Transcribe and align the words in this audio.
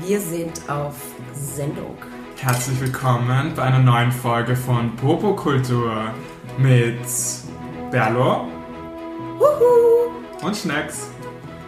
Wir 0.00 0.20
sind 0.20 0.68
auf 0.68 0.96
Sendung. 1.32 1.96
Herzlich 2.36 2.80
willkommen 2.80 3.52
bei 3.54 3.62
einer 3.62 3.78
neuen 3.78 4.10
Folge 4.10 4.56
von 4.56 4.96
Popokultur 4.96 6.12
mit 6.58 6.98
Berlo 7.92 8.48
Wuhu! 9.38 10.44
und 10.44 10.56
Schnecks. 10.56 11.10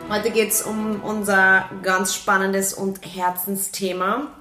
Heute 0.09 0.33
geht 0.33 0.51
es 0.51 0.63
um 0.63 1.01
unser 1.03 1.71
ganz 1.83 2.13
spannendes 2.13 2.75
und 2.75 2.99
Herzensthema. 3.07 4.33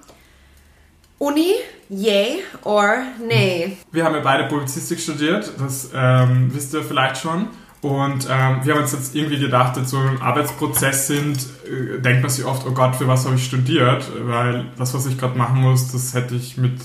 Uni, 1.19 1.53
yay 1.87 2.39
or 2.63 3.03
nay? 3.27 3.77
Wir 3.91 4.05
haben 4.05 4.15
ja 4.15 4.21
beide 4.21 4.45
Publizistik 4.45 4.99
studiert, 4.99 5.51
das 5.59 5.91
ähm, 5.93 6.49
wisst 6.51 6.73
ihr 6.73 6.83
vielleicht 6.83 7.17
schon. 7.17 7.49
Und 7.81 8.27
ähm, 8.29 8.59
wir 8.63 8.73
haben 8.73 8.81
uns 8.81 8.91
jetzt 8.91 9.15
irgendwie 9.15 9.39
gedacht, 9.39 9.77
jetzt 9.77 9.89
so 9.89 10.01
im 10.01 10.21
Arbeitsprozess 10.21 11.07
sind, 11.07 11.37
äh, 11.65 11.99
denkt 11.99 12.21
man 12.21 12.29
sich 12.29 12.43
oft, 12.43 12.65
oh 12.67 12.71
Gott, 12.71 12.97
für 12.97 13.07
was 13.07 13.25
habe 13.25 13.35
ich 13.35 13.45
studiert? 13.45 14.05
Weil 14.21 14.65
das, 14.77 14.93
was 14.93 15.05
ich 15.05 15.17
gerade 15.17 15.37
machen 15.37 15.61
muss, 15.61 15.91
das 15.91 16.13
hätte 16.13 16.35
ich 16.35 16.57
mit, 16.57 16.77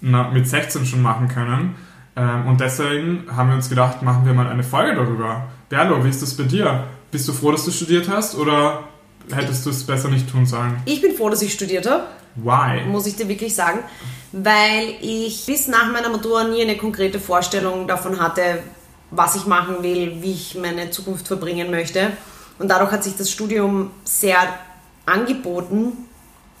na, 0.00 0.30
mit 0.30 0.48
16 0.48 0.86
schon 0.86 1.02
machen 1.02 1.26
können. 1.28 1.74
Ähm, 2.14 2.46
und 2.46 2.60
deswegen 2.60 3.24
haben 3.34 3.48
wir 3.48 3.56
uns 3.56 3.68
gedacht, 3.68 4.02
machen 4.02 4.26
wir 4.26 4.34
mal 4.34 4.46
eine 4.46 4.62
Folge 4.62 4.94
darüber. 4.94 5.48
Berlo, 5.68 6.04
wie 6.04 6.08
ist 6.08 6.22
das 6.22 6.34
bei 6.34 6.44
dir? 6.44 6.84
Bist 7.10 7.26
du 7.26 7.32
froh, 7.32 7.50
dass 7.50 7.64
du 7.64 7.72
studiert 7.72 8.08
hast 8.08 8.36
oder 8.36 8.84
hättest 9.32 9.66
du 9.66 9.70
es 9.70 9.84
besser 9.84 10.08
nicht 10.08 10.30
tun 10.30 10.46
sollen? 10.46 10.76
Ich 10.84 11.00
bin 11.00 11.16
froh, 11.16 11.30
dass 11.30 11.42
ich 11.42 11.52
studiert 11.52 11.90
habe, 11.90 12.04
Why? 12.36 12.84
muss 12.86 13.06
ich 13.06 13.16
dir 13.16 13.28
wirklich 13.28 13.54
sagen, 13.54 13.80
weil 14.30 14.94
ich 15.00 15.46
bis 15.46 15.66
nach 15.68 15.92
meiner 15.92 16.10
Matura 16.10 16.44
nie 16.44 16.62
eine 16.62 16.76
konkrete 16.76 17.18
Vorstellung 17.18 17.88
davon 17.88 18.20
hatte, 18.20 18.60
was 19.10 19.36
ich 19.36 19.46
machen 19.46 19.82
will, 19.82 20.18
wie 20.20 20.32
ich 20.32 20.54
meine 20.54 20.90
Zukunft 20.90 21.26
verbringen 21.26 21.70
möchte. 21.70 22.12
Und 22.58 22.68
dadurch 22.68 22.90
hat 22.90 23.04
sich 23.04 23.16
das 23.16 23.30
Studium 23.30 23.90
sehr 24.04 24.38
angeboten, 25.06 25.92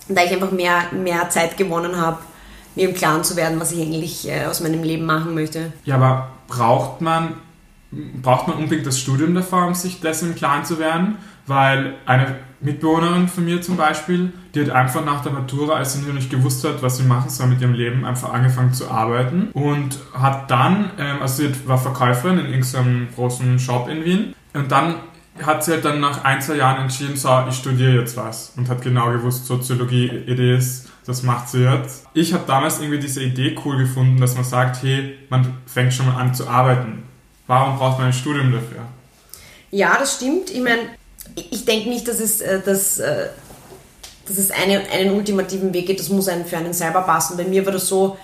da 0.08 0.22
ich 0.22 0.32
einfach 0.32 0.52
mehr, 0.52 0.84
mehr 0.92 1.28
Zeit 1.28 1.56
gewonnen 1.56 2.00
habe, 2.00 2.18
mir 2.74 2.88
im 2.88 2.94
Klaren 2.94 3.24
zu 3.24 3.36
werden, 3.36 3.60
was 3.60 3.72
ich 3.72 3.82
eigentlich 3.82 4.28
äh, 4.28 4.46
aus 4.46 4.60
meinem 4.60 4.82
Leben 4.82 5.04
machen 5.04 5.34
möchte. 5.34 5.72
Ja, 5.84 5.96
aber 5.96 6.30
braucht 6.46 7.00
man, 7.00 7.34
braucht 7.90 8.48
man 8.48 8.58
unbedingt 8.58 8.86
das 8.86 8.98
Studium 8.98 9.34
davor, 9.34 9.66
um 9.66 9.74
sich 9.74 10.00
dessen 10.00 10.30
im 10.30 10.34
Klaren 10.34 10.64
zu 10.64 10.78
werden? 10.78 11.16
Weil 11.46 11.94
eine 12.04 12.36
Mitbewohnerin 12.60 13.28
von 13.28 13.44
mir 13.44 13.62
zum 13.62 13.76
Beispiel, 13.76 14.32
die 14.54 14.62
hat 14.62 14.70
einfach 14.70 15.04
nach 15.04 15.22
der 15.22 15.32
Matura, 15.32 15.76
als 15.76 15.94
sie 15.94 16.06
noch 16.06 16.12
nicht 16.12 16.30
gewusst 16.30 16.64
hat, 16.64 16.82
was 16.82 16.98
sie 16.98 17.04
machen 17.04 17.30
soll 17.30 17.46
mit 17.46 17.60
ihrem 17.60 17.72
Leben, 17.72 18.04
einfach 18.04 18.32
angefangen 18.32 18.74
zu 18.74 18.90
arbeiten 18.90 19.48
und 19.52 19.98
hat 20.12 20.50
dann, 20.50 20.90
ähm, 20.98 21.22
also 21.22 21.42
sie 21.42 21.68
war 21.68 21.78
Verkäuferin 21.78 22.38
in 22.38 22.46
irgendeinem 22.46 23.08
großen 23.14 23.58
Shop 23.58 23.88
in 23.88 24.04
Wien 24.04 24.34
und 24.52 24.70
dann 24.70 24.96
hat 25.42 25.64
sie 25.64 25.72
halt 25.72 25.84
dann 25.84 26.00
nach 26.00 26.24
ein, 26.24 26.40
zwei 26.42 26.56
Jahren 26.56 26.82
entschieden, 26.82 27.16
so, 27.16 27.44
ich 27.48 27.54
studiere 27.54 28.00
jetzt 28.00 28.16
was 28.16 28.52
und 28.56 28.68
hat 28.68 28.82
genau 28.82 29.10
gewusst, 29.12 29.46
Soziologie, 29.46 30.08
Idees, 30.26 30.86
das 31.06 31.22
macht 31.22 31.48
sie 31.48 31.62
jetzt. 31.62 32.06
Ich 32.12 32.34
habe 32.34 32.44
damals 32.46 32.80
irgendwie 32.80 32.98
diese 32.98 33.22
Idee 33.22 33.56
cool 33.64 33.78
gefunden, 33.78 34.20
dass 34.20 34.34
man 34.34 34.44
sagt, 34.44 34.82
hey, 34.82 35.16
man 35.30 35.54
fängt 35.66 35.94
schon 35.94 36.06
mal 36.06 36.16
an 36.16 36.34
zu 36.34 36.48
arbeiten. 36.48 37.04
Warum 37.48 37.78
braucht 37.78 37.98
man 37.98 38.08
ein 38.08 38.12
Studium 38.12 38.52
dafür? 38.52 38.82
Ja, 39.70 39.96
das 39.98 40.16
stimmt. 40.16 40.50
Ich 40.50 40.60
meine, 40.60 40.82
ich 41.34 41.64
denke 41.64 41.88
nicht, 41.88 42.06
dass 42.06 42.20
es, 42.20 42.40
äh, 42.40 42.60
dass, 42.60 42.98
äh, 42.98 43.30
dass 44.26 44.38
es 44.38 44.50
eine, 44.50 44.88
einen 44.90 45.12
ultimativen 45.12 45.72
Weg 45.72 45.86
geht. 45.86 45.98
Das 45.98 46.10
muss 46.10 46.28
einen 46.28 46.44
für 46.44 46.58
einen 46.58 46.74
selber 46.74 47.02
passen. 47.02 47.36
Bei 47.36 47.44
mir 47.44 47.64
war 47.64 47.72
das 47.72 47.88
so, 47.88 48.16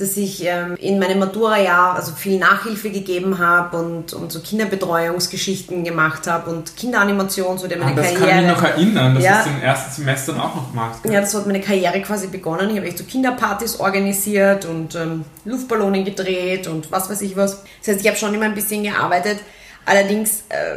dass 0.00 0.16
ich 0.16 0.44
ähm, 0.44 0.76
in 0.80 0.98
meinem 0.98 1.18
Matura-Jahr 1.18 1.94
also 1.96 2.12
viel 2.12 2.38
Nachhilfe 2.38 2.90
gegeben 2.90 3.38
habe 3.38 3.76
und, 3.76 4.12
und 4.12 4.32
so 4.32 4.40
Kinderbetreuungsgeschichten 4.40 5.84
gemacht 5.84 6.26
habe 6.26 6.50
und 6.50 6.76
Kinderanimation, 6.76 7.58
so 7.58 7.66
der 7.68 7.78
meine 7.78 7.92
Ah, 7.92 7.94
das 8.02 8.14
Karriere. 8.14 8.28
kann 8.28 8.38
ich 8.40 8.46
mich 8.46 8.56
noch 8.56 8.62
erinnern, 8.62 9.14
dass 9.14 9.24
Ja. 9.24 9.42
du 9.42 9.50
es 9.50 9.56
im 9.56 9.62
ersten 9.62 9.92
Semester 10.02 10.32
auch 10.42 10.54
noch 10.54 10.72
machst. 10.74 11.04
Ja, 11.04 11.20
das 11.20 11.34
hat 11.34 11.46
meine 11.46 11.60
Karriere 11.60 12.00
quasi 12.02 12.26
begonnen. 12.28 12.70
Ich 12.70 12.76
habe 12.76 12.86
echt 12.86 12.98
so 12.98 13.04
Kinderpartys 13.04 13.80
organisiert 13.80 14.64
und 14.64 14.94
ähm, 14.94 15.24
Luftballonen 15.44 16.04
gedreht 16.04 16.66
und 16.66 16.90
was 16.92 17.10
weiß 17.10 17.20
ich 17.22 17.36
was. 17.36 17.62
Das 17.80 17.88
heißt, 17.94 18.00
ich 18.00 18.06
habe 18.06 18.16
schon 18.16 18.34
immer 18.34 18.44
ein 18.46 18.54
bisschen 18.54 18.82
gearbeitet. 18.82 19.38
Allerdings 19.86 20.44
äh, 20.50 20.76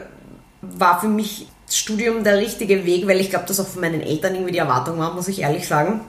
war 0.61 0.99
für 0.99 1.07
mich 1.07 1.47
das 1.65 1.77
Studium 1.77 2.23
der 2.23 2.37
richtige 2.37 2.85
Weg, 2.85 3.07
weil 3.07 3.19
ich 3.19 3.29
glaube, 3.29 3.45
dass 3.47 3.59
auch 3.59 3.67
von 3.67 3.81
meinen 3.81 4.01
Eltern 4.01 4.33
irgendwie 4.35 4.51
die 4.53 4.57
Erwartung 4.59 4.99
war, 4.99 5.13
muss 5.13 5.27
ich 5.27 5.41
ehrlich 5.41 5.67
sagen. 5.67 6.01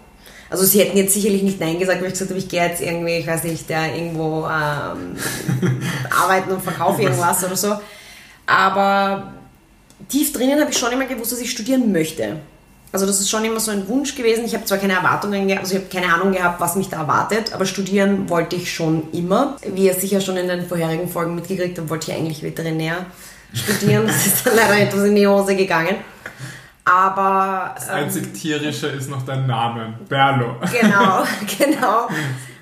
Also 0.51 0.65
sie 0.65 0.81
hätten 0.81 0.97
jetzt 0.97 1.15
sicherlich 1.15 1.43
nicht 1.43 1.61
Nein 1.61 1.79
gesagt, 1.79 2.01
weil 2.01 2.09
ich 2.09 2.13
gesagt 2.13 2.31
habe, 2.31 2.39
ich 2.39 2.49
gehe 2.49 2.63
jetzt 2.63 2.81
irgendwie, 2.81 3.17
ich 3.17 3.27
weiß 3.27 3.45
nicht, 3.45 3.69
der 3.69 3.95
irgendwo 3.95 4.47
ähm, 4.47 5.17
arbeiten 6.11 6.53
und 6.53 6.63
verkaufe 6.63 7.03
irgendwas 7.03 7.43
oder 7.45 7.57
so. 7.57 7.75
Aber 8.47 9.33
tief 10.09 10.33
drinnen 10.33 10.61
habe 10.61 10.71
ich 10.71 10.79
schon 10.79 10.93
immer 10.93 11.07
gewusst, 11.07 11.33
dass 11.33 11.41
ich 11.41 11.51
studieren 11.51 11.93
möchte. 11.93 12.37
Also 12.93 13.07
das 13.07 13.19
ist 13.19 13.29
schon 13.29 13.45
immer 13.45 13.59
so 13.59 13.73
ein 13.73 13.89
Wunsch 13.89 14.15
gewesen. 14.15 14.45
Ich 14.45 14.55
habe 14.55 14.65
zwar 14.67 14.79
keine 14.79 14.93
Erwartungen 14.93 15.49
gehabt, 15.49 15.65
also 15.65 15.77
ich 15.77 15.83
habe 15.83 15.93
keine 15.93 16.15
Ahnung 16.15 16.33
gehabt, 16.33 16.61
was 16.61 16.77
mich 16.77 16.89
da 16.89 16.99
erwartet, 16.99 17.53
aber 17.53 17.67
studieren 17.67 18.31
wollte 18.31 18.55
ich 18.55 18.73
schon 18.73 19.11
immer. 19.13 19.57
Wie 19.75 19.87
ihr 19.87 19.95
sicher 19.95 20.21
schon 20.21 20.37
in 20.37 20.47
den 20.47 20.65
vorherigen 20.65 21.09
Folgen 21.09 21.35
mitgekriegt 21.35 21.77
habt, 21.77 21.91
wollte 21.91 22.13
ich 22.13 22.17
eigentlich 22.17 22.45
Veterinär 22.45 23.07
studieren. 23.53 24.07
Das 24.07 24.27
ist 24.27 24.47
dann 24.47 24.55
leider 24.55 24.79
etwas 24.79 25.03
in 25.05 25.17
die 25.17 25.27
Hose 25.27 25.57
gegangen. 25.57 25.97
Aber 26.85 27.73
Das 27.77 27.89
ähm, 27.89 27.95
einzig 27.95 28.35
tierische 28.35 28.89
ist 28.89 29.09
noch 29.09 29.25
dein 29.25 29.47
Name, 29.47 29.95
Berlo. 30.09 30.57
genau, 30.71 31.25
genau. 31.59 32.09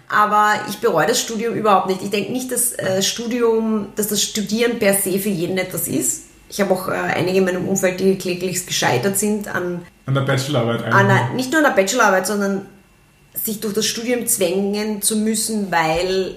Aber 0.08 0.54
ich 0.68 0.78
bereue 0.78 1.06
das 1.06 1.20
Studium 1.20 1.54
überhaupt 1.54 1.88
nicht. 1.88 2.02
Ich 2.02 2.10
denke 2.10 2.32
nicht, 2.32 2.52
dass 2.52 2.72
äh, 2.78 3.02
Studium, 3.02 3.88
dass 3.96 4.08
das 4.08 4.22
Studieren 4.22 4.78
per 4.78 4.94
se 4.94 5.18
für 5.18 5.30
jeden 5.30 5.56
etwas 5.58 5.88
ist. 5.88 6.24
Ich 6.50 6.60
habe 6.60 6.72
auch 6.74 6.88
äh, 6.88 6.92
einige 6.92 7.38
in 7.38 7.44
meinem 7.46 7.66
Umfeld, 7.66 7.98
die 7.98 8.16
kläglichst 8.16 8.66
gescheitert 8.66 9.18
sind 9.18 9.48
an, 9.48 9.80
An 10.06 10.14
der 10.14 10.20
Bachelorarbeit 10.20 10.84
an 10.84 10.92
einfach. 10.92 10.98
einer, 10.98 11.34
nicht 11.34 11.50
nur 11.50 11.58
an 11.66 11.74
der 11.74 11.82
Bachelorarbeit, 11.82 12.26
sondern 12.26 12.66
sich 13.34 13.60
durch 13.60 13.72
das 13.72 13.86
Studium 13.86 14.26
zwängen 14.26 15.00
zu 15.00 15.16
müssen, 15.16 15.72
weil 15.72 16.36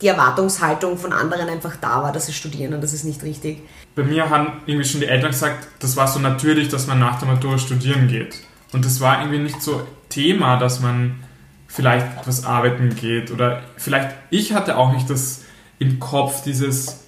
die 0.00 0.08
Erwartungshaltung 0.08 0.98
von 0.98 1.12
anderen 1.12 1.48
einfach 1.48 1.76
da 1.76 2.02
war, 2.02 2.12
dass 2.12 2.26
sie 2.26 2.32
studieren 2.32 2.74
und 2.74 2.82
das 2.82 2.92
ist 2.92 3.04
nicht 3.04 3.22
richtig. 3.22 3.62
Bei 3.94 4.02
mir 4.02 4.28
haben 4.28 4.60
irgendwie 4.66 4.88
schon 4.88 5.00
die 5.00 5.06
Eltern 5.06 5.30
gesagt, 5.30 5.68
das 5.78 5.96
war 5.96 6.08
so 6.08 6.18
natürlich, 6.18 6.68
dass 6.68 6.86
man 6.86 6.98
nach 6.98 7.18
der 7.18 7.28
Matura 7.28 7.58
studieren 7.58 8.08
geht. 8.08 8.40
Und 8.72 8.84
das 8.84 9.00
war 9.00 9.20
irgendwie 9.20 9.38
nicht 9.38 9.62
so 9.62 9.86
Thema, 10.08 10.56
dass 10.56 10.80
man 10.80 11.20
vielleicht 11.68 12.26
was 12.26 12.44
arbeiten 12.44 12.94
geht. 12.96 13.30
Oder 13.30 13.62
vielleicht, 13.76 14.16
ich 14.30 14.52
hatte 14.52 14.76
auch 14.76 14.92
nicht 14.92 15.08
das 15.08 15.44
im 15.78 16.00
Kopf, 16.00 16.42
dieses, 16.42 17.04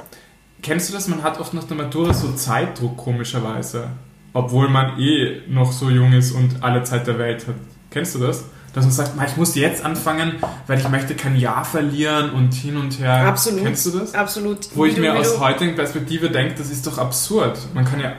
kennst 0.63 0.89
du 0.89 0.95
das? 0.95 1.09
Man 1.09 1.23
hat 1.23 1.41
oft 1.41 1.55
nach 1.55 1.65
der 1.65 1.77
Matura 1.77 2.15
so 2.15 2.33
Zeitdruck, 2.33 2.97
komischerweise. 2.97 3.91
Obwohl 4.33 4.69
man 4.69 4.99
eh 4.99 5.43
noch 5.49 5.73
so 5.73 5.91
jung 5.91 6.13
ist 6.13 6.33
und 6.33 6.63
alle 6.63 6.85
Zeit 6.85 7.07
der 7.07 7.19
Welt 7.19 7.47
hat. 7.49 7.55
Kennst 7.91 8.15
du 8.15 8.19
das? 8.21 8.45
Dass 8.77 8.85
man 8.85 8.93
sagt, 8.93 9.17
"Ma, 9.17 9.25
ich 9.25 9.39
muss 9.39 9.55
jetzt 9.55 9.83
anfangen, 9.83 10.35
weil 10.67 10.79
ich 10.79 10.87
möchte 10.91 11.15
kein 11.15 11.35
Jahr 11.37 11.65
verlieren 11.65 12.31
und 12.33 12.53
hin 12.53 12.77
und 12.77 12.99
her. 13.01 13.27
Absolut. 13.27 13.63
Kennst 13.63 13.87
du 13.87 13.99
das? 13.99 14.15
Absolut. 14.15 14.69
Wo 14.75 14.85
ich 14.85 14.99
mir 14.99 15.15
aus 15.19 15.41
heutigen 15.41 15.75
Perspektive 15.75 16.29
denke, 16.29 16.57
das 16.59 16.71
ist 16.71 16.87
doch 16.87 16.99
absurd. 16.99 17.59
Man 17.73 17.87
kann 17.87 18.01
ja 18.01 18.13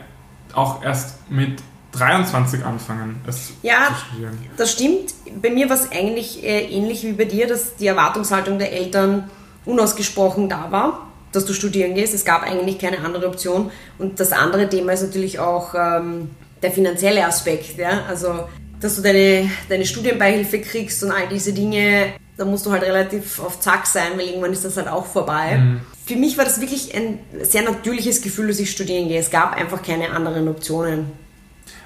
auch 0.56 0.84
erst 0.84 1.30
mit 1.30 1.62
23 1.92 2.66
anfangen, 2.66 3.22
es 3.28 3.52
Ja, 3.62 3.90
zu 3.90 4.06
studieren. 4.08 4.38
Das 4.58 4.72
stimmt. 4.72 5.14
Bei 5.44 5.52
mir 5.52 5.70
war 5.70 5.76
es 5.76 5.92
eigentlich 5.92 6.44
äh, 6.44 6.66
ähnlich 6.66 7.04
wie 7.04 7.12
bei 7.14 7.26
dir, 7.26 7.46
dass 7.48 7.76
die 7.76 7.86
Erwartungshaltung 7.86 8.58
der 8.58 8.74
Eltern 8.74 9.30
unausgesprochen 9.66 10.50
da 10.50 10.72
war, 10.72 11.08
dass 11.34 11.46
du 11.46 11.54
studieren 11.54 11.94
gehst. 11.94 12.16
Es 12.16 12.26
gab 12.26 12.42
eigentlich 12.42 12.80
keine 12.80 12.98
andere 13.06 13.28
Option. 13.28 13.70
Und 14.00 14.20
das 14.20 14.32
andere 14.32 14.68
Thema 14.70 14.94
ist 14.94 15.04
natürlich 15.04 15.38
auch 15.38 15.76
ähm, 15.76 16.32
der 16.64 16.72
finanzielle 16.72 17.26
Aspekt. 17.28 17.78
Ja? 17.78 18.06
Also, 18.10 18.48
dass 18.80 18.96
du 18.96 19.02
deine, 19.02 19.50
deine 19.70 19.86
Studienbeihilfe 19.86 20.62
kriegst 20.62 21.04
und 21.04 21.12
all 21.12 21.28
diese 21.28 21.54
Dinge, 21.54 22.14
da 22.38 22.46
musst 22.46 22.66
du 22.66 22.72
halt 22.72 22.84
relativ 22.84 23.40
auf 23.40 23.60
Zack 23.60 23.88
sein, 23.88 24.12
weil 24.16 24.28
irgendwann 24.28 24.54
ist 24.54 24.64
das 24.64 24.78
halt 24.78 24.88
auch 24.88 25.06
vorbei. 25.06 25.60
Für 26.06 26.16
mich 26.16 26.38
war 26.38 26.46
das 26.46 26.62
wirklich 26.62 26.96
ein 26.96 27.20
sehr 27.42 27.64
natürliches 27.64 28.22
Gefühl, 28.22 28.48
dass 28.48 28.60
ich 28.60 28.72
studieren 28.72 29.08
gehe. 29.08 29.20
Es 29.20 29.32
gab 29.32 29.56
einfach 29.56 29.82
keine 29.82 30.12
anderen 30.12 30.48
Optionen. 30.48 31.08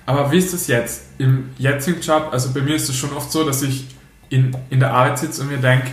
Aber 0.06 0.32
wie 0.32 0.38
ist 0.38 0.54
das 0.54 0.68
jetzt? 0.68 1.04
Im 1.18 1.50
jetzigen 1.58 2.02
Job, 2.02 2.30
also 2.32 2.52
bei 2.54 2.62
mir 2.62 2.76
ist 2.76 2.90
es 2.90 2.96
schon 2.96 3.14
oft 3.14 3.32
so, 3.32 3.46
dass 3.46 3.62
ich 3.62 3.86
in, 4.30 4.56
in 4.70 4.80
der 4.80 4.94
Arbeit 4.94 5.20
sitze 5.20 5.42
und 5.42 5.50
mir 5.50 5.58
denke, 5.58 5.88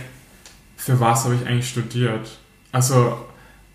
für 0.75 0.99
was 0.99 1.23
habe 1.25 1.35
ich 1.35 1.47
eigentlich 1.47 1.69
studiert? 1.69 2.29
Also 2.71 3.17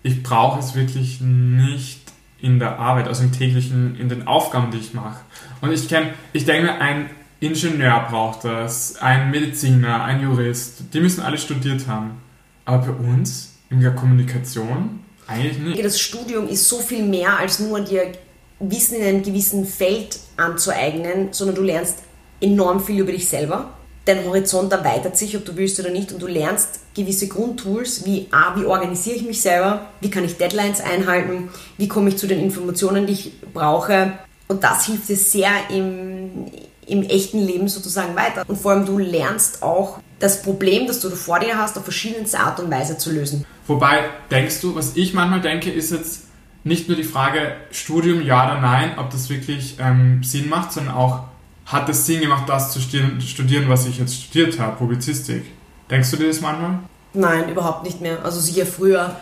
ich 0.03 0.21
brauche 0.23 0.59
es 0.59 0.75
wirklich 0.75 1.19
nicht 1.21 2.04
in 2.39 2.59
der 2.59 2.79
Arbeit, 2.79 3.07
also 3.07 3.23
im 3.23 3.31
täglichen, 3.31 3.97
in 3.99 4.09
den 4.09 4.27
Aufgaben, 4.27 4.71
die 4.71 4.77
ich 4.77 4.93
mache. 4.93 5.19
Und 5.61 5.71
ich 5.71 5.87
kenne, 5.87 6.13
ich 6.33 6.45
denke 6.45 6.63
mir, 6.63 6.81
ein 6.81 7.09
Ingenieur 7.39 8.05
braucht 8.09 8.43
das, 8.43 8.97
ein 8.97 9.31
Mediziner, 9.31 10.03
ein 10.03 10.21
Jurist, 10.21 10.93
die 10.93 10.99
müssen 10.99 11.21
alle 11.21 11.37
studiert 11.37 11.87
haben. 11.87 12.21
Aber 12.65 12.93
bei 12.93 13.13
uns, 13.13 13.55
in 13.69 13.81
der 13.81 13.91
Kommunikation, 13.91 15.01
eigentlich 15.27 15.57
nicht. 15.59 15.83
Das 15.83 15.99
Studium 15.99 16.47
ist 16.47 16.67
so 16.67 16.79
viel 16.79 17.03
mehr 17.03 17.37
als 17.37 17.59
nur 17.59 17.81
dir 17.81 18.11
Wissen 18.59 18.95
in 18.95 19.03
einem 19.03 19.23
gewissen 19.23 19.65
Feld 19.65 20.19
anzueignen, 20.37 21.33
sondern 21.33 21.57
du 21.57 21.61
lernst 21.63 22.03
enorm 22.39 22.79
viel 22.79 23.01
über 23.01 23.11
dich 23.11 23.27
selber. 23.27 23.73
Dein 24.05 24.23
Horizont 24.23 24.71
erweitert 24.71 25.17
sich, 25.17 25.35
ob 25.35 25.45
du 25.45 25.57
willst 25.57 25.79
oder 25.79 25.89
nicht, 25.89 26.11
und 26.11 26.21
du 26.21 26.27
lernst 26.27 26.79
gewisse 26.95 27.27
Grundtools 27.27 28.05
wie 28.05 28.27
A, 28.31 28.55
wie 28.55 28.65
organisiere 28.65 29.15
ich 29.15 29.23
mich 29.23 29.41
selber, 29.41 29.87
wie 29.99 30.11
kann 30.11 30.23
ich 30.23 30.37
Deadlines 30.37 30.79
einhalten, 30.79 31.49
wie 31.77 31.87
komme 31.87 32.09
ich 32.09 32.17
zu 32.17 32.27
den 32.27 32.39
Informationen, 32.39 33.07
die 33.07 33.13
ich 33.13 33.41
brauche. 33.53 34.13
Und 34.47 34.63
das 34.63 34.85
hilft 34.85 35.09
dir 35.09 35.15
sehr 35.15 35.49
im, 35.71 36.51
im 36.85 37.01
echten 37.01 37.39
Leben 37.39 37.67
sozusagen 37.67 38.15
weiter. 38.15 38.43
Und 38.47 38.57
vor 38.57 38.73
allem 38.73 38.85
du 38.85 38.99
lernst 38.99 39.63
auch 39.63 39.97
das 40.19 40.43
Problem, 40.43 40.85
das 40.85 40.99
du 40.99 41.09
vor 41.09 41.39
dir 41.39 41.57
hast, 41.57 41.75
auf 41.75 41.83
verschiedenste 41.83 42.39
Art 42.39 42.59
und 42.59 42.69
Weise 42.69 42.99
zu 42.99 43.11
lösen. 43.11 43.43
Wobei, 43.65 44.05
denkst 44.29 44.61
du, 44.61 44.75
was 44.75 44.95
ich 44.95 45.15
manchmal 45.15 45.41
denke, 45.41 45.71
ist 45.71 45.91
jetzt 45.91 46.25
nicht 46.63 46.87
nur 46.87 46.95
die 46.95 47.03
Frage 47.03 47.55
Studium, 47.71 48.23
ja 48.23 48.45
oder 48.45 48.61
nein, 48.61 48.97
ob 48.97 49.09
das 49.09 49.29
wirklich 49.29 49.77
ähm, 49.79 50.23
Sinn 50.23 50.47
macht, 50.47 50.73
sondern 50.73 50.93
auch, 50.93 51.23
hat 51.65 51.89
es 51.89 52.05
Sinn 52.05 52.21
gemacht, 52.21 52.47
das 52.47 52.71
zu 52.71 52.79
studieren, 52.79 53.65
was 53.67 53.85
ich 53.85 53.97
jetzt 53.97 54.15
studiert 54.15 54.59
habe, 54.59 54.77
Publizistik? 54.77 55.43
Denkst 55.89 56.11
du 56.11 56.17
dir 56.17 56.27
das 56.27 56.41
manchmal? 56.41 56.79
Nein, 57.13 57.49
überhaupt 57.49 57.83
nicht 57.83 58.01
mehr. 58.01 58.23
Also 58.23 58.39
sicher 58.39 58.65
früher. 58.65 59.15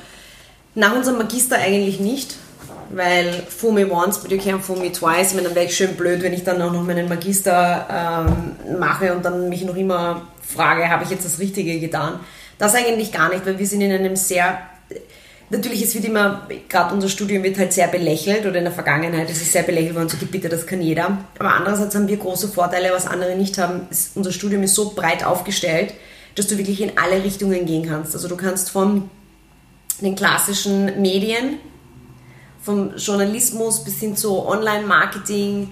Nach 0.76 0.96
unserem 0.96 1.18
Magister 1.20 1.58
eigentlich 1.58 2.00
nicht 2.00 2.36
weil 2.96 3.44
fool 3.50 3.74
me 3.74 3.90
once, 3.90 4.20
but 4.20 4.32
you 4.32 4.38
can't 4.38 4.62
fool 4.62 4.78
me 4.78 4.92
twice. 4.92 5.34
Meine, 5.34 5.48
dann 5.48 5.56
wäre 5.56 5.66
ich 5.66 5.76
schön 5.76 5.96
blöd, 5.96 6.22
wenn 6.22 6.34
ich 6.34 6.44
dann 6.44 6.62
auch 6.62 6.72
noch 6.72 6.84
meinen 6.84 7.10
Magister 7.10 7.88
ähm, 7.90 8.80
mache 8.80 9.14
und 9.14 9.24
dann 9.26 9.50
mich 9.50 9.64
noch 9.64 9.76
immer 9.76 10.22
frage, 10.42 10.90
habe 10.90 11.04
ich 11.04 11.10
jetzt 11.10 11.26
das 11.26 11.40
Richtige 11.40 11.80
getan? 11.80 12.20
Das 12.58 12.76
eigentlich 12.76 13.12
gar 13.12 13.30
nicht, 13.30 13.46
weil 13.46 13.58
wir 13.58 13.68
sind 13.68 13.82
in 13.82 13.92
einem 13.92 14.16
sehr 14.16 14.60
Natürlich, 15.54 15.84
es 15.84 15.94
wird 15.94 16.06
immer, 16.06 16.48
gerade 16.68 16.96
unser 16.96 17.10
Studium 17.10 17.44
wird 17.44 17.60
halt 17.60 17.74
sehr 17.74 17.88
belächelt 17.88 18.48
oder 18.48 18.58
in 18.58 18.64
der 18.64 18.74
Vergangenheit 18.74 19.30
ist 19.30 19.40
es 19.40 19.52
sehr 19.52 19.62
belächelt 19.62 19.96
worden, 19.96 20.10
so 20.10 20.18
bitte, 20.26 20.50
das 20.50 20.66
kann 20.66 20.82
jeder. 20.82 21.20
Aber 21.38 21.54
andererseits 21.54 21.94
haben 21.94 22.08
wir 22.08 22.18
große 22.18 22.48
Vorteile, 22.48 22.92
was 22.92 23.06
andere 23.06 23.36
nicht 23.36 23.60
haben. 23.60 23.82
Es, 23.92 24.12
unser 24.16 24.32
Studium 24.32 24.64
ist 24.64 24.74
so 24.74 24.94
breit 24.96 25.24
aufgestellt, 25.24 25.94
dass 26.34 26.48
du 26.48 26.58
wirklich 26.58 26.82
in 26.82 26.98
alle 26.98 27.24
Richtungen 27.24 27.68
gehen 27.68 27.88
kannst. 27.88 28.16
Also 28.16 28.28
du 28.28 28.36
kannst 28.36 28.72
von 28.72 29.12
den 30.02 30.16
klassischen 30.16 31.00
Medien, 31.00 31.60
vom 32.60 32.96
Journalismus 32.96 33.84
bis 33.84 34.00
hin 34.00 34.18
zu 34.18 34.48
Online-Marketing, 34.48 35.72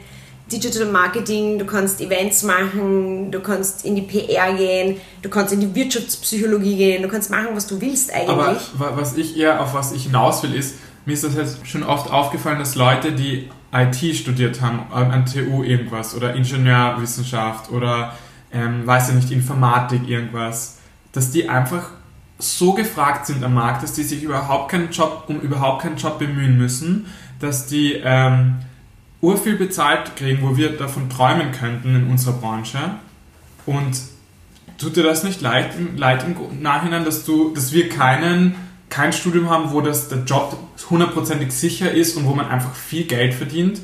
Digital 0.51 0.87
Marketing, 0.91 1.57
du 1.57 1.65
kannst 1.65 2.01
Events 2.01 2.43
machen, 2.43 3.31
du 3.31 3.39
kannst 3.39 3.85
in 3.85 3.95
die 3.95 4.01
PR 4.01 4.53
gehen, 4.53 4.97
du 5.21 5.29
kannst 5.29 5.53
in 5.53 5.59
die 5.59 5.73
Wirtschaftspsychologie 5.73 6.75
gehen, 6.75 7.03
du 7.03 7.09
kannst 7.09 7.31
machen, 7.31 7.49
was 7.53 7.67
du 7.67 7.79
willst 7.79 8.13
eigentlich. 8.13 8.29
Aber 8.29 8.97
was 8.97 9.15
ich 9.17 9.37
eher, 9.37 9.61
auf 9.61 9.73
was 9.73 9.91
ich 9.91 10.03
hinaus 10.03 10.43
will, 10.43 10.53
ist, 10.53 10.75
mir 11.05 11.13
ist 11.13 11.23
das 11.23 11.35
jetzt 11.35 11.67
schon 11.67 11.83
oft 11.83 12.11
aufgefallen, 12.11 12.59
dass 12.59 12.75
Leute, 12.75 13.13
die 13.13 13.49
IT 13.73 14.15
studiert 14.15 14.61
haben, 14.61 14.91
an 14.91 15.25
TU 15.25 15.63
irgendwas 15.63 16.15
oder 16.15 16.35
Ingenieurwissenschaft 16.35 17.71
oder, 17.71 18.13
ähm, 18.53 18.85
weiß 18.85 19.09
ich 19.09 19.15
nicht, 19.15 19.31
Informatik 19.31 20.07
irgendwas, 20.07 20.77
dass 21.13 21.31
die 21.31 21.49
einfach 21.49 21.89
so 22.37 22.73
gefragt 22.73 23.27
sind 23.27 23.43
am 23.43 23.53
Markt, 23.53 23.83
dass 23.83 23.93
die 23.93 24.03
sich 24.03 24.23
überhaupt 24.23 24.71
keinen 24.71 24.91
Job, 24.91 25.25
um 25.27 25.39
überhaupt 25.39 25.83
keinen 25.83 25.97
Job 25.97 26.19
bemühen 26.19 26.57
müssen, 26.57 27.05
dass 27.39 27.67
die 27.67 28.01
ähm, 28.03 28.59
urviel 29.21 29.55
bezahlt 29.55 30.15
kriegen, 30.15 30.39
wo 30.41 30.57
wir 30.57 30.77
davon 30.77 31.09
träumen 31.09 31.51
könnten 31.51 31.95
in 31.95 32.09
unserer 32.09 32.33
Branche. 32.33 32.79
Und 33.65 34.01
tut 34.77 34.95
dir 34.95 35.03
das 35.03 35.23
nicht 35.23 35.41
leid, 35.41 35.69
leid 35.95 36.25
im 36.25 36.61
Nachhinein, 36.61 37.05
dass 37.05 37.23
du, 37.23 37.53
dass 37.53 37.71
wir 37.71 37.89
keinen, 37.89 38.55
kein 38.89 39.13
Studium 39.13 39.49
haben, 39.49 39.71
wo 39.71 39.81
das, 39.81 40.09
der 40.09 40.19
Job 40.19 40.57
hundertprozentig 40.89 41.51
sicher 41.51 41.91
ist 41.91 42.17
und 42.17 42.25
wo 42.25 42.33
man 42.33 42.47
einfach 42.47 42.73
viel 42.73 43.03
Geld 43.03 43.33
verdient? 43.33 43.81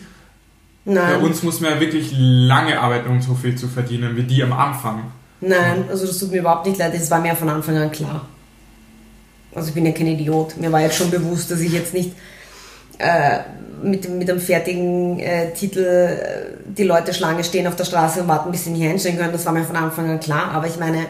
Nein. 0.86 1.20
Bei 1.20 1.26
uns 1.26 1.44
muss 1.44 1.60
man 1.60 1.72
ja 1.72 1.80
wirklich 1.80 2.12
lange 2.16 2.80
arbeiten, 2.80 3.10
um 3.10 3.22
so 3.22 3.36
viel 3.36 3.56
zu 3.56 3.68
verdienen, 3.68 4.16
wie 4.16 4.24
die 4.24 4.42
am 4.42 4.54
Anfang. 4.54 5.12
Nein, 5.42 5.86
also 5.90 6.08
das 6.08 6.18
tut 6.18 6.32
mir 6.32 6.40
überhaupt 6.40 6.66
nicht 6.66 6.80
leid, 6.80 6.96
das 6.96 7.12
war 7.12 7.20
mir 7.20 7.36
von 7.36 7.50
Anfang 7.50 7.78
an 7.78 7.92
klar. 7.92 8.26
Also 9.54 9.70
ich 9.70 9.76
bin 9.76 9.86
ja 9.86 9.92
kein 9.92 10.08
Idiot. 10.08 10.58
Mir 10.58 10.72
war 10.72 10.82
jetzt 10.82 10.98
schon 10.98 11.12
bewusst, 11.12 11.52
dass 11.52 11.60
ich 11.60 11.72
jetzt 11.72 11.94
nicht 11.94 12.12
äh, 12.98 13.40
mit, 13.82 14.10
mit 14.10 14.30
einem 14.30 14.40
fertigen 14.40 15.20
äh, 15.20 15.54
Titel 15.54 15.80
äh, 15.80 16.58
die 16.66 16.84
Leute 16.84 17.14
Schlange 17.14 17.44
stehen 17.44 17.68
auf 17.68 17.76
der 17.76 17.86
Straße 17.86 18.22
und 18.22 18.28
warten, 18.28 18.52
bis 18.52 18.64
sie 18.64 18.72
mich 18.72 18.84
einstellen 18.84 19.18
können. 19.18 19.32
Das 19.32 19.46
war 19.46 19.54
mir 19.54 19.64
von 19.64 19.76
Anfang 19.76 20.10
an 20.10 20.20
klar. 20.20 20.52
Aber 20.52 20.68
ich 20.68 20.78
meine, 20.78 21.06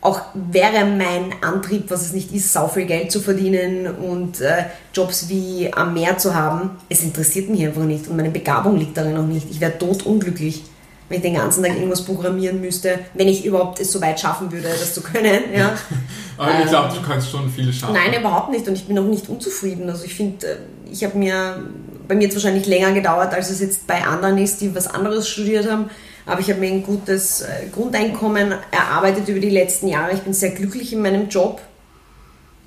auch 0.00 0.20
wäre 0.34 0.86
mein 0.86 1.34
Antrieb, 1.42 1.90
was 1.90 2.02
es 2.02 2.12
nicht 2.12 2.32
ist, 2.32 2.52
sau 2.52 2.68
viel 2.68 2.86
Geld 2.86 3.12
zu 3.12 3.20
verdienen 3.20 3.86
und 3.86 4.40
äh, 4.40 4.64
Jobs 4.94 5.28
wie 5.28 5.72
am 5.72 5.92
Meer 5.94 6.16
zu 6.16 6.34
haben, 6.34 6.78
es 6.88 7.02
interessiert 7.02 7.50
mich 7.50 7.64
einfach 7.66 7.82
nicht 7.82 8.08
und 8.08 8.16
meine 8.16 8.30
Begabung 8.30 8.76
liegt 8.78 8.96
darin 8.96 9.14
noch 9.14 9.26
nicht. 9.26 9.50
Ich 9.50 9.60
wäre 9.60 9.76
totunglücklich 9.76 10.64
wenn 11.10 11.16
ich 11.16 11.22
den 11.24 11.34
ganzen 11.34 11.64
Tag 11.64 11.74
irgendwas 11.74 12.02
programmieren 12.02 12.60
müsste, 12.60 13.00
wenn 13.14 13.26
ich 13.26 13.44
überhaupt 13.44 13.80
es 13.80 13.90
so 13.90 14.00
weit 14.00 14.20
schaffen 14.20 14.52
würde, 14.52 14.68
das 14.68 14.94
zu 14.94 15.02
können. 15.02 15.42
Ja. 15.52 15.76
Aber 16.38 16.60
ich 16.60 16.68
glaube, 16.68 16.94
du 16.94 17.02
kannst 17.02 17.30
schon 17.30 17.50
viele 17.50 17.72
schaffen. 17.72 17.94
Nein, 17.94 18.18
überhaupt 18.18 18.50
nicht. 18.50 18.66
Und 18.68 18.74
ich 18.74 18.86
bin 18.86 18.96
auch 18.96 19.04
nicht 19.04 19.28
unzufrieden. 19.28 19.90
Also 19.90 20.04
ich 20.04 20.14
finde, 20.14 20.46
äh, 20.46 20.56
ich 20.90 21.02
habe 21.02 21.18
mir, 21.18 21.64
bei 22.06 22.14
mir 22.14 22.22
jetzt 22.22 22.36
wahrscheinlich 22.36 22.66
länger 22.66 22.92
gedauert, 22.92 23.34
als 23.34 23.50
es 23.50 23.60
jetzt 23.60 23.88
bei 23.88 24.04
anderen 24.04 24.38
ist, 24.38 24.60
die 24.60 24.72
was 24.72 24.86
anderes 24.86 25.28
studiert 25.28 25.68
haben. 25.68 25.90
Aber 26.26 26.40
ich 26.40 26.48
habe 26.48 26.60
mir 26.60 26.68
ein 26.68 26.84
gutes 26.84 27.40
äh, 27.40 27.66
Grundeinkommen 27.72 28.54
erarbeitet 28.70 29.28
über 29.28 29.40
die 29.40 29.50
letzten 29.50 29.88
Jahre. 29.88 30.12
Ich 30.14 30.20
bin 30.20 30.32
sehr 30.32 30.50
glücklich 30.50 30.92
in 30.92 31.02
meinem 31.02 31.28
Job. 31.28 31.60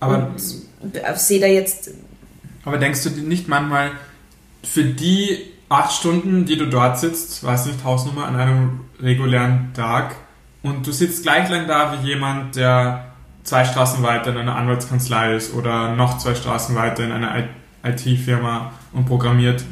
Aber 0.02 0.34
und 0.82 1.18
sehe 1.18 1.40
da 1.40 1.48
jetzt. 1.48 1.92
Aber 2.66 2.78
denkst 2.78 3.04
du 3.04 3.10
nicht 3.10 3.48
manchmal, 3.48 3.92
für 4.64 4.84
die 4.84 5.53
acht 5.70 5.94
Stunden, 5.94 6.46
die 6.46 6.58
du 6.58 6.68
dort 6.68 7.00
sitzt, 7.00 7.44
weiß 7.44 7.68
nicht, 7.68 7.84
Hausnummer 7.84 8.26
an 8.26 8.36
einem 8.36 8.82
regulären 9.00 9.72
Tag 9.74 10.16
und 10.62 10.88
du 10.88 10.92
sitzt 10.92 11.24
gleich 11.24 11.50
lang 11.50 11.68
da 11.68 11.94
wie 11.94 12.08
jemand, 12.08 12.56
der 12.56 13.14
zwei 13.44 13.66
Straßen 13.66 14.02
weiter 14.04 14.32
in 14.32 14.38
einer 14.38 14.56
Anwaltskanzlei 14.56 15.36
ist 15.36 15.54
oder 15.54 15.96
noch 15.96 16.18
zwei 16.18 16.36
Straßen 16.36 16.76
weiter 16.76 17.04
in 17.04 17.12
einer 17.12 17.44
IT-Firma 17.84 18.72
und 18.94 19.06
programmiert. 19.06 19.64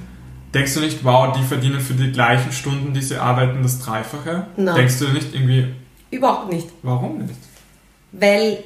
Denkst 0.53 0.73
du 0.73 0.81
nicht, 0.81 1.05
wow, 1.05 1.35
die 1.37 1.43
verdienen 1.43 1.79
für 1.79 1.93
die 1.93 2.11
gleichen 2.11 2.51
Stunden, 2.51 2.93
die 2.93 3.01
sie 3.01 3.17
arbeiten, 3.17 3.63
das 3.63 3.79
Dreifache? 3.79 4.47
Nein. 4.57 4.75
Denkst 4.75 4.99
du 4.99 5.07
nicht 5.07 5.33
irgendwie. 5.33 5.73
Überhaupt 6.09 6.51
nicht. 6.51 6.67
Warum 6.83 7.19
nicht? 7.19 7.39
Weil 8.11 8.61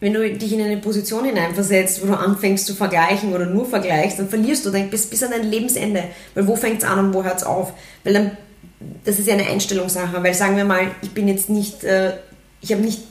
wenn 0.00 0.14
du 0.14 0.30
dich 0.30 0.52
in 0.52 0.62
eine 0.62 0.78
Position 0.78 1.26
hineinversetzt, 1.26 2.02
wo 2.02 2.06
du 2.06 2.18
anfängst 2.18 2.66
zu 2.66 2.74
vergleichen 2.74 3.34
oder 3.34 3.44
nur 3.44 3.66
vergleichst, 3.66 4.18
dann 4.18 4.30
verlierst 4.30 4.64
du 4.64 4.70
dann 4.70 4.88
bis, 4.88 5.06
bis 5.06 5.22
an 5.22 5.30
dein 5.30 5.44
Lebensende. 5.44 6.04
Weil 6.34 6.46
wo 6.46 6.56
fängt 6.56 6.82
es 6.82 6.88
an 6.88 6.98
und 6.98 7.14
wo 7.14 7.22
hört 7.22 7.38
es 7.38 7.44
auf? 7.44 7.74
Weil 8.02 8.14
dann, 8.14 8.30
das 9.04 9.18
ist 9.18 9.28
ja 9.28 9.34
eine 9.34 9.46
Einstellungssache. 9.46 10.22
Weil 10.22 10.32
sagen 10.32 10.56
wir 10.56 10.64
mal, 10.64 10.90
ich 11.02 11.10
bin 11.10 11.28
jetzt 11.28 11.50
nicht, 11.50 11.84
äh, 11.84 12.14
ich 12.62 12.72
habe 12.72 12.82
nicht 12.82 13.02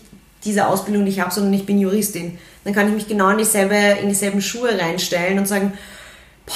diese 0.43 0.67
Ausbildung, 0.67 1.05
die 1.05 1.11
ich 1.11 1.19
habe, 1.19 1.31
sondern 1.31 1.53
ich 1.53 1.65
bin 1.67 1.79
Juristin. 1.79 2.39
Dann 2.63 2.73
kann 2.73 2.87
ich 2.87 2.93
mich 2.95 3.07
genau 3.07 3.29
in 3.29 3.37
dieselbe, 3.37 3.75
in 4.01 4.09
dieselben 4.09 4.41
Schuhe 4.41 4.77
reinstellen 4.79 5.37
und 5.37 5.47
sagen, 5.47 5.73
boah, 6.47 6.55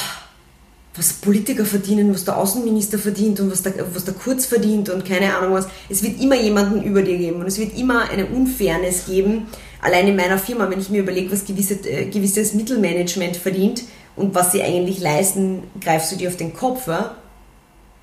was 0.96 1.14
Politiker 1.14 1.66
verdienen, 1.66 2.14
was 2.14 2.26
der 2.26 2.38
Außenminister 2.38 2.98
verdient 2.98 3.40
und 3.40 3.52
was 3.52 3.64
der, 3.64 3.74
was 3.94 4.06
der 4.06 4.14
Kurz 4.14 4.46
verdient 4.46 4.90
und 4.90 5.06
keine 5.06 5.36
Ahnung 5.36 5.54
was. 5.54 5.68
Es 5.90 6.04
wird 6.04 6.22
immer 6.22 6.36
jemanden 6.36 6.84
über 6.84 7.02
dir 7.02 7.18
geben 7.18 7.40
und 7.40 7.48
es 7.48 7.58
wird 7.58 7.78
immer 7.78 8.10
eine 8.10 8.28
Unfairness 8.28 9.06
geben, 9.06 9.48
allein 9.84 10.08
in 10.08 10.16
meiner 10.16 10.38
Firma, 10.38 10.70
wenn 10.70 10.80
ich 10.80 10.90
mir 10.90 11.02
überlege, 11.02 11.32
was 11.32 11.46
gewisse, 11.46 11.76
äh, 11.88 12.06
gewisses 12.06 12.54
Mittelmanagement 12.54 13.38
verdient 13.38 13.84
und 14.16 14.34
was 14.34 14.52
sie 14.52 14.64
eigentlich 14.64 15.00
leisten, 15.00 15.64
greifst 15.80 16.12
du 16.12 16.16
dir 16.16 16.30
auf 16.30 16.38
den 16.38 16.54
Kopf. 16.54 16.88
Ja? 16.88 17.16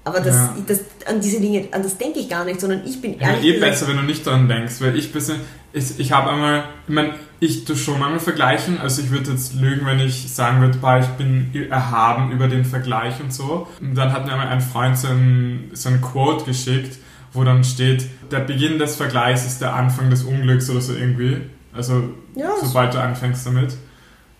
Aber 0.04 0.20
das, 0.20 0.34
ja. 0.34 0.56
das, 0.66 0.80
an 1.06 1.20
diese 1.20 1.40
Dinge, 1.40 1.68
an 1.72 1.82
das 1.82 1.98
denke 1.98 2.20
ich 2.20 2.28
gar 2.28 2.44
nicht, 2.44 2.60
sondern 2.60 2.82
ich 2.86 3.00
bin 3.00 3.18
ehrlich. 3.18 3.44
Ja, 3.44 3.56
eh 3.56 3.60
besser, 3.60 3.88
wenn 3.88 3.96
du 3.96 4.02
nicht 4.02 4.26
daran 4.26 4.48
denkst, 4.48 4.74
weil 4.80 4.96
ich 4.96 5.12
bisschen, 5.12 5.40
ich, 5.72 5.98
ich 5.98 6.12
habe 6.12 6.30
einmal, 6.30 6.64
ich 6.88 6.94
meine, 6.94 7.14
ich 7.38 7.64
tue 7.64 7.76
schon 7.76 8.02
einmal 8.02 8.20
vergleichen, 8.20 8.78
also 8.78 9.02
ich 9.02 9.10
würde 9.10 9.30
jetzt 9.30 9.54
lügen, 9.54 9.86
wenn 9.86 10.00
ich 10.00 10.32
sagen 10.32 10.60
würde, 10.60 10.78
ich 11.00 11.06
bin 11.16 11.50
erhaben 11.70 12.32
über 12.32 12.48
den 12.48 12.64
Vergleich 12.64 13.20
und 13.20 13.32
so. 13.32 13.66
Und 13.80 13.94
dann 13.94 14.12
hat 14.12 14.26
mir 14.26 14.32
einmal 14.32 14.48
ein 14.48 14.60
Freund 14.60 14.98
so 14.98 15.08
ein, 15.08 15.70
so 15.72 15.88
ein 15.88 16.00
Quote 16.00 16.44
geschickt, 16.44 16.98
wo 17.32 17.44
dann 17.44 17.62
steht, 17.64 18.06
der 18.30 18.40
Beginn 18.40 18.78
des 18.78 18.96
Vergleichs 18.96 19.46
ist 19.46 19.60
der 19.60 19.74
Anfang 19.74 20.10
des 20.10 20.24
Unglücks 20.24 20.68
oder 20.68 20.80
so 20.80 20.94
irgendwie. 20.94 21.42
Also 21.74 22.02
ja, 22.34 22.50
sobald 22.62 22.94
du 22.94 23.00
anfängst 23.00 23.46
damit. 23.46 23.76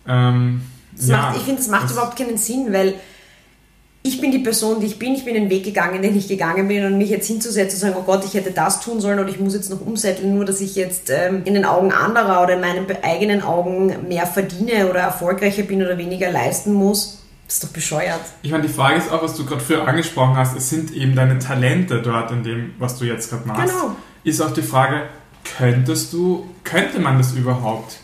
Ähm, 0.07 0.61
ja, 0.97 1.17
macht, 1.17 1.37
ich 1.37 1.43
finde, 1.43 1.61
das 1.61 1.69
macht 1.69 1.91
überhaupt 1.91 2.17
keinen 2.17 2.37
Sinn, 2.37 2.73
weil 2.73 2.95
ich 4.03 4.19
bin 4.19 4.31
die 4.31 4.39
Person, 4.39 4.79
die 4.79 4.87
ich 4.87 4.97
bin, 4.97 5.13
ich 5.13 5.25
bin 5.25 5.35
den 5.35 5.49
Weg 5.49 5.63
gegangen, 5.63 6.01
den 6.01 6.17
ich 6.17 6.27
gegangen 6.27 6.67
bin 6.67 6.83
und 6.85 6.97
mich 6.97 7.09
jetzt 7.09 7.27
hinzusetzen 7.27 7.75
und 7.75 7.81
sagen, 7.81 7.95
oh 7.99 8.03
Gott, 8.03 8.25
ich 8.25 8.33
hätte 8.33 8.51
das 8.51 8.81
tun 8.81 8.99
sollen 8.99 9.19
oder 9.19 9.29
ich 9.29 9.39
muss 9.39 9.53
jetzt 9.53 9.69
noch 9.69 9.81
umsetteln, 9.81 10.33
nur 10.33 10.43
dass 10.43 10.59
ich 10.59 10.75
jetzt 10.75 11.11
ähm, 11.11 11.43
in 11.45 11.53
den 11.53 11.65
Augen 11.65 11.91
anderer 11.91 12.41
oder 12.41 12.55
in 12.55 12.61
meinen 12.61 12.85
eigenen 13.03 13.43
Augen 13.43 14.07
mehr 14.07 14.25
verdiene 14.25 14.89
oder 14.89 15.01
erfolgreicher 15.01 15.63
bin 15.63 15.81
oder 15.83 15.97
weniger 15.97 16.31
leisten 16.31 16.73
muss. 16.73 17.19
Das 17.45 17.55
ist 17.55 17.63
doch 17.63 17.69
bescheuert. 17.69 18.21
Ich 18.41 18.51
meine, 18.51 18.63
die 18.63 18.73
Frage 18.73 18.95
ist 18.95 19.11
auch, 19.11 19.21
was 19.21 19.35
du 19.35 19.45
gerade 19.45 19.61
früher 19.61 19.87
angesprochen 19.87 20.35
hast, 20.35 20.57
es 20.57 20.69
sind 20.69 20.91
eben 20.93 21.15
deine 21.15 21.37
Talente 21.37 22.01
dort 22.01 22.31
in 22.31 22.43
dem, 22.43 22.73
was 22.79 22.97
du 22.97 23.05
jetzt 23.05 23.29
gerade 23.29 23.47
machst. 23.47 23.67
Genau. 23.67 23.95
Ist 24.23 24.41
auch 24.41 24.53
die 24.53 24.61
Frage, 24.61 25.03
Könntest 25.57 26.13
du, 26.13 26.49
könnte 26.63 26.99
man 26.99 27.17
das 27.17 27.33
überhaupt? 27.33 27.97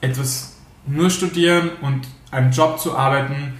Etwas 0.00 0.54
nur 0.86 1.10
studieren 1.10 1.70
und 1.82 2.02
einen 2.30 2.52
Job 2.52 2.78
zu 2.78 2.96
arbeiten, 2.96 3.54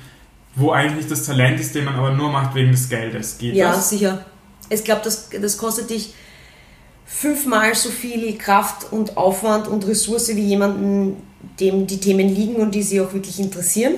wo 0.57 0.71
eigentlich 0.71 0.97
nicht 0.97 1.11
das 1.11 1.25
Talent 1.25 1.61
ist, 1.61 1.75
den 1.75 1.85
man 1.85 1.95
aber 1.95 2.13
nur 2.13 2.31
macht 2.31 2.55
wegen 2.55 2.71
des 2.71 2.89
Geldes. 2.89 3.39
Geht 3.39 3.55
ja, 3.55 3.73
das? 3.73 3.91
sicher. 3.91 4.25
Ich 4.69 4.85
glaube, 4.85 5.03
das, 5.05 5.31
das 5.31 5.59
kostet 5.59 5.91
dich 5.91 6.15
fünfmal 7.07 7.75
so 7.75 7.91
viel 7.91 8.37
Kraft 8.39 8.93
und 8.93 9.17
Aufwand 9.17 9.69
und 9.69 9.87
Ressource 9.87 10.29
wie 10.29 10.41
jemanden, 10.41 11.17
dem 11.61 11.87
die 11.87 12.01
Themen 12.01 12.29
liegen 12.29 12.57
und 12.57 12.75
die 12.75 12.83
sie 12.83 13.01
auch 13.01 13.13
wirklich 13.13 13.39
interessieren. 13.41 13.95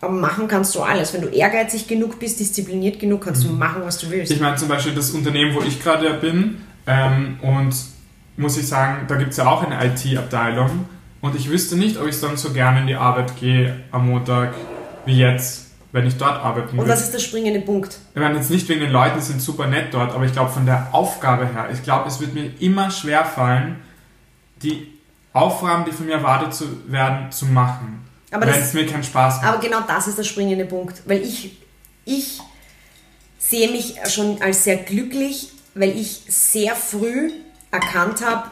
Aber 0.00 0.14
machen 0.14 0.48
kannst 0.48 0.74
du 0.74 0.80
alles. 0.80 1.12
Wenn 1.12 1.22
du 1.22 1.28
ehrgeizig 1.28 1.86
genug 1.86 2.18
bist, 2.18 2.40
diszipliniert 2.40 2.98
genug, 2.98 3.22
kannst 3.22 3.44
du 3.44 3.48
machen, 3.48 3.82
was 3.84 3.98
du 3.98 4.08
willst. 4.10 4.32
Ich 4.32 4.40
meine 4.40 4.56
zum 4.56 4.68
Beispiel 4.68 4.94
das 4.94 5.10
Unternehmen, 5.10 5.54
wo 5.54 5.60
ich 5.60 5.82
gerade 5.82 6.14
bin, 6.14 6.62
ähm, 6.86 7.38
und 7.42 7.74
muss 8.40 8.56
ich 8.56 8.66
sagen, 8.66 9.06
da 9.06 9.16
gibt 9.16 9.30
es 9.32 9.36
ja 9.36 9.46
auch 9.46 9.62
eine 9.62 9.84
IT-Abteilung. 9.86 10.88
Und 11.20 11.36
ich 11.36 11.50
wüsste 11.50 11.76
nicht, 11.76 11.98
ob 11.98 12.06
ich 12.06 12.18
dann 12.20 12.36
so 12.36 12.52
gerne 12.52 12.80
in 12.80 12.86
die 12.86 12.94
Arbeit 12.94 13.38
gehe 13.38 13.84
am 13.90 14.08
Montag 14.08 14.54
wie 15.04 15.18
jetzt, 15.18 15.66
wenn 15.92 16.06
ich 16.06 16.16
dort 16.16 16.42
arbeiten 16.42 16.70
Und 16.70 16.78
würde. 16.78 16.90
was 16.90 17.02
ist 17.02 17.12
der 17.12 17.18
springende 17.18 17.60
Punkt? 17.60 17.98
Ich 18.14 18.20
meine 18.20 18.36
jetzt 18.36 18.50
nicht 18.50 18.68
wegen 18.68 18.80
den 18.80 18.90
Leuten, 18.90 19.18
die 19.18 19.24
sind 19.24 19.42
super 19.42 19.66
nett 19.66 19.92
dort, 19.92 20.14
aber 20.14 20.24
ich 20.24 20.32
glaube 20.32 20.50
von 20.50 20.64
der 20.64 20.88
Aufgabe 20.92 21.46
her, 21.46 21.68
ich 21.72 21.82
glaube, 21.82 22.08
es 22.08 22.20
wird 22.20 22.32
mir 22.34 22.50
immer 22.60 22.90
schwer 22.90 23.24
fallen, 23.24 23.76
die 24.62 24.98
Aufgaben, 25.32 25.84
die 25.84 25.92
von 25.92 26.06
mir 26.06 26.14
erwartet 26.14 26.54
zu 26.54 26.90
werden, 26.90 27.30
zu 27.30 27.46
machen. 27.46 28.06
Aber 28.30 28.46
wenn 28.46 28.60
es 28.60 28.72
mir 28.72 28.86
keinen 28.86 29.02
Spaß 29.02 29.42
macht. 29.42 29.46
Aber 29.46 29.58
genau 29.58 29.80
das 29.86 30.06
ist 30.08 30.16
der 30.16 30.24
springende 30.24 30.64
Punkt. 30.64 31.02
Weil 31.06 31.20
ich, 31.22 31.58
ich 32.04 32.40
sehe 33.38 33.70
mich 33.70 33.96
schon 34.08 34.40
als 34.40 34.64
sehr 34.64 34.76
glücklich, 34.76 35.50
weil 35.74 35.90
ich 35.90 36.22
sehr 36.28 36.74
früh 36.74 37.30
erkannt 37.70 38.24
habe, 38.24 38.50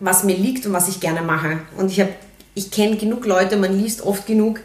was 0.00 0.24
mir 0.24 0.36
liegt 0.36 0.66
und 0.66 0.72
was 0.72 0.88
ich 0.88 1.00
gerne 1.00 1.22
mache. 1.22 1.60
Und 1.76 1.90
ich 1.90 2.00
habe, 2.00 2.12
ich 2.54 2.70
kenne 2.70 2.96
genug 2.96 3.24
Leute, 3.24 3.56
man 3.56 3.78
liest 3.78 4.02
oft 4.02 4.26
genug, 4.26 4.60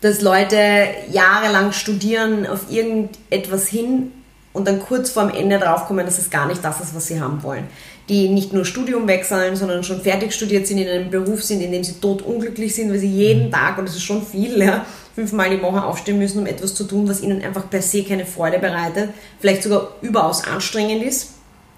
dass 0.00 0.20
Leute 0.20 0.86
jahrelang 1.10 1.72
studieren 1.72 2.46
auf 2.46 2.70
irgendetwas 2.70 3.68
hin 3.68 4.12
und 4.52 4.68
dann 4.68 4.80
kurz 4.80 5.10
vorm 5.10 5.30
Ende 5.30 5.58
draufkommen, 5.58 6.04
dass 6.04 6.18
es 6.18 6.30
gar 6.30 6.46
nicht 6.46 6.64
das 6.64 6.80
ist, 6.80 6.94
was 6.94 7.06
sie 7.06 7.20
haben 7.20 7.42
wollen. 7.42 7.66
Die 8.08 8.28
nicht 8.28 8.52
nur 8.52 8.64
Studium 8.64 9.06
wechseln, 9.06 9.56
sondern 9.56 9.84
schon 9.84 10.00
fertig 10.00 10.32
studiert 10.32 10.66
sind, 10.66 10.78
in 10.78 10.88
einem 10.88 11.10
Beruf 11.10 11.42
sind, 11.42 11.60
in 11.60 11.72
dem 11.72 11.84
sie 11.84 12.00
totunglücklich 12.00 12.74
sind, 12.74 12.90
weil 12.90 12.98
sie 12.98 13.08
jeden 13.08 13.50
Tag, 13.50 13.78
und 13.78 13.88
das 13.88 13.94
ist 13.94 14.02
schon 14.02 14.26
viel, 14.26 14.60
ja, 14.60 14.84
fünfmal 15.14 15.50
die 15.50 15.62
Woche 15.62 15.84
aufstehen 15.84 16.18
müssen, 16.18 16.40
um 16.40 16.46
etwas 16.46 16.74
zu 16.74 16.84
tun, 16.84 17.08
was 17.08 17.20
ihnen 17.20 17.42
einfach 17.42 17.68
per 17.70 17.82
se 17.82 18.02
keine 18.02 18.26
Freude 18.26 18.58
bereitet, 18.58 19.10
vielleicht 19.40 19.62
sogar 19.62 19.94
überaus 20.02 20.44
anstrengend 20.44 21.02
ist, 21.02 21.31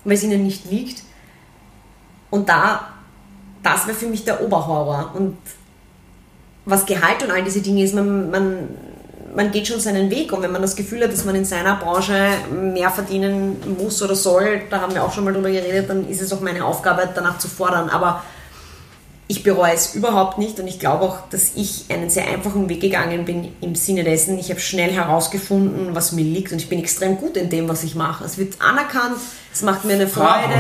weil 0.04 0.14
es 0.14 0.23
ihnen 0.23 0.44
nicht 0.44 0.70
liegt. 0.70 1.02
Und 2.30 2.49
da, 2.49 2.88
das 3.62 3.87
wäre 3.87 3.96
für 3.96 4.06
mich 4.06 4.25
der 4.25 4.42
Oberhorror. 4.42 5.12
Und 5.14 5.37
was 6.64 6.87
Gehalt 6.87 7.23
und 7.23 7.30
all 7.30 7.44
diese 7.44 7.61
Dinge 7.61 7.82
ist, 7.82 7.94
man, 7.94 8.30
man, 8.30 8.68
man 9.34 9.50
geht 9.50 9.66
schon 9.68 9.80
seinen 9.80 10.11
Weg 10.11 10.32
und 10.32 10.42
wenn 10.42 10.52
man 10.52 10.62
das 10.62 10.76
Gefühl 10.76 11.02
hat, 11.02 11.12
dass 11.12 11.25
man 11.25 11.34
in 11.34 11.44
seiner 11.44 11.76
Branche 11.76 12.28
mehr 12.50 12.90
verdienen 12.90 13.56
muss 13.78 14.02
oder 14.02 14.14
soll, 14.14 14.62
da 14.70 14.80
haben 14.80 14.94
wir 14.94 15.04
auch 15.04 15.12
schon 15.12 15.25
mal 15.25 15.32
drüber 15.32 15.50
geredet, 15.50 15.88
dann 15.88 16.08
ist 16.08 16.23
es 16.23 16.32
auch 16.32 16.40
meine 16.40 16.64
Aufgabe, 16.64 17.08
danach 17.14 17.38
zu 17.38 17.49
fordern. 17.49 17.88
Aber 17.90 18.23
ich 19.26 19.42
bereue 19.42 19.73
es 19.73 19.94
überhaupt 19.94 20.38
nicht 20.38 20.61
und 20.61 20.66
ich 20.66 20.78
glaube 20.78 21.04
auch, 21.04 21.28
dass 21.30 21.52
ich 21.54 21.87
einen 21.88 22.11
sehr 22.11 22.28
einfachen 22.28 22.68
Weg 22.68 22.80
gegangen 22.80 23.25
bin 23.25 23.52
im 23.61 23.75
Sinne 23.75 24.04
dessen. 24.04 24.38
Ich 24.38 24.50
habe 24.50 24.61
schnell 24.61 24.92
herausgefunden, 24.92 25.94
was 25.94 26.12
mir 26.12 26.25
liegt 26.25 26.52
und 26.52 26.58
ich 26.58 26.68
bin 26.68 26.78
extrem 26.78 27.16
gut 27.16 27.37
in 27.37 27.49
dem, 27.49 27.68
was 27.68 27.84
ich 27.84 27.94
mache. 27.94 28.25
Es 28.25 28.37
wird 28.37 28.61
anerkannt, 28.61 29.16
es 29.54 29.62
macht 29.62 29.84
mir 29.84 29.94
eine 29.94 30.08
Freude. 30.08 30.52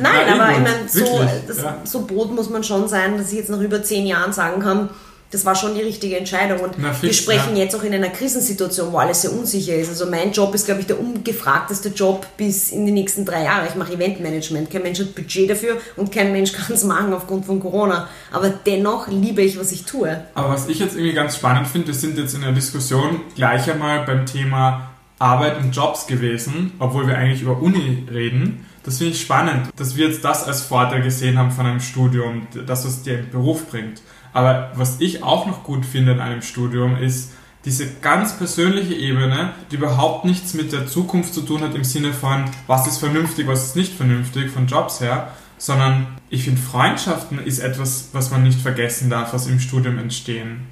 Nein, 0.00 0.26
eh 0.26 0.32
aber 0.32 0.50
ich 0.52 0.58
meine, 0.58 0.88
so, 0.88 1.20
das, 1.46 1.58
ja. 1.58 1.76
so 1.84 2.06
Brot 2.06 2.34
muss 2.34 2.48
man 2.48 2.64
schon 2.64 2.88
sein, 2.88 3.18
dass 3.18 3.30
ich 3.30 3.38
jetzt 3.38 3.50
nach 3.50 3.60
über 3.60 3.82
zehn 3.82 4.06
Jahren 4.06 4.32
sagen 4.32 4.62
kann, 4.62 4.88
das 5.30 5.44
war 5.44 5.54
schon 5.54 5.74
die 5.74 5.82
richtige 5.82 6.16
Entscheidung. 6.16 6.60
Und 6.60 6.74
Na, 6.78 6.92
fix, 6.92 7.02
wir 7.02 7.12
sprechen 7.12 7.54
ja. 7.54 7.64
jetzt 7.64 7.76
auch 7.76 7.84
in 7.84 7.92
einer 7.92 8.08
Krisensituation, 8.08 8.92
wo 8.92 8.98
alles 8.98 9.22
sehr 9.22 9.32
unsicher 9.32 9.74
ist. 9.74 9.90
Also 9.90 10.06
mein 10.06 10.32
Job 10.32 10.54
ist, 10.54 10.64
glaube 10.64 10.80
ich, 10.80 10.86
der 10.86 10.98
ungefragteste 10.98 11.90
Job 11.90 12.26
bis 12.38 12.72
in 12.72 12.86
die 12.86 12.92
nächsten 12.92 13.26
drei 13.26 13.44
Jahre. 13.44 13.68
Ich 13.68 13.74
mache 13.74 13.92
Eventmanagement. 13.92 14.70
Kein 14.70 14.82
Mensch 14.82 14.98
hat 14.98 15.14
Budget 15.14 15.50
dafür 15.50 15.76
und 15.96 16.10
kein 16.10 16.32
Mensch 16.32 16.52
kann 16.54 16.74
es 16.74 16.82
machen 16.82 17.12
aufgrund 17.12 17.44
von 17.44 17.60
Corona. 17.60 18.08
Aber 18.32 18.48
dennoch 18.48 19.06
liebe 19.08 19.42
ich, 19.42 19.60
was 19.60 19.70
ich 19.70 19.84
tue. 19.84 20.24
Aber 20.34 20.48
was 20.48 20.66
ich 20.66 20.78
jetzt 20.78 20.96
irgendwie 20.96 21.12
ganz 21.12 21.36
spannend 21.36 21.68
finde, 21.68 21.88
wir 21.88 21.94
sind 21.94 22.16
jetzt 22.16 22.34
in 22.34 22.40
der 22.40 22.52
Diskussion 22.52 23.20
gleich 23.36 23.70
einmal 23.70 24.04
beim 24.06 24.24
Thema 24.24 24.90
Arbeit 25.20 25.58
und 25.58 25.76
Jobs 25.76 26.06
gewesen, 26.06 26.72
obwohl 26.78 27.06
wir 27.06 27.16
eigentlich 27.16 27.42
über 27.42 27.60
Uni 27.60 28.06
reden. 28.10 28.66
Das 28.82 28.98
finde 28.98 29.12
ich 29.12 29.20
spannend, 29.20 29.68
dass 29.76 29.96
wir 29.96 30.08
jetzt 30.08 30.24
das 30.24 30.48
als 30.48 30.62
Vorteil 30.62 31.02
gesehen 31.02 31.38
haben 31.38 31.50
von 31.50 31.66
einem 31.66 31.80
Studium, 31.80 32.46
dass 32.66 32.84
es 32.84 33.02
dir 33.02 33.18
einen 33.18 33.30
Beruf 33.30 33.70
bringt. 33.70 34.00
Aber 34.32 34.72
was 34.74 35.00
ich 35.00 35.22
auch 35.22 35.46
noch 35.46 35.62
gut 35.62 35.84
finde 35.84 36.12
in 36.12 36.20
einem 36.20 36.42
Studium 36.42 36.96
ist 36.96 37.32
diese 37.66 37.86
ganz 38.00 38.38
persönliche 38.38 38.94
Ebene, 38.94 39.52
die 39.70 39.76
überhaupt 39.76 40.24
nichts 40.24 40.54
mit 40.54 40.72
der 40.72 40.86
Zukunft 40.86 41.34
zu 41.34 41.42
tun 41.42 41.60
hat 41.60 41.74
im 41.74 41.84
Sinne 41.84 42.14
von, 42.14 42.46
was 42.66 42.86
ist 42.86 42.98
vernünftig, 42.98 43.46
was 43.46 43.66
ist 43.66 43.76
nicht 43.76 43.92
vernünftig 43.92 44.50
von 44.50 44.66
Jobs 44.66 45.00
her, 45.00 45.32
sondern 45.58 46.06
ich 46.30 46.44
finde 46.44 46.60
Freundschaften 46.60 47.38
ist 47.38 47.58
etwas, 47.58 48.08
was 48.12 48.30
man 48.30 48.42
nicht 48.42 48.58
vergessen 48.58 49.10
darf, 49.10 49.34
was 49.34 49.46
im 49.46 49.60
Studium 49.60 49.98
entstehen. 49.98 50.66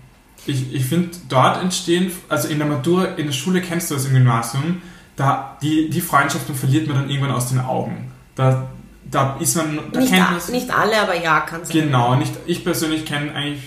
Ich, 0.49 0.75
ich 0.75 0.85
finde, 0.85 1.11
dort 1.29 1.63
entstehen, 1.63 2.11
also 2.29 2.49
in 2.49 2.59
der 2.59 2.67
Matura, 2.67 3.05
in 3.17 3.27
der 3.27 3.33
Schule 3.33 3.61
kennst 3.61 3.91
du 3.91 3.95
das 3.95 4.07
im 4.07 4.15
Gymnasium, 4.15 4.83
da 5.17 5.57
die, 5.61 5.91
die 5.91 6.01
Freundschaften 6.01 6.55
verliert 6.55 6.87
man 6.87 6.97
dann 6.97 7.11
irgendwann 7.11 7.33
aus 7.33 7.49
den 7.49 7.61
Augen. 7.61 8.11
Da, 8.35 8.69
da 9.11 9.37
ist 9.41 9.57
man, 9.57 9.79
da 9.93 10.01
Nicht, 10.01 10.13
kennt 10.13 10.31
man 10.31 10.53
nicht 10.53 10.71
alle, 10.71 11.01
aber 11.03 11.21
ja, 11.21 11.41
kann 11.41 11.65
sein. 11.65 11.73
Genau, 11.73 12.15
nicht, 12.15 12.33
ich 12.47 12.65
persönlich 12.65 13.05
kenne 13.05 13.35
eigentlich 13.35 13.63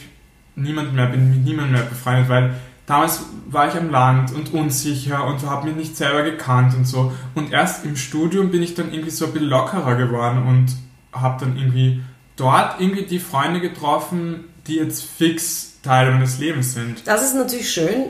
niemanden 0.56 0.96
mehr, 0.96 1.08
bin 1.08 1.30
mit 1.30 1.46
niemandem 1.46 1.74
mehr 1.74 1.84
befreundet, 1.84 2.30
weil 2.30 2.56
damals 2.86 3.22
war 3.48 3.68
ich 3.68 3.76
am 3.76 3.90
Land 3.90 4.34
und 4.34 4.54
unsicher 4.54 5.26
und 5.26 5.44
habe 5.44 5.68
mich 5.68 5.76
nicht 5.76 5.98
selber 5.98 6.24
gekannt 6.24 6.74
und 6.76 6.86
so. 6.86 7.14
Und 7.36 7.52
erst 7.52 7.86
im 7.86 7.96
Studium 7.96 8.52
bin 8.52 8.64
ich 8.64 8.74
dann 8.74 8.92
irgendwie 8.92 9.12
so 9.12 9.26
ein 9.26 9.34
bisschen 9.34 9.50
lockerer 9.50 9.96
geworden 9.96 10.44
und 10.48 10.76
habe 11.14 11.46
dann 11.46 11.58
irgendwie 11.58 12.02
dort 12.36 12.80
irgendwie 12.80 13.04
die 13.04 13.20
Freunde 13.20 13.60
getroffen, 13.60 14.46
die 14.68 14.76
jetzt 14.76 15.04
fix 15.04 15.71
Teil 15.84 16.12
meines 16.12 16.38
Lebens 16.38 16.74
sind. 16.74 17.06
Das 17.08 17.24
ist 17.24 17.36
natürlich 17.36 17.72
schön. 17.72 18.06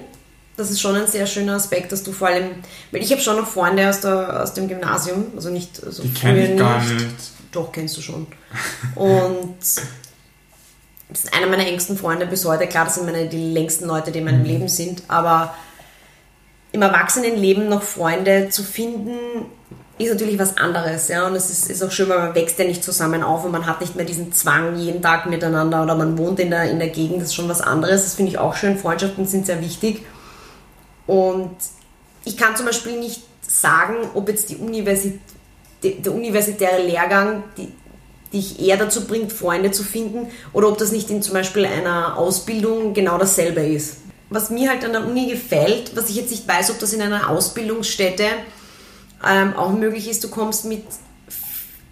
Das 0.57 0.69
ist 0.69 0.81
schon 0.81 0.95
ein 0.95 1.07
sehr 1.07 1.25
schöner 1.25 1.53
Aspekt, 1.55 1.91
dass 1.91 2.03
du 2.03 2.11
vor 2.11 2.27
allem, 2.27 2.51
weil 2.91 3.01
ich 3.01 3.11
habe 3.11 3.21
schon 3.21 3.37
noch 3.37 3.47
Freunde 3.47 3.89
aus, 3.89 4.01
der, 4.01 4.43
aus 4.43 4.53
dem 4.53 4.67
Gymnasium, 4.67 5.25
also 5.35 5.49
nicht 5.49 5.75
so 5.77 6.03
Die 6.03 6.13
kenne 6.13 6.51
ich 6.53 6.59
gar 6.59 6.83
nicht. 6.83 7.05
Doch, 7.51 7.71
kennst 7.71 7.97
du 7.97 8.01
schon. 8.01 8.27
Und 8.95 9.55
das 9.61 11.23
ist 11.23 11.33
einer 11.33 11.47
meiner 11.47 11.65
engsten 11.67 11.97
Freunde 11.97 12.25
bis 12.25 12.45
heute. 12.45 12.67
Klar, 12.67 12.85
das 12.85 12.95
sind 12.95 13.05
meine, 13.05 13.27
die 13.27 13.53
längsten 13.53 13.85
Leute, 13.85 14.11
die 14.11 14.19
in 14.19 14.25
Mhm. 14.25 14.31
meinem 14.31 14.43
Leben 14.45 14.67
sind. 14.67 15.03
Aber 15.07 15.55
im 16.73 16.81
Erwachsenenleben 16.81 17.67
noch 17.69 17.81
Freunde 17.83 18.49
zu 18.49 18.63
finden, 18.63 19.45
ist 20.05 20.13
natürlich 20.13 20.39
was 20.39 20.57
anderes. 20.57 21.07
Ja? 21.07 21.27
Und 21.27 21.35
es 21.35 21.49
ist, 21.49 21.69
ist 21.69 21.83
auch 21.83 21.91
schön, 21.91 22.09
weil 22.09 22.19
man 22.19 22.35
wächst 22.35 22.57
ja 22.59 22.65
nicht 22.65 22.83
zusammen 22.83 23.23
auf 23.23 23.45
und 23.45 23.51
man 23.51 23.65
hat 23.65 23.81
nicht 23.81 23.95
mehr 23.95 24.05
diesen 24.05 24.31
Zwang 24.33 24.77
jeden 24.77 25.01
Tag 25.01 25.25
miteinander 25.27 25.83
oder 25.83 25.95
man 25.95 26.17
wohnt 26.17 26.39
in 26.39 26.49
der, 26.49 26.69
in 26.69 26.79
der 26.79 26.89
Gegend. 26.89 27.17
Das 27.17 27.29
ist 27.29 27.35
schon 27.35 27.49
was 27.49 27.61
anderes. 27.61 28.03
Das 28.03 28.15
finde 28.15 28.31
ich 28.31 28.37
auch 28.37 28.55
schön. 28.55 28.77
Freundschaften 28.77 29.25
sind 29.25 29.45
sehr 29.45 29.61
wichtig. 29.61 30.05
Und 31.07 31.55
ich 32.23 32.37
kann 32.37 32.55
zum 32.55 32.65
Beispiel 32.65 32.99
nicht 32.99 33.21
sagen, 33.41 33.95
ob 34.13 34.29
jetzt 34.29 34.49
die 34.49 34.57
Universität, 34.57 35.19
der 35.83 36.13
universitäre 36.13 36.81
Lehrgang 36.83 37.43
dich 38.31 38.59
eher 38.59 38.77
dazu 38.77 39.05
bringt, 39.05 39.33
Freunde 39.33 39.71
zu 39.71 39.83
finden 39.83 40.27
oder 40.53 40.69
ob 40.69 40.77
das 40.77 40.91
nicht 40.91 41.09
in 41.09 41.21
zum 41.21 41.33
Beispiel 41.33 41.65
einer 41.65 42.17
Ausbildung 42.17 42.93
genau 42.93 43.17
dasselbe 43.17 43.61
ist. 43.61 43.97
Was 44.29 44.49
mir 44.49 44.69
halt 44.69 44.85
an 44.85 44.93
der 44.93 45.05
Uni 45.05 45.27
gefällt, 45.27 45.95
was 45.95 46.09
ich 46.09 46.15
jetzt 46.15 46.31
nicht 46.31 46.47
weiß, 46.47 46.71
ob 46.71 46.79
das 46.79 46.93
in 46.93 47.01
einer 47.01 47.29
Ausbildungsstätte 47.29 48.25
ähm, 49.27 49.55
auch 49.55 49.71
möglich 49.71 50.09
ist, 50.09 50.23
du 50.23 50.29
kommst 50.29 50.65
mit, 50.65 50.83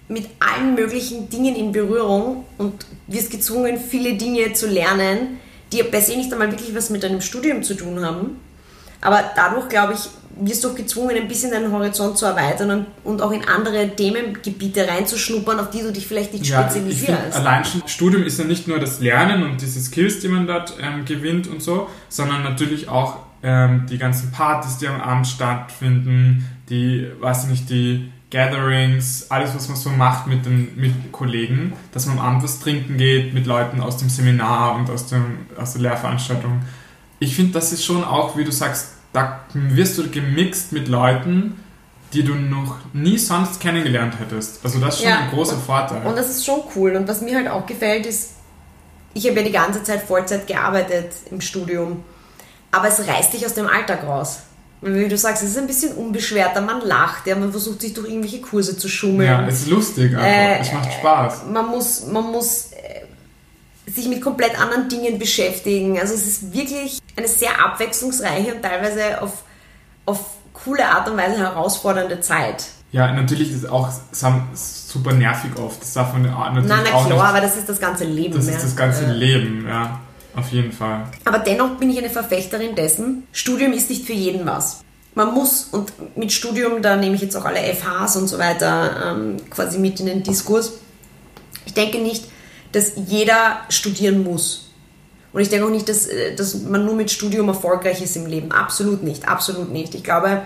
mit 0.08 0.28
allen 0.40 0.76
möglichen 0.76 1.30
Dingen 1.30 1.56
in 1.56 1.72
Berührung 1.72 2.46
und 2.58 2.86
wirst 3.08 3.32
gezwungen, 3.32 3.80
viele 3.80 4.16
Dinge 4.16 4.54
zu 4.54 4.68
lernen, 4.68 5.40
die 5.72 5.84
per 5.84 6.02
se 6.02 6.16
nicht 6.16 6.32
einmal 6.32 6.52
wirklich 6.52 6.76
was 6.76 6.90
mit 6.90 7.04
deinem 7.04 7.22
Studium 7.22 7.64
zu 7.64 7.76
tun 7.76 8.04
haben. 8.04 8.40
Aber 9.02 9.24
dadurch, 9.36 9.70
glaube 9.70 9.94
ich, 9.94 10.10
wirst 10.42 10.64
du 10.64 10.70
auch 10.70 10.76
gezwungen, 10.76 11.16
ein 11.18 11.28
bisschen 11.28 11.52
deinen 11.52 11.72
Horizont 11.72 12.18
zu 12.18 12.26
erweitern 12.26 12.72
und, 12.72 12.86
und 13.04 13.22
auch 13.22 13.32
in 13.32 13.44
andere 13.48 13.96
Themengebiete 13.96 14.88
reinzuschnuppern, 14.88 15.60
auf 15.60 15.70
die 15.70 15.82
du 15.82 15.92
dich 15.92 16.08
vielleicht 16.08 16.34
nicht 16.34 16.46
Ja, 16.48 16.64
spezialisierst. 16.64 17.36
allein 17.36 17.66
schon 17.66 17.82
Studium 17.88 18.24
ist 18.24 18.40
ja 18.40 18.46
nicht 18.46 18.68
nur 18.68 18.80
das 18.80 19.00
Lernen 19.00 19.44
und 19.44 19.62
diese 19.62 19.80
Skills, 19.82 20.20
die 20.20 20.28
man 20.28 20.48
dort 20.48 20.74
ähm, 20.82 21.06
gewinnt 21.06 21.48
und 21.48 21.62
so, 21.62 21.88
sondern 22.10 22.44
natürlich 22.44 22.88
auch 22.90 23.18
ähm, 23.44 23.86
die 23.90 23.98
ganzen 23.98 24.32
Partys, 24.32 24.78
die 24.78 24.88
am 24.88 25.00
Abend 25.02 25.28
stattfinden, 25.28 26.48
die, 26.70 27.08
weiß 27.20 27.46
ich 27.46 27.50
nicht, 27.50 27.70
die 27.70 28.12
Gatherings, 28.32 29.26
alles, 29.30 29.56
was 29.56 29.68
man 29.70 29.78
so 29.78 29.90
macht 29.90 30.28
mit 30.28 30.46
den 30.46 30.76
mit 30.76 31.12
Kollegen, 31.12 31.74
dass 31.92 32.06
man 32.06 32.20
am 32.20 32.26
Abend 32.26 32.44
was 32.44 32.60
trinken 32.60 32.98
geht 32.98 33.34
mit 33.34 33.48
Leuten 33.48 33.82
aus 33.82 33.98
dem 33.98 34.10
Seminar 34.10 34.76
und 34.76 34.90
aus, 34.90 35.08
dem, 35.08 35.24
aus 35.58 35.74
der 35.74 35.82
Lehrveranstaltung. 35.82 36.62
Ich 37.20 37.36
finde, 37.36 37.54
das 37.54 37.74
ist 37.74 37.84
schon 37.84 38.04
auch, 38.04 38.38
wie 38.38 38.44
du 38.44 38.52
sagst, 38.52 38.94
da 39.14 39.42
wirst 39.54 39.98
du 39.98 40.10
gemixt 40.10 40.72
mit 40.72 40.88
Leuten, 40.88 41.64
die 42.14 42.24
du 42.24 42.34
noch 42.36 42.78
nie 42.94 43.18
sonst 43.18 43.60
kennengelernt 43.60 44.20
hättest. 44.20 44.60
Also 44.64 44.80
das 44.80 44.96
ist 44.96 45.02
schon 45.02 45.10
Ja, 45.10 45.20
ein 45.20 45.30
großer 45.30 45.56
und- 45.56 45.64
Vorteil. 45.64 46.06
Und 46.06 46.18
das 46.18 46.30
ist 46.30 46.46
schon 46.46 46.62
cool. 46.76 46.96
Und 46.96 47.08
was 47.08 47.22
mir 47.22 47.36
halt 47.36 47.48
auch 47.48 47.66
gefällt, 47.66 48.06
ist, 48.06 48.32
ich 49.14 49.28
habe 49.28 49.38
ja 49.40 49.46
die 49.46 49.52
ganze 49.52 49.84
Zeit 49.84 50.02
Vollzeit 50.04 50.48
gearbeitet 50.48 51.12
im 51.32 51.42
Studium, 51.42 52.04
aber 52.72 52.88
es 52.88 53.08
reißt 53.08 53.34
dich 53.34 53.46
aus 53.46 53.54
dem 53.54 53.68
Alltag 53.68 54.04
raus. 54.06 54.40
Wie 54.82 55.08
du 55.10 55.18
sagst, 55.18 55.44
es 55.44 55.50
ist 55.52 55.58
ein 55.58 55.68
bisschen 55.68 55.92
unbeschwerter, 55.94 56.62
man 56.62 56.80
lacht, 56.82 57.28
ja, 57.28 57.36
man 57.36 57.52
versucht 57.52 57.82
sich 57.82 57.94
durch 57.94 58.08
irgendwelche 58.08 58.40
Kurse 58.40 58.78
zu 58.78 58.88
schummeln. 58.88 59.28
Ja, 59.30 59.46
es 59.46 59.62
ist 59.64 59.68
lustig 59.68 60.12
einfach. 60.16 60.24
Äh, 60.26 60.60
es 60.62 60.72
macht 60.72 60.94
Spaß. 60.94 61.42
man 61.52 61.68
muss, 61.68 62.06
man 62.08 62.32
muss 62.32 62.72
äh, 62.72 63.02
sich 63.94 64.08
mit 64.08 64.22
komplett 64.22 64.60
anderen 64.60 64.90
Dingen 64.90 65.20
beschäftigen. 65.20 66.00
Also 66.00 66.14
es 66.14 66.28
ist 66.28 66.54
wirklich 66.54 67.00
eine 67.16 67.28
sehr 67.28 67.64
abwechslungsreiche 67.64 68.56
und 68.56 68.62
teilweise 68.62 69.22
auf, 69.22 69.44
auf 70.06 70.20
coole 70.54 70.86
Art 70.86 71.10
und 71.10 71.18
Weise 71.18 71.38
herausfordernde 71.38 72.20
Zeit. 72.22 72.66
Ja, 72.92 73.12
natürlich 73.12 73.52
ist 73.52 73.64
es 73.64 73.70
auch 73.70 73.90
super 74.54 75.14
nervig 75.14 75.52
oft. 75.58 75.82
Das 75.82 75.94
darf 75.94 76.14
man 76.14 76.24
natürlich 76.24 76.68
Nein, 76.68 76.80
na 76.92 76.98
auch 76.98 77.06
klar, 77.06 77.18
nicht. 77.18 77.30
aber 77.30 77.42
das 77.42 77.58
ist 77.58 77.70
das 77.70 77.80
ganze 77.80 78.06
Leben. 78.06 78.34
Das 78.36 78.48
ja. 78.48 78.54
ist 78.56 78.64
das 78.64 78.76
ganze 78.76 79.06
Äh, 79.06 79.12
Leben, 79.12 79.66
ja. 79.68 80.00
Auf 80.36 80.52
jeden 80.52 80.72
Fall. 80.72 81.04
Aber 81.26 81.40
dennoch 81.40 81.78
bin 81.78 81.90
ich 81.90 81.98
eine 81.98 82.10
Verfechterin 82.10 82.76
dessen, 82.76 83.28
Studium 83.32 83.74
ist 83.74 83.90
nicht 83.90 84.06
für 84.06 84.14
jeden 84.14 84.46
was. 84.46 84.82
Man 85.16 85.34
muss, 85.34 85.66
und 85.72 85.92
mit 86.18 86.32
Studium, 86.32 86.82
da 86.82 86.96
nehme 86.96 87.16
ich 87.16 87.22
jetzt 87.22 87.36
auch 87.36 87.46
alle 87.46 87.60
FHs 87.60 88.16
und 88.16 88.28
so 88.28 88.38
weiter 88.38 89.12
ähm, 89.12 89.38
quasi 89.50 89.80
mit 89.80 90.00
in 90.00 90.06
den 90.06 90.24
Diskurs. 90.24 90.74
Ich 91.66 91.74
denke 91.74 91.98
nicht, 92.00 92.26
dass 92.72 92.94
jeder 93.08 93.62
studieren 93.70 94.24
muss. 94.24 94.70
Und 95.32 95.42
ich 95.42 95.50
denke 95.50 95.66
auch 95.66 95.72
nicht, 95.72 95.88
dass, 95.90 96.08
äh, 96.08 96.36
dass 96.36 96.56
man 96.56 96.86
nur 96.86 96.96
mit 96.96 97.12
Studium 97.12 97.48
erfolgreich 97.48 98.02
ist 98.02 98.16
im 98.16 98.26
Leben. 98.26 98.52
Absolut 98.52 99.04
nicht, 99.04 99.28
absolut 99.28 99.72
nicht. 99.72 99.94
Ich 99.96 100.04
glaube, 100.04 100.44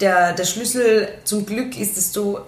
der, 0.00 0.32
der 0.34 0.44
Schlüssel 0.44 1.08
zum 1.24 1.46
Glück 1.46 1.78
ist, 1.78 1.96
dass 1.96 2.12
du, 2.12 2.38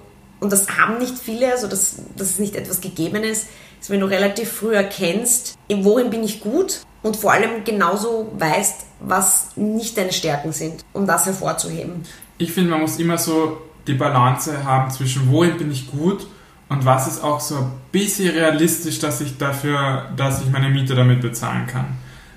und 0.40 0.52
das 0.52 0.68
haben 0.78 0.98
nicht 0.98 1.18
viele, 1.18 1.52
also 1.52 1.68
das, 1.68 1.96
das 2.16 2.30
ist 2.30 2.40
nicht 2.40 2.56
etwas 2.56 2.80
Gegebenes, 2.80 3.46
ist, 3.80 3.90
wenn 3.90 4.00
du 4.00 4.06
relativ 4.06 4.50
früh 4.50 4.74
erkennst, 4.74 5.56
in 5.68 5.84
worin 5.84 6.10
bin 6.10 6.22
ich 6.22 6.40
gut 6.40 6.80
und 7.02 7.16
vor 7.16 7.32
allem 7.32 7.64
genauso 7.64 8.30
weißt, 8.38 8.86
was 9.00 9.56
nicht 9.56 9.96
deine 9.98 10.12
Stärken 10.12 10.52
sind, 10.52 10.84
um 10.92 11.06
das 11.06 11.26
hervorzuheben. 11.26 12.04
Ich 12.38 12.52
finde, 12.52 12.70
man 12.70 12.80
muss 12.80 12.98
immer 12.98 13.18
so 13.18 13.58
die 13.86 13.94
Balance 13.94 14.64
haben 14.64 14.90
zwischen 14.90 15.30
wohin 15.30 15.58
bin 15.58 15.70
ich 15.70 15.90
gut 15.90 16.26
und 16.72 16.86
was 16.86 17.06
ist 17.06 17.22
auch 17.22 17.38
so 17.38 17.56
ein 17.56 17.70
bisschen 17.92 18.30
realistisch, 18.30 18.98
dass 18.98 19.20
ich 19.20 19.36
dafür, 19.36 20.08
dass 20.16 20.40
ich 20.42 20.50
meine 20.50 20.70
Miete 20.70 20.94
damit 20.94 21.20
bezahlen 21.20 21.66
kann. 21.66 21.84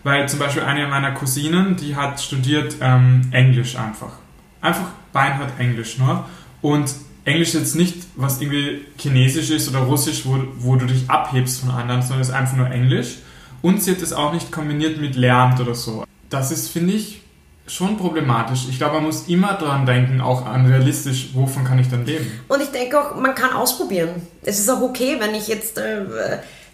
Weil 0.04 0.28
zum 0.28 0.40
Beispiel 0.40 0.64
eine 0.64 0.88
meiner 0.88 1.14
Cousinen, 1.14 1.78
die 1.78 1.96
hat 1.96 2.20
studiert 2.20 2.76
ähm, 2.82 3.22
Englisch 3.32 3.78
einfach. 3.78 4.12
Einfach 4.60 4.88
beinhart 5.14 5.58
Englisch 5.58 5.98
nur. 5.98 6.26
Und 6.62 6.94
Englisch 7.24 7.50
ist 7.50 7.54
jetzt 7.54 7.76
nicht, 7.76 8.08
was 8.18 8.42
irgendwie 8.42 8.82
Chinesisch 8.98 9.52
ist 9.52 9.70
oder 9.70 9.80
Russisch, 9.80 10.26
wo, 10.26 10.38
wo 10.58 10.76
du 10.76 10.86
dich 10.86 11.10
abhebst 11.10 11.62
von 11.62 11.72
anderen, 11.72 12.02
sondern 12.02 12.22
es 12.22 12.28
ist 12.28 12.34
einfach 12.34 12.58
nur 12.58 12.70
Englisch. 12.70 13.20
Und 13.62 13.82
sie 13.82 13.92
hat 13.92 14.02
es 14.02 14.12
auch 14.12 14.34
nicht 14.34 14.52
kombiniert 14.52 15.00
mit 15.00 15.16
Lehramt 15.16 15.62
oder 15.62 15.76
so. 15.76 16.04
Das 16.30 16.52
ist, 16.52 16.70
finde 16.70 16.94
ich, 16.94 17.22
schon 17.68 17.98
problematisch. 17.98 18.68
Ich 18.70 18.78
glaube, 18.78 18.96
man 18.96 19.06
muss 19.06 19.28
immer 19.28 19.54
daran 19.54 19.86
denken, 19.86 20.22
auch 20.22 20.46
an 20.46 20.66
realistisch, 20.66 21.30
wovon 21.34 21.64
kann 21.64 21.80
ich 21.80 21.90
dann 21.90 22.06
leben. 22.06 22.40
Und 22.48 22.62
ich 22.62 22.70
denke 22.70 23.00
auch, 23.00 23.16
man 23.16 23.34
kann 23.34 23.54
ausprobieren. 23.54 24.10
Es 24.44 24.60
ist 24.60 24.70
auch 24.70 24.82
okay, 24.82 25.18
wenn 25.20 25.34
ich 25.34 25.48
jetzt 25.48 25.78
äh, 25.78 26.04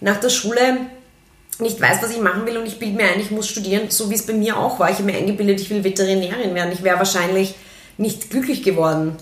nach 0.01 0.19
der 0.19 0.29
Schule 0.29 0.77
nicht 1.59 1.79
weiß, 1.79 2.01
was 2.01 2.11
ich 2.11 2.21
machen 2.21 2.45
will 2.45 2.57
und 2.57 2.65
ich 2.65 2.79
bilde 2.79 2.95
mir 2.95 3.05
ein, 3.05 3.19
ich 3.19 3.31
muss 3.31 3.47
studieren, 3.47 3.89
so 3.89 4.09
wie 4.09 4.15
es 4.15 4.25
bei 4.25 4.33
mir 4.33 4.57
auch 4.57 4.79
war. 4.79 4.89
Ich 4.89 4.97
habe 4.97 5.05
mir 5.05 5.17
eingebildet, 5.17 5.61
ich 5.61 5.69
will 5.69 5.83
Veterinärin 5.83 6.53
werden. 6.55 6.73
Ich 6.73 6.83
wäre 6.83 6.97
wahrscheinlich 6.97 7.55
nicht 7.97 8.29
glücklich 8.29 8.63
geworden. 8.63 9.15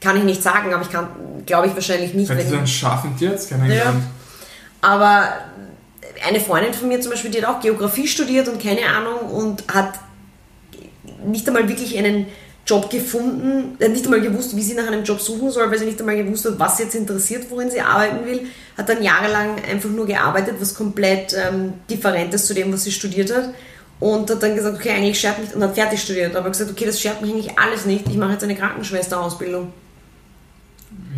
Kann 0.00 0.16
ich 0.16 0.24
nicht 0.24 0.42
sagen, 0.42 0.74
aber 0.74 0.82
ich 0.82 0.90
kann, 0.90 1.08
glaube 1.46 1.68
ich, 1.68 1.74
wahrscheinlich 1.74 2.14
nicht. 2.14 2.30
Hättest 2.30 2.52
du 2.52 2.56
einen 2.56 2.66
scharfen 2.66 3.16
Tier 3.16 3.30
jetzt 3.30 3.48
kennengelernt? 3.48 4.02
aber 4.82 5.28
eine 6.26 6.40
Freundin 6.40 6.72
von 6.72 6.88
mir 6.88 7.00
zum 7.00 7.10
Beispiel, 7.10 7.30
die 7.30 7.42
hat 7.44 7.48
auch 7.48 7.60
Geografie 7.60 8.06
studiert 8.06 8.48
und 8.48 8.62
keine 8.62 8.86
Ahnung 8.86 9.30
und 9.30 9.64
hat 9.72 9.94
nicht 11.26 11.46
einmal 11.46 11.68
wirklich 11.68 11.96
einen 11.96 12.26
Job 12.66 12.90
gefunden, 12.90 13.76
hat 13.80 13.90
nicht 13.90 14.04
einmal 14.04 14.20
gewusst, 14.20 14.56
wie 14.56 14.62
sie 14.62 14.74
nach 14.74 14.88
einem 14.88 15.04
Job 15.04 15.20
suchen 15.20 15.50
soll, 15.50 15.70
weil 15.70 15.78
sie 15.78 15.84
nicht 15.84 16.00
einmal 16.00 16.16
gewusst 16.16 16.46
hat, 16.46 16.58
was 16.58 16.76
sie 16.76 16.82
jetzt 16.82 16.96
interessiert, 16.96 17.46
worin 17.48 17.70
sie 17.70 17.80
arbeiten 17.80 18.26
will. 18.26 18.46
Hat 18.76 18.88
dann 18.88 19.02
jahrelang 19.02 19.62
einfach 19.70 19.88
nur 19.88 20.04
gearbeitet, 20.04 20.56
was 20.58 20.74
komplett 20.74 21.32
ähm, 21.34 21.74
different 21.88 22.34
ist 22.34 22.46
zu 22.46 22.54
dem, 22.54 22.72
was 22.72 22.82
sie 22.82 22.90
studiert 22.90 23.32
hat. 23.32 23.50
Und 24.00 24.28
hat 24.28 24.42
dann 24.42 24.56
gesagt, 24.56 24.76
okay, 24.76 24.90
eigentlich 24.90 25.18
schert 25.18 25.38
mich, 25.38 25.54
und 25.54 25.62
hat 25.62 25.74
fertig 25.74 26.02
studiert, 26.02 26.34
aber 26.34 26.50
gesagt, 26.50 26.70
okay, 26.70 26.84
das 26.84 27.00
schert 27.00 27.22
mich 27.22 27.32
eigentlich 27.32 27.58
alles 27.58 27.86
nicht, 27.86 28.06
ich 28.08 28.16
mache 28.16 28.32
jetzt 28.32 28.44
eine 28.44 28.56
Krankenschwesterausbildung. 28.56 29.72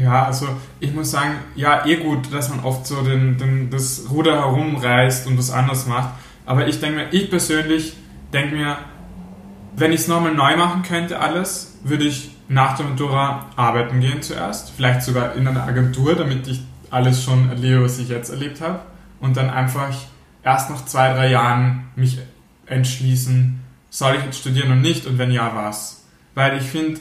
Ja, 0.00 0.27
also 0.27 0.49
ich 0.79 0.93
muss 0.95 1.11
sagen, 1.11 1.37
ja, 1.57 1.85
eh 1.87 1.97
gut, 1.97 2.33
dass 2.33 2.50
man 2.50 2.61
oft 2.61 2.87
so 2.87 3.02
den, 3.02 3.37
den, 3.37 3.71
das 3.71 4.04
Ruder 4.11 4.37
herumreißt 4.37 5.26
und 5.26 5.39
was 5.39 5.50
anderes 5.50 5.87
macht. 5.87 6.11
Aber 6.47 6.69
ich 6.69 6.78
denke 6.78 6.97
mir, 6.97 7.06
ich 7.11 7.30
persönlich 7.30 7.95
denke 8.32 8.54
mir, 8.54 8.78
wenn 9.80 9.93
ich 9.93 10.00
es 10.00 10.08
nochmal 10.08 10.34
neu 10.34 10.56
machen 10.56 10.82
könnte, 10.82 11.19
alles, 11.21 11.75
würde 11.84 12.04
ich 12.04 12.30
nach 12.49 12.76
der 12.76 12.86
Matura 12.86 13.47
arbeiten 13.56 14.00
gehen 14.00 14.23
zuerst. 14.23 14.73
Vielleicht 14.76 15.02
sogar 15.02 15.34
in 15.34 15.47
einer 15.47 15.64
Agentur, 15.64 16.14
damit 16.14 16.47
ich 16.49 16.62
alles 16.91 17.23
schon 17.23 17.49
erlebe, 17.50 17.84
was 17.84 17.99
ich 17.99 18.08
jetzt 18.08 18.30
erlebt 18.30 18.60
habe. 18.60 18.80
Und 19.21 19.36
dann 19.36 19.50
einfach 19.50 19.91
erst 20.43 20.71
nach 20.71 20.84
zwei, 20.86 21.12
drei 21.12 21.30
Jahren 21.30 21.88
mich 21.97 22.19
entschließen, 22.67 23.60
soll 23.91 24.17
ich 24.17 24.25
jetzt 24.25 24.38
studieren 24.38 24.71
und 24.71 24.80
nicht 24.80 25.06
und 25.06 25.19
wenn 25.19 25.30
ja, 25.30 25.50
was. 25.54 26.04
Weil 26.34 26.58
ich 26.58 26.64
finde, 26.64 27.00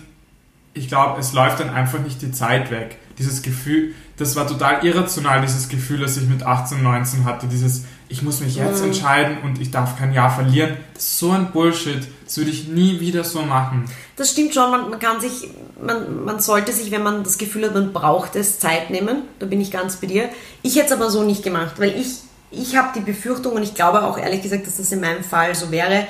ich 0.73 0.87
glaube, 0.87 1.19
es 1.19 1.33
läuft 1.33 1.59
dann 1.59 1.69
einfach 1.69 1.99
nicht 1.99 2.21
die 2.21 2.31
Zeit 2.31 2.71
weg. 2.71 2.97
Dieses 3.17 3.41
Gefühl, 3.41 3.93
das 4.17 4.35
war 4.35 4.47
total 4.47 4.85
irrational, 4.85 5.41
dieses 5.41 5.69
Gefühl, 5.69 5.99
das 5.99 6.17
ich 6.17 6.27
mit 6.27 6.43
18, 6.43 6.81
19 6.81 7.25
hatte. 7.25 7.47
Dieses, 7.47 7.85
ich 8.09 8.21
muss 8.21 8.41
mich 8.41 8.55
jetzt 8.55 8.81
Mhm. 8.81 8.87
entscheiden 8.87 9.37
und 9.43 9.59
ich 9.59 9.71
darf 9.71 9.97
kein 9.97 10.13
Jahr 10.13 10.29
verlieren. 10.29 10.77
Das 10.93 11.03
ist 11.03 11.19
so 11.19 11.31
ein 11.31 11.51
Bullshit. 11.51 12.07
Das 12.27 12.37
würde 12.37 12.51
ich 12.51 12.67
nie 12.67 12.99
wieder 12.99 13.23
so 13.23 13.41
machen. 13.41 13.85
Das 14.17 14.31
stimmt 14.31 14.53
schon, 14.53 14.69
man, 14.69 14.89
man 14.89 14.99
kann 14.99 15.21
sich, 15.21 15.49
man, 15.81 16.25
man 16.25 16.41
sollte 16.41 16.73
sich, 16.73 16.91
wenn 16.91 17.01
man 17.01 17.23
das 17.23 17.37
Gefühl 17.37 17.65
hat, 17.65 17.73
man 17.73 17.93
braucht 17.93 18.35
es, 18.35 18.59
Zeit 18.59 18.89
nehmen. 18.89 19.21
Da 19.39 19.45
bin 19.45 19.61
ich 19.61 19.71
ganz 19.71 19.95
bei 19.95 20.07
dir. 20.07 20.29
Ich 20.61 20.75
hätte 20.75 20.87
es 20.87 20.91
aber 20.91 21.09
so 21.09 21.23
nicht 21.23 21.41
gemacht, 21.41 21.75
weil 21.77 21.97
ich, 21.97 22.17
ich 22.51 22.75
habe 22.75 22.89
die 22.93 22.99
Befürchtung 22.99 23.53
und 23.53 23.63
ich 23.63 23.75
glaube 23.75 24.03
auch 24.03 24.17
ehrlich 24.17 24.41
gesagt, 24.41 24.67
dass 24.67 24.75
das 24.75 24.91
in 24.91 24.99
meinem 24.99 25.23
Fall 25.23 25.55
so 25.55 25.71
wäre, 25.71 26.05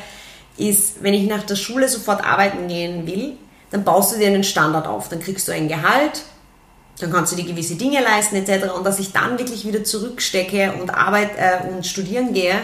ist, 0.58 1.04
wenn 1.04 1.14
ich 1.14 1.28
nach 1.28 1.44
der 1.44 1.56
Schule 1.56 1.88
sofort 1.88 2.26
arbeiten 2.26 2.68
gehen 2.68 3.06
will, 3.06 3.34
dann 3.70 3.84
baust 3.84 4.16
du 4.16 4.18
dir 4.18 4.28
einen 4.28 4.44
Standard 4.44 4.88
auf. 4.88 5.10
Dann 5.10 5.20
kriegst 5.20 5.48
du 5.48 5.52
ein 5.52 5.68
Gehalt, 5.68 6.24
dann 7.00 7.12
kannst 7.12 7.32
du 7.32 7.36
dir 7.36 7.46
gewisse 7.46 7.76
Dinge 7.76 8.02
leisten 8.02 8.38
etc. 8.38 8.72
Und 8.76 8.88
dass 8.88 8.98
ich 8.98 9.12
dann 9.12 9.38
wirklich 9.38 9.68
wieder 9.68 9.84
zurückstecke 9.84 10.74
und 10.82 10.90
Arbeit 10.90 11.30
äh, 11.38 11.68
und 11.70 11.86
studieren 11.86 12.34
gehe, 12.34 12.56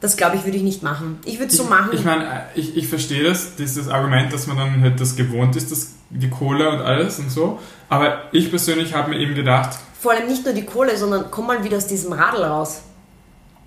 das 0.00 0.16
glaube 0.16 0.36
ich, 0.36 0.44
würde 0.44 0.56
ich 0.56 0.62
nicht 0.62 0.82
machen. 0.82 1.18
Ich 1.24 1.38
würde 1.38 1.50
es 1.50 1.56
so 1.56 1.64
machen. 1.64 1.90
Ich 1.92 2.04
meine, 2.04 2.44
ich, 2.54 2.76
ich 2.76 2.86
verstehe 2.86 3.24
das, 3.24 3.56
dieses 3.56 3.88
Argument, 3.88 4.32
dass 4.32 4.46
man 4.46 4.56
dann 4.56 4.80
halt 4.80 5.00
das 5.00 5.16
gewohnt 5.16 5.56
ist, 5.56 5.72
das, 5.72 5.94
die 6.10 6.30
Kohle 6.30 6.70
und 6.70 6.80
alles 6.80 7.18
und 7.18 7.30
so. 7.30 7.58
Aber 7.88 8.22
ich 8.32 8.50
persönlich 8.50 8.94
habe 8.94 9.10
mir 9.10 9.18
eben 9.18 9.34
gedacht, 9.34 9.76
Vor 10.00 10.12
allem 10.12 10.28
nicht 10.28 10.44
nur 10.44 10.54
die 10.54 10.64
Kohle, 10.64 10.96
sondern 10.96 11.26
komm 11.30 11.48
mal 11.48 11.64
wieder 11.64 11.78
aus 11.78 11.88
diesem 11.88 12.12
Radl 12.12 12.44
raus. 12.44 12.82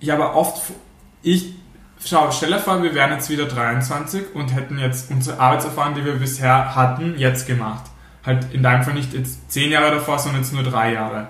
Ja, 0.00 0.14
aber 0.14 0.34
oft, 0.34 0.62
ich, 1.22 1.54
schau, 2.04 2.30
stell 2.32 2.50
dir 2.50 2.58
vor, 2.58 2.82
wir 2.82 2.94
wären 2.94 3.12
jetzt 3.12 3.28
wieder 3.28 3.44
23 3.44 4.34
und 4.34 4.54
hätten 4.54 4.78
jetzt 4.78 5.10
unsere 5.10 5.38
Arbeitserfahrung, 5.38 5.94
die 5.94 6.04
wir 6.04 6.14
bisher 6.14 6.74
hatten, 6.74 7.14
jetzt 7.18 7.46
gemacht. 7.46 7.84
Halt 8.24 8.46
in 8.54 8.62
deinem 8.62 8.84
Fall 8.84 8.94
nicht 8.94 9.12
jetzt 9.12 9.52
10 9.52 9.70
Jahre 9.70 9.90
davor, 9.90 10.18
sondern 10.18 10.42
jetzt 10.42 10.52
nur 10.54 10.62
3 10.62 10.94
Jahre. 10.94 11.28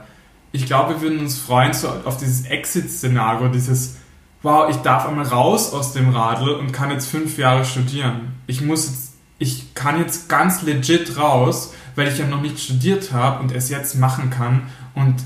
Ich 0.53 0.67
glaube, 0.67 0.95
wir 0.95 1.01
würden 1.01 1.21
uns 1.21 1.38
freuen 1.38 1.73
so 1.73 1.88
auf 2.05 2.19
dieses 2.19 2.47
Exit-Szenario, 2.47 3.49
dieses, 3.49 3.97
wow, 4.42 4.68
ich 4.70 4.76
darf 4.78 5.07
einmal 5.07 5.26
raus 5.26 5.72
aus 5.72 5.92
dem 5.92 6.11
Radl 6.11 6.50
und 6.50 6.72
kann 6.72 6.90
jetzt 6.90 7.09
5 7.09 7.38
Jahre 7.38 7.64
studieren. 7.64 8.35
Ich 8.46 8.61
muss 8.61 8.87
jetzt, 8.87 9.12
ich 9.38 9.74
kann 9.74 9.98
jetzt 9.98 10.28
ganz 10.28 10.62
legit 10.62 11.16
raus, 11.16 11.74
weil 11.94 12.09
ich 12.09 12.18
ja 12.18 12.26
noch 12.26 12.40
nicht 12.40 12.59
studiert 12.59 13.12
habe 13.12 13.40
und 13.40 13.52
es 13.52 13.68
jetzt 13.68 13.96
machen 13.96 14.31
kann 14.31 14.62
und 14.94 15.16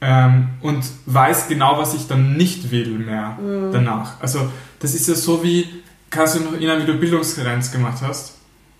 ähm, 0.00 0.50
und 0.60 0.84
weiß 1.06 1.48
genau, 1.48 1.78
was 1.78 1.94
ich 1.94 2.06
dann 2.06 2.36
nicht 2.36 2.70
will 2.70 2.98
mehr 2.98 3.38
danach. 3.72 4.20
Also 4.20 4.50
das 4.80 4.94
ist 4.94 5.08
ja 5.08 5.14
so 5.14 5.42
wie, 5.42 5.66
kannst 6.10 6.36
du 6.36 6.40
noch 6.40 6.52
erinnern, 6.52 6.82
wie 6.82 6.86
du 6.86 6.98
Bildungsgrenz 6.98 7.72
gemacht 7.72 7.98
hast? 8.02 8.34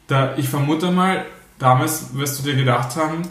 Da, 0.06 0.36
ich 0.36 0.48
vermute 0.48 0.90
mal, 0.90 1.24
damals 1.58 2.14
wirst 2.14 2.38
du 2.38 2.42
dir 2.42 2.56
gedacht 2.56 2.96
haben, 2.96 3.22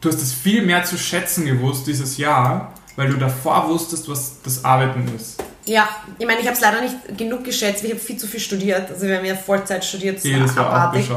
du 0.00 0.08
hast 0.08 0.22
es 0.22 0.32
viel 0.32 0.64
mehr 0.64 0.84
zu 0.84 0.96
schätzen 0.96 1.44
gewusst 1.44 1.88
dieses 1.88 2.16
Jahr, 2.16 2.72
weil 2.94 3.08
du 3.08 3.16
davor 3.16 3.68
wusstest, 3.68 4.08
was 4.08 4.40
das 4.42 4.64
Arbeiten 4.64 5.10
ist. 5.16 5.42
Ja, 5.64 5.88
ich 6.18 6.26
meine, 6.26 6.40
ich 6.40 6.46
habe 6.46 6.56
es 6.56 6.60
leider 6.60 6.80
nicht 6.80 7.16
genug 7.16 7.44
geschätzt, 7.44 7.84
ich 7.84 7.90
habe 7.90 8.00
viel 8.00 8.16
zu 8.16 8.26
viel 8.26 8.40
studiert. 8.40 8.90
Also 8.90 9.06
wir 9.06 9.16
haben 9.18 9.24
ja 9.24 9.36
Vollzeit 9.36 9.84
studiert, 9.84 10.16
das 10.16 10.24
Nee, 10.24 10.40
das 10.40 10.56
war 10.56 10.66
abartig. 10.66 11.08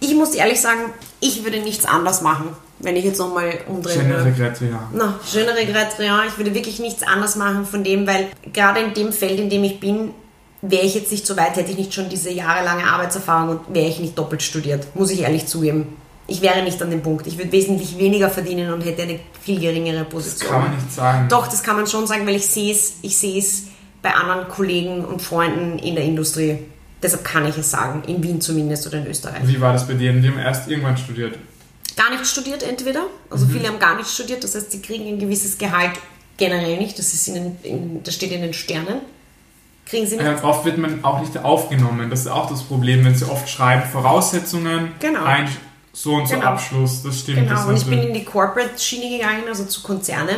Ich 0.00 0.14
muss 0.14 0.34
ehrlich 0.34 0.60
sagen, 0.60 0.80
ich 1.20 1.44
würde 1.44 1.60
nichts 1.60 1.84
anders 1.84 2.20
machen, 2.20 2.48
wenn 2.80 2.96
ich 2.96 3.04
jetzt 3.04 3.18
nochmal 3.18 3.52
umdrehen 3.68 4.00
Schöne 4.00 4.24
würde. 4.24 4.78
Na, 4.92 5.18
schöne 5.30 5.54
Regrette, 5.54 6.04
ja. 6.04 6.22
Ich 6.26 6.36
würde 6.36 6.54
wirklich 6.54 6.80
nichts 6.80 7.02
anders 7.04 7.36
machen 7.36 7.64
von 7.66 7.84
dem, 7.84 8.06
weil 8.06 8.28
gerade 8.52 8.80
in 8.80 8.94
dem 8.94 9.12
Feld, 9.12 9.38
in 9.38 9.48
dem 9.48 9.62
ich 9.62 9.78
bin, 9.78 10.10
wäre 10.60 10.84
ich 10.84 10.94
jetzt 10.94 11.12
nicht 11.12 11.26
so 11.26 11.36
weit, 11.36 11.56
hätte 11.56 11.70
ich 11.70 11.78
nicht 11.78 11.94
schon 11.94 12.08
diese 12.08 12.30
jahrelange 12.30 12.84
Arbeitserfahrung 12.84 13.50
und 13.50 13.74
wäre 13.74 13.86
ich 13.88 14.00
nicht 14.00 14.18
doppelt 14.18 14.42
studiert, 14.42 14.88
muss 14.96 15.10
ich 15.10 15.20
ehrlich 15.20 15.46
zugeben. 15.46 15.96
Ich 16.26 16.40
wäre 16.40 16.62
nicht 16.62 16.82
an 16.82 16.90
dem 16.90 17.02
Punkt. 17.02 17.26
Ich 17.26 17.36
würde 17.36 17.52
wesentlich 17.52 17.98
weniger 17.98 18.30
verdienen 18.30 18.72
und 18.72 18.80
hätte 18.80 19.02
eine 19.02 19.20
viel 19.42 19.60
geringere 19.60 20.04
Das 20.04 20.08
Position. 20.08 20.50
kann 20.50 20.62
man 20.62 20.74
nicht 20.74 20.90
sagen. 20.92 21.28
Doch, 21.28 21.46
das 21.46 21.62
kann 21.62 21.76
man 21.76 21.86
schon 21.86 22.06
sagen, 22.06 22.26
weil 22.26 22.36
ich 22.36 22.46
sehe 22.46 22.72
es, 22.72 22.94
ich 23.02 23.14
sehe 23.16 23.38
es 23.38 23.64
bei 24.04 24.14
anderen 24.14 24.46
Kollegen 24.48 25.02
und 25.02 25.22
Freunden 25.22 25.78
in 25.78 25.94
der 25.94 26.04
Industrie. 26.04 26.58
Deshalb 27.02 27.24
kann 27.24 27.46
ich 27.46 27.56
es 27.56 27.70
sagen, 27.70 28.02
in 28.06 28.22
Wien 28.22 28.38
zumindest 28.40 28.86
oder 28.86 28.98
in 28.98 29.06
Österreich. 29.06 29.40
Wie 29.46 29.58
war 29.60 29.72
das 29.72 29.88
bei 29.88 29.94
denen? 29.94 30.22
Die 30.22 30.28
haben 30.28 30.38
erst 30.38 30.68
irgendwann 30.68 30.96
studiert. 30.96 31.36
Gar 31.96 32.10
nicht 32.10 32.26
studiert 32.26 32.62
entweder, 32.62 33.06
also 33.30 33.46
viele 33.46 33.66
haben 33.68 33.78
gar 33.78 33.96
nicht 33.96 34.10
studiert, 34.10 34.44
das 34.44 34.54
heißt, 34.54 34.70
sie 34.72 34.82
kriegen 34.82 35.06
ein 35.08 35.18
gewisses 35.18 35.56
Gehalt 35.58 35.92
generell 36.36 36.76
nicht. 36.78 36.98
Das, 36.98 37.14
ist 37.14 37.28
in, 37.28 37.34
den- 37.34 37.56
in, 37.62 38.02
das 38.02 38.14
steht 38.14 38.30
in 38.32 38.42
den 38.42 38.52
Sternen. 38.52 39.00
Kriegen 39.86 40.06
sie 40.06 40.16
nicht. 40.16 40.24
Ganz 40.24 40.42
oft 40.44 40.64
wird 40.66 40.76
man 40.78 41.02
auch 41.04 41.20
nicht 41.20 41.36
aufgenommen. 41.38 42.10
Das 42.10 42.20
ist 42.20 42.26
auch 42.28 42.48
das 42.50 42.62
Problem, 42.62 43.04
wenn 43.04 43.14
sie 43.14 43.24
oft 43.30 43.48
schreiben, 43.48 43.84
Voraussetzungen, 43.90 44.92
Genau. 45.00 45.24
ein 45.24 45.48
so 45.92 46.14
und 46.14 46.26
so 46.28 46.34
Genau. 46.34 46.46
Abschluss, 46.48 47.02
das 47.02 47.20
stimmt. 47.20 47.38
Genau, 47.38 47.54
das 47.54 47.66
und 47.66 47.76
ich 47.76 47.84
bin 47.86 48.02
in 48.02 48.12
die 48.14 48.24
Corporate-Schiene 48.24 49.16
gegangen, 49.18 49.44
also 49.48 49.64
zu 49.64 49.82
Konzernen. 49.82 50.36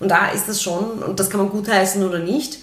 Und 0.00 0.10
da 0.10 0.28
ist 0.28 0.48
das 0.48 0.60
schon, 0.62 1.02
und 1.02 1.18
das 1.20 1.30
kann 1.30 1.40
man 1.40 1.48
gutheißen 1.50 2.02
oder 2.06 2.18
nicht, 2.18 2.58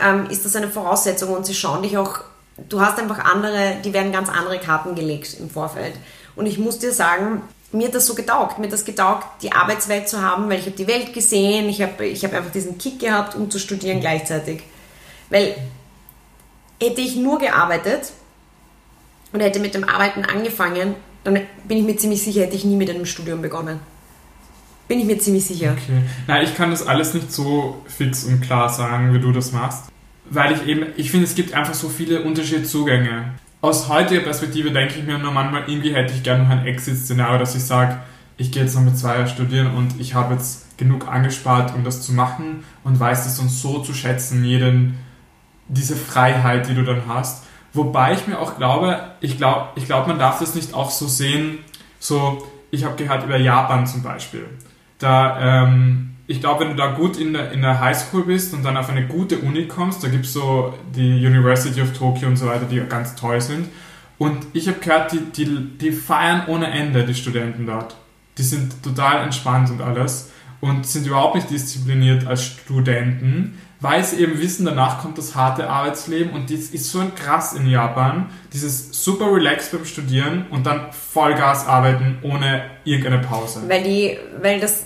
ähm, 0.00 0.26
ist 0.30 0.44
das 0.44 0.56
eine 0.56 0.68
Voraussetzung 0.68 1.34
und 1.34 1.46
sie 1.46 1.54
schauen 1.54 1.82
dich 1.82 1.96
auch, 1.96 2.20
du 2.68 2.80
hast 2.80 2.98
einfach 2.98 3.24
andere, 3.24 3.76
die 3.84 3.92
werden 3.92 4.12
ganz 4.12 4.28
andere 4.28 4.58
Karten 4.58 4.94
gelegt 4.94 5.36
im 5.38 5.50
Vorfeld. 5.50 5.94
Und 6.36 6.46
ich 6.46 6.58
muss 6.58 6.78
dir 6.78 6.92
sagen, 6.92 7.42
mir 7.72 7.88
hat 7.88 7.94
das 7.94 8.06
so 8.06 8.14
getaugt, 8.14 8.58
mir 8.58 8.66
hat 8.66 8.72
das 8.72 8.84
getaugt, 8.84 9.26
die 9.42 9.52
Arbeitswelt 9.52 10.08
zu 10.08 10.22
haben, 10.22 10.48
weil 10.48 10.58
ich 10.58 10.66
habe 10.66 10.76
die 10.76 10.86
Welt 10.86 11.12
gesehen, 11.12 11.68
ich 11.68 11.82
habe 11.82 12.06
ich 12.06 12.24
hab 12.24 12.32
einfach 12.32 12.52
diesen 12.52 12.78
Kick 12.78 13.00
gehabt, 13.00 13.34
um 13.34 13.50
zu 13.50 13.58
studieren 13.58 14.00
gleichzeitig. 14.00 14.62
Weil 15.30 15.54
hätte 16.80 17.00
ich 17.00 17.16
nur 17.16 17.38
gearbeitet 17.38 18.12
und 19.32 19.40
hätte 19.40 19.60
mit 19.60 19.74
dem 19.74 19.84
Arbeiten 19.84 20.24
angefangen, 20.24 20.94
dann 21.24 21.40
bin 21.64 21.78
ich 21.78 21.84
mir 21.84 21.96
ziemlich 21.96 22.22
sicher, 22.22 22.42
hätte 22.42 22.56
ich 22.56 22.64
nie 22.64 22.76
mit 22.76 22.88
einem 22.88 23.04
Studium 23.04 23.42
begonnen. 23.42 23.80
Bin 24.88 25.00
ich 25.00 25.04
mir 25.04 25.18
ziemlich 25.18 25.44
sicher. 25.44 25.72
Okay. 25.72 26.02
Nein, 26.26 26.44
ich 26.44 26.54
kann 26.56 26.70
das 26.70 26.86
alles 26.86 27.12
nicht 27.12 27.30
so 27.30 27.82
fix 27.86 28.24
und 28.24 28.40
klar 28.40 28.70
sagen, 28.70 29.12
wie 29.12 29.20
du 29.20 29.32
das 29.32 29.52
machst. 29.52 29.84
Weil 30.30 30.54
ich 30.54 30.66
eben, 30.66 30.86
ich 30.96 31.10
finde, 31.10 31.26
es 31.26 31.34
gibt 31.34 31.52
einfach 31.54 31.74
so 31.74 31.88
viele 31.88 32.22
unterschiedliche 32.22 32.64
Zugänge. 32.64 33.34
Aus 33.60 33.88
heutiger 33.88 34.20
Perspektive 34.20 34.70
denke 34.70 34.94
ich 34.98 35.04
mir 35.04 35.18
nur 35.18 35.32
manchmal, 35.32 35.64
irgendwie 35.66 35.94
hätte 35.94 36.14
ich 36.14 36.22
gerne 36.22 36.44
noch 36.44 36.50
ein 36.50 36.66
Exit-Szenario, 36.66 37.38
dass 37.38 37.54
ich 37.54 37.64
sage, 37.64 37.98
ich 38.36 38.52
gehe 38.52 38.62
jetzt 38.62 38.74
noch 38.76 38.82
mit 38.82 38.96
zwei 38.96 39.16
Jahren 39.16 39.28
studieren 39.28 39.74
und 39.74 40.00
ich 40.00 40.14
habe 40.14 40.34
jetzt 40.34 40.78
genug 40.78 41.08
angespart, 41.08 41.74
um 41.74 41.84
das 41.84 42.02
zu 42.02 42.12
machen 42.12 42.64
und 42.84 42.98
weiß 42.98 43.24
das 43.24 43.36
dann 43.36 43.48
so 43.48 43.80
zu 43.80 43.92
schätzen, 43.92 44.44
jeden, 44.44 44.96
diese 45.66 45.96
Freiheit, 45.96 46.68
die 46.68 46.74
du 46.74 46.84
dann 46.84 47.02
hast. 47.08 47.44
Wobei 47.74 48.14
ich 48.14 48.26
mir 48.26 48.38
auch 48.38 48.56
glaube, 48.56 49.12
ich 49.20 49.36
glaube, 49.36 49.68
ich 49.74 49.86
glaube, 49.86 50.08
man 50.08 50.18
darf 50.18 50.38
das 50.38 50.54
nicht 50.54 50.72
auch 50.72 50.90
so 50.90 51.08
sehen, 51.08 51.58
so, 51.98 52.46
ich 52.70 52.84
habe 52.84 52.96
gehört 52.96 53.24
über 53.24 53.36
Japan 53.36 53.86
zum 53.86 54.02
Beispiel. 54.02 54.46
Da, 54.98 55.64
ähm, 55.64 56.16
ich 56.26 56.40
glaube, 56.40 56.60
wenn 56.60 56.70
du 56.70 56.76
da 56.76 56.92
gut 56.92 57.16
in 57.16 57.32
der, 57.32 57.52
in 57.52 57.62
der 57.62 57.80
Highschool 57.80 58.24
bist 58.24 58.52
und 58.52 58.64
dann 58.64 58.76
auf 58.76 58.90
eine 58.90 59.06
gute 59.06 59.38
Uni 59.38 59.66
kommst, 59.66 60.02
da 60.04 60.08
gibt 60.08 60.26
es 60.26 60.32
so 60.32 60.74
die 60.94 61.26
University 61.26 61.80
of 61.80 61.92
Tokyo 61.96 62.28
und 62.28 62.36
so 62.36 62.46
weiter, 62.46 62.66
die 62.70 62.80
ganz 62.88 63.14
toll 63.14 63.40
sind. 63.40 63.68
Und 64.18 64.46
ich 64.52 64.68
habe 64.68 64.78
gehört, 64.80 65.12
die, 65.12 65.20
die, 65.20 65.78
die 65.78 65.92
feiern 65.92 66.42
ohne 66.48 66.70
Ende, 66.70 67.04
die 67.04 67.14
Studenten 67.14 67.66
dort. 67.66 67.96
Die 68.36 68.42
sind 68.42 68.82
total 68.82 69.22
entspannt 69.22 69.70
und 69.70 69.80
alles 69.80 70.30
und 70.60 70.86
sind 70.86 71.06
überhaupt 71.06 71.36
nicht 71.36 71.50
diszipliniert 71.50 72.26
als 72.26 72.44
Studenten, 72.44 73.58
weil 73.80 74.04
sie 74.04 74.16
eben 74.16 74.40
wissen, 74.40 74.64
danach 74.64 75.00
kommt 75.00 75.18
das 75.18 75.34
harte 75.34 75.68
Arbeitsleben 75.68 76.32
und 76.32 76.50
das 76.50 76.70
ist 76.70 76.90
so 76.90 76.98
ein 76.98 77.14
krass 77.14 77.52
in 77.52 77.66
Japan, 77.68 78.30
dieses 78.52 79.04
super 79.04 79.32
relaxed 79.32 79.70
beim 79.72 79.84
Studieren 79.84 80.46
und 80.50 80.66
dann 80.66 80.92
Vollgas 80.92 81.66
arbeiten 81.66 82.18
ohne 82.22 82.64
irgendeine 82.84 83.18
Pause. 83.18 83.62
Weil 83.68 83.84
die, 83.84 84.18
weil 84.40 84.58
das 84.58 84.84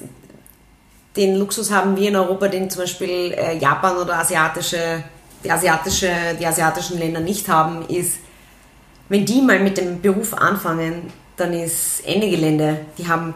den 1.17 1.37
Luxus 1.37 1.71
haben 1.71 1.97
wir 1.97 2.09
in 2.09 2.17
Europa, 2.17 2.49
den 2.49 2.71
zum 2.71 2.83
Beispiel 2.83 3.33
äh, 3.33 3.59
Japan 3.59 3.97
oder 3.97 4.19
asiatische, 4.19 5.03
die 5.45 5.51
asiatische, 5.51 6.11
die 6.41 6.47
asiatischen 6.47 6.99
Länder 6.99 7.21
nicht 7.21 7.49
haben, 7.49 7.87
ist, 7.89 8.17
wenn 9.09 9.27
die 9.27 9.43
mal 9.43 9.61
mit 9.61 9.77
dem 9.77 10.01
Beruf 10.01 10.33
anfangen, 10.33 11.13
dann 11.37 11.53
ist 11.53 12.07
Ende 12.07 12.31
Gelände. 12.31 12.87
Die 12.97 13.09
haben 13.09 13.35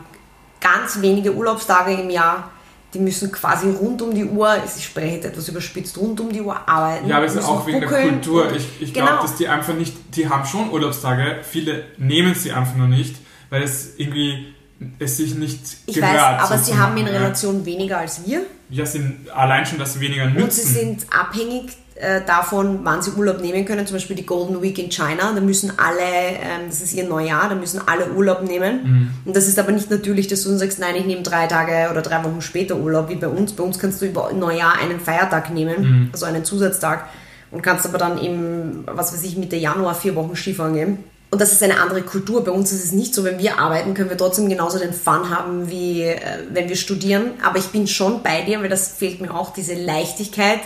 ganz 0.60 1.00
wenige 1.02 1.34
Urlaubstage 1.34 1.92
im 1.92 2.08
Jahr. 2.08 2.50
Die 2.94 2.98
müssen 3.00 3.30
quasi 3.32 3.68
rund 3.70 4.00
um 4.00 4.14
die 4.14 4.24
Uhr, 4.24 4.56
ich 4.76 4.84
spreche 4.84 5.16
jetzt 5.16 5.24
etwas 5.26 5.48
überspitzt, 5.48 5.98
rund 5.98 6.18
um 6.20 6.32
die 6.32 6.40
Uhr 6.40 6.56
arbeiten. 6.68 7.08
Ja, 7.08 7.16
aber 7.16 7.26
es 7.26 7.34
ist 7.34 7.44
auch 7.44 7.66
wegen 7.66 7.80
der 7.80 7.88
Kultur. 7.90 8.50
Ich, 8.54 8.68
ich 8.80 8.94
Genau. 8.94 9.06
glaube, 9.06 9.22
dass 9.22 9.36
die 9.36 9.48
einfach 9.48 9.74
nicht, 9.74 9.94
die 10.16 10.28
haben 10.28 10.46
schon 10.46 10.70
Urlaubstage, 10.70 11.40
viele 11.42 11.84
nehmen 11.98 12.34
sie 12.34 12.52
einfach 12.52 12.74
nur 12.76 12.88
nicht, 12.88 13.16
weil 13.50 13.62
es 13.62 13.94
irgendwie, 13.98 14.54
es 14.98 15.16
sich 15.18 15.34
nicht 15.34 15.60
Ich 15.86 15.96
gehört. 15.96 16.14
weiß, 16.14 16.50
aber 16.50 16.58
sie 16.58 16.76
haben 16.78 16.96
in 16.96 17.06
relation 17.06 17.64
weniger 17.66 17.98
als 17.98 18.24
wir. 18.26 18.42
Ja, 18.70 18.86
sind 18.86 19.28
allein 19.30 19.66
schon, 19.66 19.78
dass 19.78 19.94
sie 19.94 20.00
weniger 20.00 20.26
nützen. 20.26 20.42
Und 20.44 20.52
sie 20.52 20.62
sind 20.62 21.06
abhängig 21.12 21.72
äh, 21.96 22.20
davon, 22.26 22.80
wann 22.82 23.00
sie 23.02 23.10
Urlaub 23.12 23.40
nehmen 23.40 23.64
können. 23.64 23.86
Zum 23.86 23.96
Beispiel 23.96 24.16
die 24.16 24.26
Golden 24.26 24.60
Week 24.62 24.78
in 24.78 24.90
China. 24.90 25.32
Da 25.34 25.40
müssen 25.40 25.72
alle, 25.78 25.98
ähm, 26.00 26.66
das 26.68 26.80
ist 26.82 26.92
ihr 26.92 27.08
Neujahr, 27.08 27.48
da 27.48 27.54
müssen 27.54 27.80
alle 27.86 28.10
Urlaub 28.12 28.42
nehmen. 28.42 28.82
Mhm. 28.84 29.10
Und 29.24 29.36
das 29.36 29.48
ist 29.48 29.58
aber 29.58 29.72
nicht 29.72 29.90
natürlich, 29.90 30.28
dass 30.28 30.42
du 30.42 30.50
dann 30.50 30.58
sagst, 30.58 30.78
nein, 30.78 30.94
ich 30.96 31.06
nehme 31.06 31.22
drei 31.22 31.46
Tage 31.46 31.90
oder 31.90 32.02
drei 32.02 32.22
Wochen 32.24 32.42
später 32.42 32.76
Urlaub, 32.76 33.08
wie 33.08 33.16
bei 33.16 33.28
uns. 33.28 33.52
Bei 33.52 33.64
uns 33.64 33.78
kannst 33.78 34.02
du 34.02 34.06
über 34.06 34.30
Neujahr 34.32 34.78
einen 34.78 35.00
Feiertag 35.00 35.52
nehmen, 35.52 35.76
Mhm. 35.80 36.08
also 36.12 36.26
einen 36.26 36.44
Zusatztag. 36.44 37.06
Und 37.50 37.62
kannst 37.62 37.86
aber 37.86 37.96
dann 37.96 38.18
im, 38.18 38.84
was 38.86 39.12
weiß 39.12 39.22
ich, 39.22 39.36
Mitte 39.36 39.56
Januar 39.56 39.94
vier 39.94 40.14
Wochen 40.16 40.34
Skifahren 40.36 40.74
gehen. 40.74 40.98
Und 41.30 41.40
das 41.40 41.52
ist 41.52 41.62
eine 41.62 41.80
andere 41.80 42.02
Kultur. 42.02 42.44
Bei 42.44 42.50
uns 42.50 42.72
ist 42.72 42.84
es 42.84 42.92
nicht 42.92 43.14
so, 43.14 43.24
wenn 43.24 43.38
wir 43.38 43.58
arbeiten, 43.58 43.94
können 43.94 44.10
wir 44.10 44.16
trotzdem 44.16 44.48
genauso 44.48 44.78
den 44.78 44.92
Fun 44.92 45.30
haben, 45.30 45.70
wie 45.70 46.02
äh, 46.02 46.16
wenn 46.52 46.68
wir 46.68 46.76
studieren. 46.76 47.32
Aber 47.42 47.58
ich 47.58 47.66
bin 47.66 47.86
schon 47.86 48.22
bei 48.22 48.42
dir, 48.42 48.60
weil 48.60 48.68
das 48.68 48.88
fehlt 48.88 49.20
mir 49.20 49.34
auch, 49.34 49.52
diese 49.52 49.74
Leichtigkeit, 49.74 50.60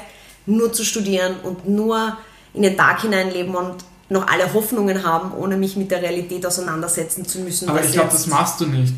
nur 0.46 0.72
zu 0.72 0.84
studieren 0.84 1.36
und 1.42 1.68
nur 1.68 2.16
in 2.54 2.62
den 2.62 2.76
Tag 2.76 3.02
hineinleben 3.02 3.54
und 3.54 3.76
noch 4.08 4.26
alle 4.26 4.52
Hoffnungen 4.52 5.04
haben, 5.04 5.32
ohne 5.32 5.56
mich 5.56 5.76
mit 5.76 5.90
der 5.90 6.02
Realität 6.02 6.44
auseinandersetzen 6.44 7.24
zu 7.24 7.40
müssen. 7.40 7.68
Aber 7.68 7.82
ich 7.84 7.92
glaube, 7.92 8.10
das 8.10 8.26
machst 8.26 8.60
du 8.60 8.66
nicht. 8.66 8.94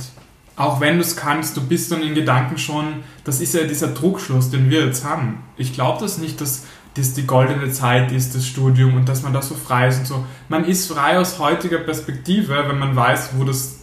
Auch 0.57 0.81
wenn 0.81 0.97
du 0.97 1.03
es 1.03 1.17
kannst, 1.17 1.57
du 1.57 1.67
bist 1.67 1.93
dann 1.93 2.03
in 2.03 2.15
Gedanken 2.15 2.59
schon, 2.59 3.03
das 3.25 3.41
ist 3.41 3.55
ja 3.55 3.65
dieser 3.65 3.89
Druckschluss, 3.89 4.51
den 4.51 4.71
wir 4.71 4.87
jetzt 4.87 5.05
haben. 5.05 5.43
Ich 5.57 5.73
glaube 5.73 6.01
das 6.01 6.19
nicht, 6.19 6.41
dass 6.41 6.63
das 6.95 7.15
die 7.15 7.27
goldene 7.27 7.71
Zeit 7.71 8.13
ist, 8.13 8.35
das 8.35 8.47
Studium 8.47 8.95
und 8.95 9.09
dass 9.09 9.23
man 9.23 9.33
da 9.33 9.41
so 9.41 9.55
frei 9.55 9.89
ist 9.89 10.01
und 10.01 10.07
so. 10.07 10.27
Man 10.49 10.65
ist 10.65 10.93
frei 10.93 11.19
aus 11.19 11.39
heutiger 11.39 11.79
Perspektive, 11.79 12.65
wenn 12.69 12.79
man 12.79 12.95
weiß, 12.95 13.31
wo 13.37 13.45
das 13.45 13.77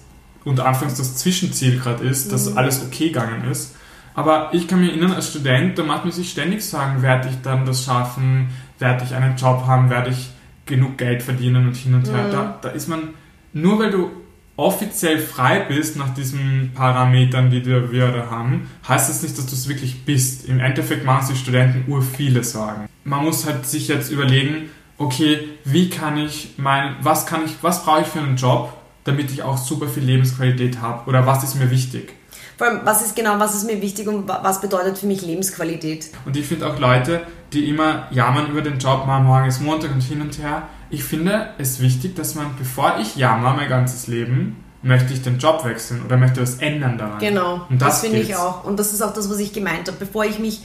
unter 0.45 0.65
Anfangs 0.65 0.95
das 0.95 1.15
Zwischenziel 1.15 1.79
gerade 1.79 2.03
ist, 2.03 2.31
dass 2.31 2.55
alles 2.55 2.83
okay 2.83 3.07
gegangen 3.07 3.49
ist. 3.49 3.75
Aber 4.19 4.49
ich 4.51 4.67
kann 4.67 4.81
mich 4.81 4.89
erinnern, 4.89 5.13
als 5.13 5.29
Student, 5.29 5.79
da 5.79 5.83
macht 5.83 6.03
man 6.03 6.11
sich 6.11 6.29
ständig 6.29 6.61
sagen, 6.61 7.01
werde 7.01 7.29
ich 7.29 7.35
dann 7.41 7.65
das 7.65 7.85
schaffen, 7.85 8.49
werde 8.77 9.05
ich 9.05 9.15
einen 9.15 9.37
Job 9.37 9.63
haben, 9.65 9.89
werde 9.89 10.09
ich 10.09 10.31
genug 10.65 10.97
Geld 10.97 11.23
verdienen 11.23 11.67
und 11.67 11.77
hin 11.77 11.93
und 11.93 12.05
her. 12.05 12.27
Da, 12.29 12.59
da 12.61 12.67
ist 12.67 12.89
man, 12.89 13.13
nur 13.53 13.79
weil 13.79 13.91
du 13.91 14.09
offiziell 14.57 15.19
frei 15.19 15.61
bist 15.61 15.95
nach 15.95 16.13
diesen 16.13 16.71
Parametern, 16.75 17.49
die 17.49 17.65
wir 17.65 17.93
wir 17.93 18.11
da 18.11 18.29
haben, 18.29 18.69
heißt 18.85 19.09
das 19.09 19.23
nicht, 19.23 19.37
dass 19.37 19.45
du 19.45 19.53
es 19.53 19.69
wirklich 19.69 20.03
bist. 20.03 20.49
Im 20.49 20.59
Endeffekt 20.59 21.05
machen 21.05 21.25
sich 21.25 21.39
Studenten 21.39 21.89
ur 21.89 22.01
viele 22.01 22.43
Sorgen. 22.43 22.89
Man 23.05 23.23
muss 23.23 23.45
halt 23.45 23.65
sich 23.65 23.87
jetzt 23.87 24.11
überlegen, 24.11 24.69
okay, 24.97 25.39
wie 25.63 25.89
kann 25.89 26.17
ich 26.17 26.55
mein, 26.57 26.95
was 27.03 27.25
kann 27.25 27.45
ich, 27.45 27.55
was 27.61 27.85
brauche 27.85 28.01
ich 28.01 28.07
für 28.07 28.19
einen 28.19 28.35
Job, 28.35 28.73
damit 29.05 29.31
ich 29.31 29.43
auch 29.43 29.57
super 29.57 29.87
viel 29.87 30.03
Lebensqualität 30.03 30.81
habe 30.81 31.09
oder 31.09 31.25
was 31.25 31.45
ist 31.45 31.55
mir 31.55 31.71
wichtig? 31.71 32.18
Vor 32.59 32.67
allem, 32.67 32.81
was 32.83 33.01
ist 33.01 33.15
genau, 33.15 33.39
was 33.39 33.55
ist 33.55 33.65
mir 33.65 33.81
wichtig 33.81 34.05
und 34.09 34.27
wa- 34.27 34.41
was 34.43 34.59
bedeutet 34.59 34.97
für 34.97 35.05
mich 35.05 35.21
Lebensqualität? 35.21 36.09
Und 36.25 36.35
ich 36.35 36.45
finde 36.45 36.67
auch 36.67 36.77
Leute, 36.77 37.21
die 37.53 37.69
immer 37.69 38.07
jammern 38.11 38.47
über 38.51 38.61
den 38.61 38.77
Job, 38.79 39.07
mal 39.07 39.21
morgen 39.21 39.47
ist 39.47 39.61
Montag 39.61 39.91
und 39.93 40.01
hin 40.01 40.19
und 40.19 40.37
her. 40.39 40.63
Ich 40.89 41.05
finde 41.05 41.51
es 41.57 41.79
wichtig, 41.79 42.17
dass 42.17 42.35
man, 42.35 42.47
bevor 42.59 42.97
ich 42.99 43.15
jammer 43.15 43.53
mein 43.53 43.69
ganzes 43.69 44.07
Leben, 44.07 44.57
möchte 44.81 45.13
ich 45.13 45.21
den 45.21 45.37
Job 45.39 45.63
wechseln 45.63 46.03
oder 46.05 46.17
möchte 46.17 46.41
was 46.41 46.55
ändern 46.55 46.97
daran. 46.97 47.19
Genau, 47.19 47.65
Und 47.69 47.81
das, 47.81 47.87
das 47.87 48.01
finde 48.01 48.19
ich 48.19 48.35
auch. 48.35 48.65
Und 48.65 48.77
das 48.77 48.91
ist 48.91 49.01
auch 49.01 49.13
das, 49.13 49.29
was 49.29 49.39
ich 49.39 49.53
gemeint 49.53 49.87
habe. 49.87 49.97
Bevor 49.97 50.25
ich 50.25 50.37
mich 50.37 50.61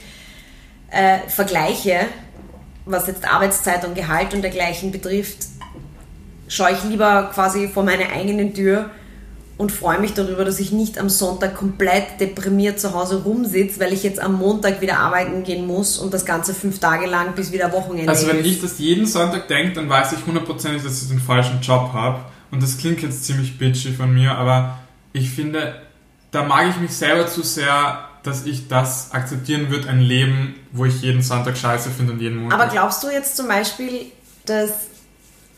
äh, 0.91 1.19
vergleiche, 1.29 1.99
was 2.85 3.07
jetzt 3.07 3.25
Arbeitszeit 3.25 3.85
und 3.85 3.95
Gehalt 3.95 4.33
und 4.33 4.41
dergleichen 4.41 4.91
betrifft, 4.91 5.37
schaue 6.49 6.71
ich 6.73 6.83
lieber 6.83 7.31
quasi 7.33 7.69
vor 7.69 7.83
meine 7.83 8.09
eigenen 8.09 8.53
Tür 8.53 8.89
und 9.57 9.71
freue 9.71 9.99
mich 9.99 10.13
darüber, 10.13 10.43
dass 10.43 10.59
ich 10.59 10.71
nicht 10.71 10.97
am 10.97 11.09
Sonntag 11.09 11.55
komplett 11.55 12.19
deprimiert 12.19 12.79
zu 12.79 12.93
Hause 12.93 13.23
rumsitze, 13.23 13.79
weil 13.79 13.93
ich 13.93 14.03
jetzt 14.03 14.19
am 14.19 14.33
Montag 14.35 14.81
wieder 14.81 14.99
arbeiten 14.99 15.43
gehen 15.43 15.65
muss 15.65 15.97
und 15.97 16.13
das 16.13 16.25
Ganze 16.25 16.53
fünf 16.53 16.79
Tage 16.79 17.05
lang 17.05 17.35
bis 17.35 17.51
wieder 17.51 17.71
Wochenende 17.71 18.09
Also 18.09 18.27
wenn 18.27 18.43
ich 18.43 18.61
das 18.61 18.79
jeden 18.79 19.05
Sonntag 19.05 19.47
denke, 19.47 19.73
dann 19.73 19.89
weiß 19.89 20.11
ich 20.13 20.25
hundertprozentig, 20.25 20.83
dass 20.83 21.01
ich 21.01 21.07
den 21.07 21.19
falschen 21.19 21.61
Job 21.61 21.91
habe. 21.93 22.19
Und 22.51 22.61
das 22.61 22.77
klingt 22.77 23.01
jetzt 23.01 23.25
ziemlich 23.25 23.57
bitchy 23.57 23.93
von 23.93 24.13
mir, 24.13 24.33
aber 24.33 24.79
ich 25.13 25.29
finde, 25.29 25.81
da 26.31 26.43
mag 26.43 26.69
ich 26.69 26.77
mich 26.77 26.91
selber 26.91 27.27
zu 27.27 27.41
sehr, 27.41 28.09
dass 28.23 28.45
ich 28.45 28.67
das 28.67 29.11
akzeptieren 29.11 29.69
würde, 29.69 29.87
ein 29.87 30.01
Leben, 30.01 30.55
wo 30.73 30.85
ich 30.85 31.01
jeden 31.01 31.21
Sonntag 31.21 31.57
scheiße 31.57 31.89
finde 31.91 32.13
und 32.13 32.19
jeden 32.19 32.37
Montag. 32.37 32.59
Aber 32.59 32.71
glaubst 32.71 33.03
du 33.03 33.09
jetzt 33.09 33.37
zum 33.37 33.47
Beispiel, 33.47 34.07
dass 34.45 34.71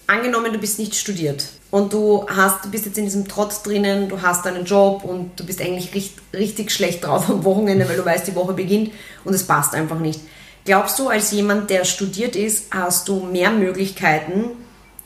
angenommen, 0.08 0.54
du 0.54 0.60
bist 0.60 0.80
nicht 0.80 0.96
studiert 0.96 1.46
und 1.70 1.94
du 1.94 2.26
hast, 2.28 2.66
du 2.66 2.72
bist 2.72 2.86
jetzt 2.86 2.98
in 2.98 3.06
diesem 3.06 3.28
Trotz 3.28 3.62
drinnen, 3.64 4.10
du 4.10 4.22
hast 4.22 4.46
deinen 4.46 4.66
Job 4.66 5.04
und 5.04 5.40
du 5.40 5.46
bist 5.46 5.62
eigentlich 5.62 5.94
richtig, 5.94 6.24
richtig 6.34 6.72
schlecht 6.72 7.06
drauf 7.06 7.30
am 7.30 7.44
Wochenende, 7.44 7.88
weil 7.88 7.98
du 7.98 8.06
weißt, 8.06 8.28
die 8.28 8.36
Woche 8.36 8.54
beginnt 8.54 8.92
und 9.24 9.34
es 9.34 9.46
passt 9.46 9.74
einfach 9.74 10.00
nicht. 10.00 10.22
Glaubst 10.66 10.98
du, 11.00 11.08
als 11.10 11.32
jemand, 11.32 11.70
der 11.70 11.86
studiert 11.86 12.36
ist, 12.36 12.74
hast 12.74 13.08
du 13.08 13.22
mehr 13.22 13.52
Möglichkeiten, 13.52 14.52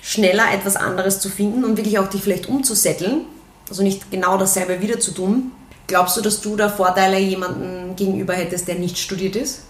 schneller 0.01 0.45
etwas 0.53 0.75
anderes 0.75 1.19
zu 1.19 1.29
finden 1.29 1.63
und 1.63 1.77
wirklich 1.77 1.99
auch 1.99 2.07
dich 2.07 2.21
vielleicht 2.21 2.47
umzusetteln, 2.47 3.25
also 3.69 3.83
nicht 3.83 4.09
genau 4.09 4.37
dasselbe 4.37 4.81
wieder 4.81 4.99
zu 4.99 5.11
tun, 5.11 5.51
Glaubst 5.91 6.15
du, 6.15 6.21
dass 6.21 6.39
du 6.39 6.55
da 6.55 6.69
Vorteile 6.69 7.19
jemandem 7.19 7.97
gegenüber 7.97 8.33
hättest, 8.33 8.65
der 8.69 8.75
nicht 8.75 8.97
studiert 8.97 9.35
ist? 9.35 9.63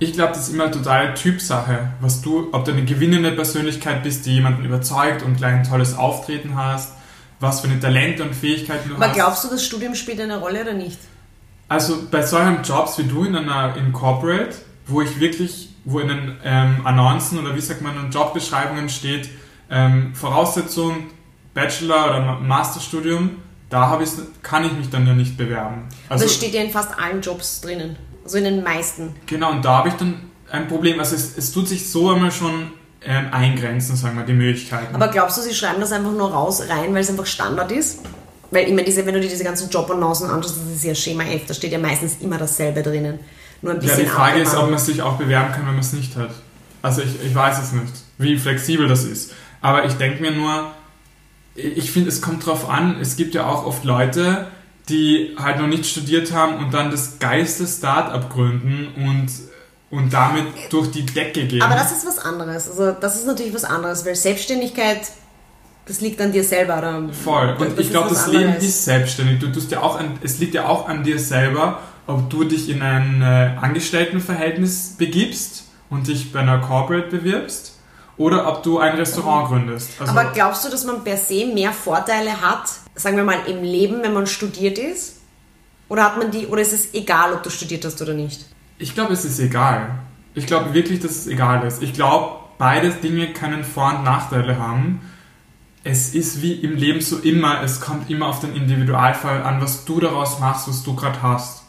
Ich 0.00 0.12
glaube, 0.12 0.32
das 0.32 0.48
ist 0.48 0.54
immer 0.54 0.64
eine 0.64 0.72
totale 0.72 1.14
Typsache, 1.14 1.90
was 2.00 2.22
du, 2.22 2.48
ob 2.52 2.64
du 2.64 2.70
eine 2.72 2.84
gewinnende 2.84 3.32
Persönlichkeit 3.32 4.02
bist, 4.04 4.26
die 4.26 4.34
jemanden 4.34 4.64
überzeugt 4.64 5.22
und 5.24 5.36
gleich 5.36 5.54
ein 5.54 5.64
tolles 5.64 5.96
Auftreten 5.96 6.56
hast, 6.56 6.92
was 7.40 7.60
für 7.60 7.68
eine 7.68 7.80
Talente 7.80 8.22
und 8.22 8.34
Fähigkeiten 8.34 8.88
du 8.90 8.94
Aber 8.94 9.08
hast. 9.08 9.14
glaubst 9.14 9.44
du, 9.44 9.48
das 9.48 9.64
Studium 9.64 9.94
spielt 9.94 10.20
eine 10.20 10.38
Rolle 10.38 10.62
oder 10.62 10.74
nicht? 10.74 10.98
Also 11.68 11.98
bei 12.10 12.22
solchen 12.22 12.62
Jobs 12.62 12.96
wie 12.98 13.04
du 13.04 13.24
in 13.24 13.36
einer 13.36 13.76
in 13.76 13.92
Corporate, 13.92 14.54
wo 14.86 15.02
ich 15.02 15.18
wirklich, 15.20 15.70
wo 15.84 15.98
in 15.98 16.08
den 16.08 16.36
ähm, 16.44 16.80
Annoncen 16.86 17.38
oder 17.38 17.54
wie 17.54 17.60
sagt 17.60 17.82
man 17.82 17.96
in 17.98 18.10
Jobbeschreibungen 18.10 18.88
steht, 18.88 19.28
ähm, 19.70 20.14
Voraussetzung 20.14 21.08
Bachelor 21.54 22.06
oder 22.10 22.20
Ma- 22.24 22.38
Masterstudium, 22.40 23.30
da 23.68 23.88
habe 23.88 24.04
ich 24.04 24.10
kann 24.42 24.64
ich 24.64 24.72
mich 24.72 24.88
dann 24.90 25.06
ja 25.06 25.12
nicht 25.12 25.36
bewerben. 25.36 25.88
Also 26.08 26.22
Also 26.22 26.24
das 26.24 26.34
steht 26.34 26.54
ja 26.54 26.62
in 26.62 26.70
fast 26.70 26.98
allen 26.98 27.20
Jobs 27.20 27.60
drinnen. 27.60 27.96
Also 28.28 28.38
in 28.38 28.44
den 28.44 28.62
meisten. 28.62 29.14
genau 29.26 29.50
und 29.50 29.64
da 29.64 29.78
habe 29.78 29.88
ich 29.88 29.94
dann 29.94 30.20
ein 30.50 30.68
Problem. 30.68 30.98
Also 30.98 31.16
es, 31.16 31.36
es 31.36 31.52
tut 31.52 31.68
sich 31.68 31.90
so 31.90 32.10
einmal 32.10 32.30
schon 32.30 32.72
ähm, 33.02 33.26
eingrenzen, 33.32 33.96
sagen 33.96 34.16
wir, 34.16 34.24
die 34.24 34.32
Möglichkeiten. 34.32 34.94
Aber 34.94 35.08
glaubst 35.08 35.38
du, 35.38 35.42
sie 35.42 35.54
schreiben 35.54 35.80
das 35.80 35.92
einfach 35.92 36.12
nur 36.12 36.30
raus, 36.30 36.62
rein, 36.68 36.92
weil 36.94 37.02
es 37.02 37.10
einfach 37.10 37.26
Standard 37.26 37.72
ist? 37.72 38.00
Weil 38.50 38.68
immer 38.68 38.82
diese, 38.82 39.04
wenn 39.04 39.14
du 39.14 39.20
dir 39.20 39.28
diese 39.28 39.44
ganzen 39.44 39.68
Jobannoncen 39.70 40.30
anschaust, 40.30 40.56
das 40.56 40.76
ist 40.76 40.84
ja 40.84 40.94
Schema 40.94 41.24
F, 41.24 41.42
da 41.46 41.54
steht 41.54 41.72
ja 41.72 41.78
meistens 41.78 42.16
immer 42.20 42.38
dasselbe 42.38 42.82
drinnen. 42.82 43.18
Nur 43.60 43.72
ein 43.72 43.80
ja, 43.80 43.82
bisschen 43.82 44.04
die 44.04 44.06
Frage 44.06 44.40
ist, 44.40 44.54
ob 44.54 44.70
man 44.70 44.78
sich 44.78 45.02
auch 45.02 45.16
bewerben 45.16 45.52
kann, 45.52 45.66
wenn 45.66 45.72
man 45.72 45.80
es 45.80 45.92
nicht 45.92 46.16
hat. 46.16 46.30
Also 46.80 47.02
ich, 47.02 47.22
ich 47.24 47.34
weiß 47.34 47.62
es 47.62 47.72
nicht, 47.72 47.92
wie 48.18 48.38
flexibel 48.38 48.88
das 48.88 49.04
ist. 49.04 49.32
Aber 49.60 49.84
ich 49.84 49.94
denke 49.94 50.22
mir 50.22 50.30
nur, 50.30 50.70
ich 51.54 51.90
finde, 51.90 52.08
es 52.08 52.22
kommt 52.22 52.46
drauf 52.46 52.70
an, 52.70 52.98
es 53.00 53.16
gibt 53.16 53.34
ja 53.34 53.46
auch 53.46 53.66
oft 53.66 53.84
Leute, 53.84 54.46
die 54.88 55.36
halt 55.38 55.58
noch 55.58 55.66
nicht 55.66 55.86
studiert 55.86 56.32
haben 56.32 56.56
und 56.56 56.72
dann 56.72 56.90
das 56.90 57.18
geilste 57.18 57.66
Start-up 57.66 58.30
gründen 58.30 58.88
und, 58.96 59.28
und 59.90 60.12
damit 60.12 60.46
durch 60.70 60.90
die 60.90 61.04
Decke 61.04 61.46
gehen. 61.46 61.62
Aber 61.62 61.74
das 61.74 61.92
ist 61.92 62.06
was 62.06 62.18
anderes. 62.18 62.68
Also 62.68 62.92
das 62.92 63.16
ist 63.16 63.26
natürlich 63.26 63.54
was 63.54 63.64
anderes, 63.64 64.04
weil 64.06 64.14
Selbstständigkeit, 64.14 65.00
das 65.86 66.00
liegt 66.00 66.20
an 66.20 66.32
dir 66.32 66.44
selber. 66.44 66.78
Oder 66.78 67.08
Voll. 67.12 67.56
Und 67.58 67.78
ich 67.78 67.90
glaube, 67.90 68.10
das 68.10 68.26
Leben 68.28 68.44
anderes. 68.44 68.64
ist 68.64 68.84
selbstständig. 68.84 69.40
Du 69.40 69.48
tust 69.52 69.70
ja 69.70 69.82
auch 69.82 69.98
an, 69.98 70.18
es 70.22 70.38
liegt 70.38 70.54
ja 70.54 70.66
auch 70.66 70.88
an 70.88 71.04
dir 71.04 71.18
selber, 71.18 71.80
ob 72.06 72.30
du 72.30 72.44
dich 72.44 72.68
in 72.68 72.82
ein 72.82 73.20
äh, 73.20 73.56
Angestelltenverhältnis 73.60 74.94
begibst 74.96 75.64
und 75.90 76.08
dich 76.08 76.32
bei 76.32 76.40
einer 76.40 76.58
Corporate 76.58 77.08
bewirbst 77.08 77.77
oder 78.18 78.46
ob 78.48 78.62
du 78.62 78.78
ein 78.78 78.96
Restaurant 78.96 79.48
gründest. 79.48 79.90
Also, 79.98 80.12
Aber 80.12 80.32
glaubst 80.32 80.64
du, 80.64 80.70
dass 80.70 80.84
man 80.84 81.02
per 81.04 81.16
se 81.16 81.46
mehr 81.46 81.72
Vorteile 81.72 82.40
hat, 82.40 82.68
sagen 82.94 83.16
wir 83.16 83.24
mal, 83.24 83.38
im 83.46 83.62
Leben, 83.62 84.02
wenn 84.02 84.12
man 84.12 84.26
studiert 84.26 84.78
ist? 84.78 85.20
Oder 85.88 86.04
hat 86.04 86.18
man 86.18 86.30
die, 86.30 86.46
oder 86.46 86.60
ist 86.60 86.72
es 86.72 86.92
egal, 86.92 87.32
ob 87.32 87.42
du 87.42 87.50
studiert 87.50 87.84
hast 87.84 88.02
oder 88.02 88.12
nicht? 88.12 88.44
ich 88.78 88.94
glaube, 88.94 89.12
es 89.12 89.24
ist 89.24 89.38
egal. 89.40 89.98
Ich 90.34 90.46
glaube 90.46 90.72
wirklich, 90.72 91.00
dass 91.00 91.12
es 91.12 91.26
egal 91.26 91.66
ist. 91.66 91.82
Ich 91.82 91.92
glaube, 91.92 92.36
beide 92.58 92.90
Dinge 92.90 93.32
können 93.32 93.64
Vor- 93.64 93.98
und 93.98 94.04
Nachteile 94.04 94.58
haben. 94.58 95.00
Es 95.84 96.14
ist 96.14 96.42
wie 96.42 96.52
im 96.54 96.76
Leben 96.76 97.00
so 97.00 97.18
immer, 97.18 97.62
es 97.62 97.80
kommt 97.80 98.10
immer 98.10 98.26
auf 98.26 98.40
den 98.40 98.54
Individualfall 98.54 99.42
an, 99.42 99.60
was 99.60 99.84
du 99.84 100.00
daraus 100.00 100.38
machst, 100.38 100.68
was 100.68 100.82
du 100.82 100.94
gerade 100.94 101.22
hast. 101.22 101.64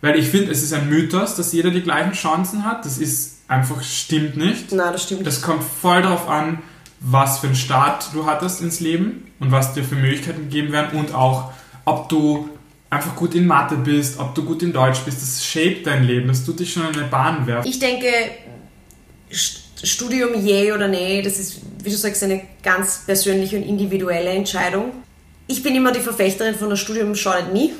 Weil 0.00 0.18
ich 0.18 0.28
finde, 0.28 0.52
es 0.52 0.62
ist 0.62 0.72
ein 0.72 0.88
Mythos, 0.88 1.34
dass 1.34 1.52
jeder 1.52 1.70
die 1.70 1.82
gleichen 1.82 2.12
Chancen 2.12 2.64
hat. 2.64 2.84
Das 2.84 2.98
ist 2.98 3.37
einfach, 3.48 3.82
stimmt 3.82 4.36
nicht. 4.36 4.70
Na, 4.72 4.92
das 4.92 5.02
stimmt. 5.04 5.26
Das 5.26 5.42
kommt 5.42 5.64
voll 5.64 6.02
darauf 6.02 6.28
an, 6.28 6.58
was 7.00 7.38
für 7.40 7.46
einen 7.48 7.56
Start 7.56 8.10
du 8.12 8.26
hattest 8.26 8.60
ins 8.60 8.80
Leben 8.80 9.30
und 9.40 9.50
was 9.50 9.72
dir 9.74 9.82
für 9.84 9.94
Möglichkeiten 9.96 10.42
gegeben 10.44 10.72
werden 10.72 10.98
und 10.98 11.14
auch, 11.14 11.52
ob 11.84 12.08
du 12.08 12.48
einfach 12.90 13.14
gut 13.16 13.34
in 13.34 13.46
Mathe 13.46 13.76
bist, 13.76 14.18
ob 14.18 14.34
du 14.34 14.44
gut 14.44 14.62
in 14.62 14.72
Deutsch 14.72 15.00
bist. 15.00 15.20
Das 15.22 15.44
shaped 15.44 15.86
dein 15.86 16.04
Leben, 16.04 16.28
das 16.28 16.44
tut 16.44 16.58
dich 16.60 16.72
schon 16.72 16.88
in 16.88 16.94
eine 16.98 17.06
Bahn 17.08 17.46
werfen. 17.46 17.68
Ich 17.68 17.78
denke, 17.78 18.06
St- 19.30 19.60
Studium 19.84 20.34
je 20.34 20.72
oder 20.72 20.88
nee, 20.88 21.22
das 21.22 21.38
ist, 21.38 21.60
wie 21.84 21.90
du 21.90 21.96
sagst, 21.96 22.22
eine 22.24 22.42
ganz 22.62 23.02
persönliche 23.06 23.56
und 23.56 23.62
individuelle 23.62 24.30
Entscheidung. 24.30 24.92
Ich 25.46 25.62
bin 25.62 25.74
immer 25.74 25.92
die 25.92 26.00
Verfechterin 26.00 26.54
von 26.54 26.68
das 26.70 26.80
Studium 26.80 27.14
schadet 27.14 27.52
nie. 27.52 27.72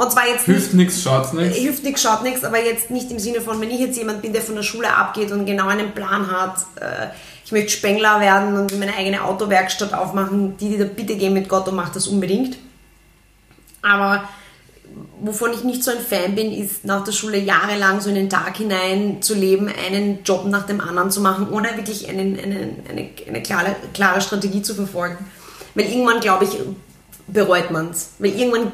Und 0.00 0.10
zwar 0.10 0.26
jetzt 0.26 0.46
Hilft 0.46 0.72
nichts, 0.72 1.02
schaut's 1.02 1.34
nichts. 1.34 1.58
hilft 1.58 1.84
nichts, 1.84 2.00
schaut 2.00 2.22
nichts, 2.22 2.42
aber 2.42 2.64
jetzt 2.64 2.90
nicht 2.90 3.10
im 3.10 3.18
Sinne 3.18 3.42
von, 3.42 3.60
wenn 3.60 3.70
ich 3.70 3.80
jetzt 3.80 3.98
jemand 3.98 4.22
bin, 4.22 4.32
der 4.32 4.40
von 4.40 4.54
der 4.54 4.62
Schule 4.62 4.90
abgeht 4.90 5.30
und 5.30 5.44
genau 5.44 5.68
einen 5.68 5.92
Plan 5.92 6.30
hat, 6.30 6.56
äh, 6.80 7.08
ich 7.44 7.52
möchte 7.52 7.68
Spengler 7.68 8.18
werden 8.18 8.56
und 8.56 8.78
meine 8.78 8.96
eigene 8.96 9.22
Autowerkstatt 9.22 9.92
aufmachen, 9.92 10.56
die, 10.56 10.70
die 10.70 10.78
da 10.78 10.84
bitte 10.86 11.16
gehen 11.16 11.34
mit 11.34 11.50
Gott 11.50 11.68
und 11.68 11.76
macht 11.76 11.96
das 11.96 12.06
unbedingt. 12.06 12.56
Aber 13.82 14.26
wovon 15.20 15.52
ich 15.52 15.64
nicht 15.64 15.84
so 15.84 15.90
ein 15.90 15.98
Fan 15.98 16.34
bin, 16.34 16.50
ist 16.50 16.86
nach 16.86 17.04
der 17.04 17.12
Schule 17.12 17.36
jahrelang 17.36 18.00
so 18.00 18.08
in 18.08 18.14
den 18.14 18.30
Tag 18.30 18.56
hinein 18.56 19.20
zu 19.20 19.34
leben, 19.34 19.68
einen 19.68 20.24
Job 20.24 20.46
nach 20.46 20.64
dem 20.64 20.80
anderen 20.80 21.10
zu 21.10 21.20
machen, 21.20 21.50
ohne 21.50 21.76
wirklich 21.76 22.08
einen, 22.08 22.40
einen, 22.40 22.76
eine, 22.88 23.10
eine 23.28 23.42
klare, 23.42 23.76
klare 23.92 24.22
Strategie 24.22 24.62
zu 24.62 24.74
verfolgen. 24.74 25.18
Weil 25.74 25.90
irgendwann, 25.90 26.20
glaube 26.20 26.46
ich, 26.46 26.58
bereut 27.26 27.70
man 27.70 27.90
es. 27.90 28.12
Weil 28.18 28.30
irgendwann 28.30 28.72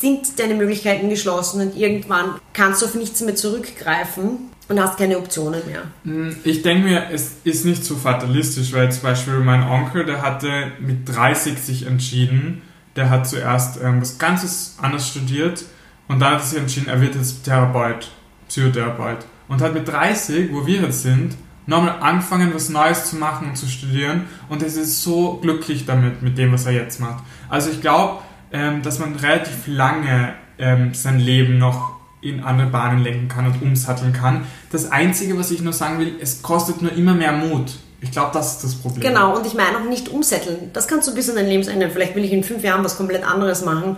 sind 0.00 0.38
deine 0.38 0.54
Möglichkeiten 0.54 1.08
geschlossen 1.10 1.60
und 1.60 1.76
irgendwann 1.76 2.34
kannst 2.52 2.82
du 2.82 2.86
auf 2.86 2.94
nichts 2.94 3.20
mehr 3.20 3.34
zurückgreifen 3.34 4.50
und 4.68 4.80
hast 4.80 4.98
keine 4.98 5.18
Optionen 5.18 5.62
mehr. 5.66 6.34
Ich 6.44 6.62
denke 6.62 6.84
mir, 6.84 7.06
es 7.10 7.36
ist 7.44 7.64
nicht 7.64 7.84
so 7.84 7.96
fatalistisch, 7.96 8.72
weil 8.72 8.92
zum 8.92 9.02
Beispiel 9.02 9.38
mein 9.40 9.62
Onkel, 9.62 10.04
der 10.04 10.22
hatte 10.22 10.72
mit 10.78 11.08
30 11.08 11.58
sich 11.58 11.86
entschieden, 11.86 12.62
der 12.96 13.10
hat 13.10 13.28
zuerst 13.28 13.80
ähm, 13.82 14.00
was 14.00 14.18
ganzes 14.18 14.76
anders 14.80 15.08
studiert 15.08 15.64
und 16.06 16.20
dann 16.20 16.34
hat 16.34 16.40
er 16.40 16.46
sich 16.46 16.58
entschieden, 16.58 16.88
er 16.88 17.00
wird 17.00 17.14
jetzt 17.14 17.44
Therapeut, 17.44 18.10
Psychotherapeut. 18.48 19.18
Und 19.48 19.62
hat 19.62 19.72
mit 19.72 19.88
30, 19.88 20.52
wo 20.52 20.66
wir 20.66 20.82
jetzt 20.82 21.02
sind, 21.02 21.34
nochmal 21.66 21.96
angefangen, 22.00 22.52
was 22.54 22.68
Neues 22.68 23.10
zu 23.10 23.16
machen 23.16 23.48
und 23.48 23.56
zu 23.56 23.66
studieren 23.66 24.24
und 24.48 24.62
er 24.62 24.68
ist 24.68 25.02
so 25.02 25.38
glücklich 25.40 25.86
damit, 25.86 26.22
mit 26.22 26.36
dem, 26.36 26.52
was 26.52 26.66
er 26.66 26.72
jetzt 26.72 27.00
macht. 27.00 27.22
Also 27.48 27.70
ich 27.70 27.80
glaube, 27.80 28.22
ähm, 28.52 28.82
dass 28.82 28.98
man 28.98 29.16
relativ 29.16 29.66
lange 29.66 30.34
ähm, 30.58 30.94
sein 30.94 31.18
Leben 31.18 31.58
noch 31.58 31.98
in 32.20 32.42
andere 32.42 32.68
Bahnen 32.68 33.02
lenken 33.02 33.28
kann 33.28 33.46
und 33.46 33.62
umsatteln 33.62 34.12
kann. 34.12 34.46
Das 34.72 34.90
Einzige, 34.90 35.38
was 35.38 35.50
ich 35.50 35.60
nur 35.60 35.72
sagen 35.72 35.98
will, 36.00 36.16
es 36.20 36.42
kostet 36.42 36.82
nur 36.82 36.92
immer 36.92 37.14
mehr 37.14 37.32
Mut. 37.32 37.72
Ich 38.00 38.10
glaube, 38.10 38.30
das 38.32 38.54
ist 38.54 38.64
das 38.64 38.74
Problem. 38.76 39.02
Genau, 39.02 39.36
und 39.36 39.46
ich 39.46 39.54
meine 39.54 39.78
auch 39.78 39.88
nicht 39.88 40.08
umsetteln. 40.08 40.70
Das 40.72 40.86
kannst 40.86 41.08
du 41.08 41.14
bis 41.14 41.28
an 41.28 41.36
dein 41.36 41.46
Lebensende. 41.46 41.90
Vielleicht 41.90 42.14
will 42.14 42.24
ich 42.24 42.32
in 42.32 42.44
fünf 42.44 42.62
Jahren 42.62 42.84
was 42.84 42.96
komplett 42.96 43.24
anderes 43.24 43.64
machen. 43.64 43.96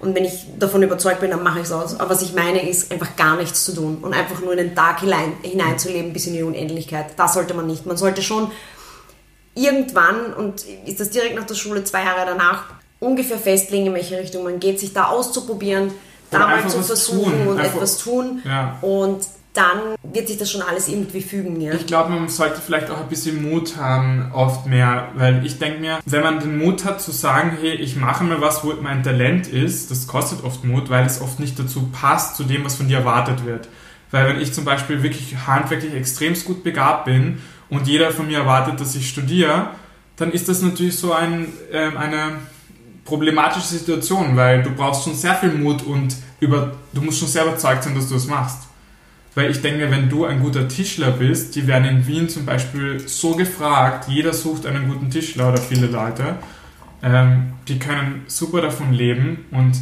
Und 0.00 0.14
wenn 0.14 0.24
ich 0.24 0.46
davon 0.58 0.82
überzeugt 0.82 1.20
bin, 1.20 1.30
dann 1.30 1.42
mache 1.42 1.58
ich 1.58 1.64
es 1.64 1.72
aus. 1.72 1.98
Aber 1.98 2.10
was 2.10 2.22
ich 2.22 2.32
meine, 2.32 2.68
ist 2.68 2.92
einfach 2.92 3.16
gar 3.16 3.36
nichts 3.36 3.64
zu 3.64 3.74
tun 3.74 3.98
und 4.00 4.14
einfach 4.14 4.40
nur 4.40 4.52
in 4.52 4.58
den 4.58 4.74
Tag 4.74 5.00
hinein, 5.00 5.32
hineinzuleben 5.42 6.12
bis 6.12 6.26
in 6.26 6.34
die 6.34 6.42
Unendlichkeit. 6.42 7.06
Das 7.16 7.34
sollte 7.34 7.54
man 7.54 7.66
nicht. 7.66 7.84
Man 7.84 7.96
sollte 7.96 8.22
schon 8.22 8.50
irgendwann, 9.54 10.32
und 10.34 10.64
ist 10.86 11.00
das 11.00 11.10
direkt 11.10 11.34
nach 11.34 11.46
der 11.46 11.54
Schule, 11.54 11.82
zwei 11.84 12.04
Jahre 12.04 12.26
danach, 12.26 12.66
ungefähr 13.00 13.38
festlegen, 13.38 13.86
in 13.86 13.94
welche 13.94 14.18
Richtung 14.18 14.44
man 14.44 14.58
geht, 14.60 14.80
sich 14.80 14.92
da 14.92 15.06
auszuprobieren, 15.06 15.90
da 16.30 16.40
mal 16.40 16.68
zu 16.68 16.82
versuchen 16.82 17.32
tun. 17.32 17.48
und 17.48 17.58
Einfach- 17.58 17.76
etwas 17.76 17.98
tun. 17.98 18.42
Ja. 18.44 18.78
Und 18.82 19.20
dann 19.54 19.96
wird 20.02 20.28
sich 20.28 20.36
das 20.38 20.50
schon 20.52 20.62
alles 20.62 20.88
irgendwie 20.88 21.20
fügen. 21.22 21.60
Ja? 21.60 21.72
Ich 21.72 21.86
glaube, 21.86 22.10
man 22.10 22.28
sollte 22.28 22.60
vielleicht 22.60 22.90
auch 22.90 22.98
ein 23.00 23.08
bisschen 23.08 23.42
Mut 23.50 23.76
haben, 23.76 24.30
oft 24.32 24.66
mehr, 24.66 25.08
weil 25.16 25.44
ich 25.44 25.58
denke 25.58 25.80
mir, 25.80 25.98
wenn 26.04 26.22
man 26.22 26.38
den 26.38 26.58
Mut 26.58 26.84
hat 26.84 27.00
zu 27.00 27.10
sagen, 27.10 27.56
hey, 27.60 27.72
ich 27.74 27.96
mache 27.96 28.22
mal 28.24 28.40
was, 28.40 28.62
wo 28.62 28.72
mein 28.80 29.02
Talent 29.02 29.48
ist, 29.48 29.90
das 29.90 30.06
kostet 30.06 30.44
oft 30.44 30.64
Mut, 30.64 30.90
weil 30.90 31.04
es 31.06 31.20
oft 31.20 31.40
nicht 31.40 31.58
dazu 31.58 31.88
passt, 31.92 32.36
zu 32.36 32.44
dem, 32.44 32.64
was 32.64 32.76
von 32.76 32.86
dir 32.88 32.98
erwartet 32.98 33.44
wird. 33.46 33.68
Weil 34.10 34.28
wenn 34.28 34.40
ich 34.40 34.52
zum 34.52 34.64
Beispiel 34.64 35.02
wirklich 35.02 35.34
handwerklich 35.46 35.94
extremst 35.94 36.44
gut 36.44 36.62
begabt 36.62 37.06
bin 37.06 37.38
und 37.68 37.88
jeder 37.88 38.10
von 38.12 38.26
mir 38.28 38.38
erwartet, 38.38 38.80
dass 38.80 38.94
ich 38.94 39.08
studiere, 39.08 39.70
dann 40.16 40.30
ist 40.30 40.48
das 40.48 40.62
natürlich 40.62 40.98
so 40.98 41.12
ein, 41.12 41.46
ähm, 41.72 41.96
eine 41.96 42.32
problematische 43.08 43.66
Situation, 43.66 44.36
weil 44.36 44.62
du 44.62 44.70
brauchst 44.70 45.04
schon 45.04 45.14
sehr 45.14 45.34
viel 45.34 45.50
Mut 45.50 45.82
und 45.82 46.14
über, 46.40 46.72
du 46.92 47.00
musst 47.00 47.18
schon 47.18 47.28
sehr 47.28 47.44
überzeugt 47.44 47.84
sein, 47.84 47.94
dass 47.94 48.08
du 48.08 48.16
es 48.16 48.26
machst. 48.26 48.68
Weil 49.34 49.50
ich 49.50 49.62
denke, 49.62 49.90
wenn 49.90 50.08
du 50.08 50.24
ein 50.24 50.40
guter 50.42 50.68
Tischler 50.68 51.12
bist, 51.12 51.54
die 51.56 51.66
werden 51.66 51.84
in 51.84 52.06
Wien 52.06 52.28
zum 52.28 52.44
Beispiel 52.44 53.00
so 53.06 53.34
gefragt, 53.34 54.08
jeder 54.08 54.32
sucht 54.32 54.66
einen 54.66 54.88
guten 54.88 55.10
Tischler 55.10 55.48
oder 55.48 55.58
viele 55.58 55.86
Leute, 55.86 56.36
ähm, 57.02 57.54
die 57.66 57.78
können 57.78 58.24
super 58.26 58.60
davon 58.60 58.92
leben 58.92 59.46
und 59.50 59.80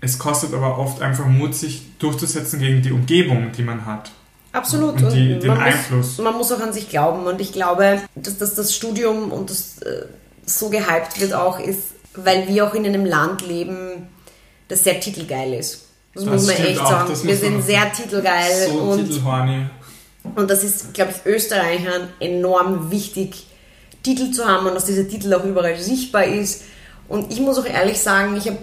es 0.00 0.18
kostet 0.18 0.54
aber 0.54 0.78
oft 0.78 1.02
einfach 1.02 1.26
Mut, 1.26 1.54
sich 1.54 1.98
durchzusetzen 1.98 2.60
gegen 2.60 2.82
die 2.82 2.92
Umgebung, 2.92 3.52
die 3.52 3.62
man 3.62 3.84
hat. 3.86 4.10
Absolut. 4.52 5.02
Und 5.02 5.12
die, 5.12 5.38
den 5.38 5.48
man, 5.48 5.58
Einfluss. 5.58 6.18
muss, 6.18 6.18
man 6.18 6.34
muss 6.34 6.52
auch 6.52 6.60
an 6.60 6.72
sich 6.72 6.88
glauben. 6.88 7.26
Und 7.26 7.40
ich 7.40 7.52
glaube, 7.52 8.00
dass, 8.14 8.38
dass 8.38 8.54
das 8.54 8.74
Studium 8.74 9.32
und 9.32 9.50
das 9.50 9.78
äh, 9.78 10.04
so 10.46 10.68
gehypt 10.68 11.20
wird 11.20 11.34
auch, 11.34 11.58
ist, 11.58 11.94
weil 12.16 12.48
wir 12.48 12.66
auch 12.66 12.74
in 12.74 12.86
einem 12.86 13.04
Land 13.04 13.46
leben, 13.46 14.08
das 14.68 14.84
sehr 14.84 15.00
titelgeil 15.00 15.54
ist. 15.54 15.86
Das, 16.14 16.24
Das 16.24 16.32
muss 16.32 16.46
man 16.46 16.56
echt 16.66 16.80
auch, 16.80 16.90
sagen. 16.90 17.12
Wir 17.22 17.36
sind 17.36 17.62
sehr 17.62 17.92
titelgeil 17.92 18.68
so 18.68 18.78
und, 18.78 19.06
titelhorny. 19.08 19.66
und 20.36 20.50
das 20.50 20.62
ist, 20.62 20.94
glaube 20.94 21.12
ich, 21.12 21.30
Österreichern 21.30 22.08
enorm 22.20 22.90
wichtig, 22.90 23.46
Titel 24.02 24.30
zu 24.30 24.44
haben 24.44 24.66
und 24.66 24.74
dass 24.74 24.84
dieser 24.84 25.08
Titel 25.08 25.32
auch 25.34 25.44
überall 25.44 25.76
sichtbar 25.76 26.24
ist. 26.24 26.62
Und 27.06 27.30
ich 27.30 27.40
muss 27.40 27.58
auch 27.58 27.66
ehrlich 27.66 28.00
sagen, 28.00 28.36
ich, 28.36 28.48
hab, 28.48 28.56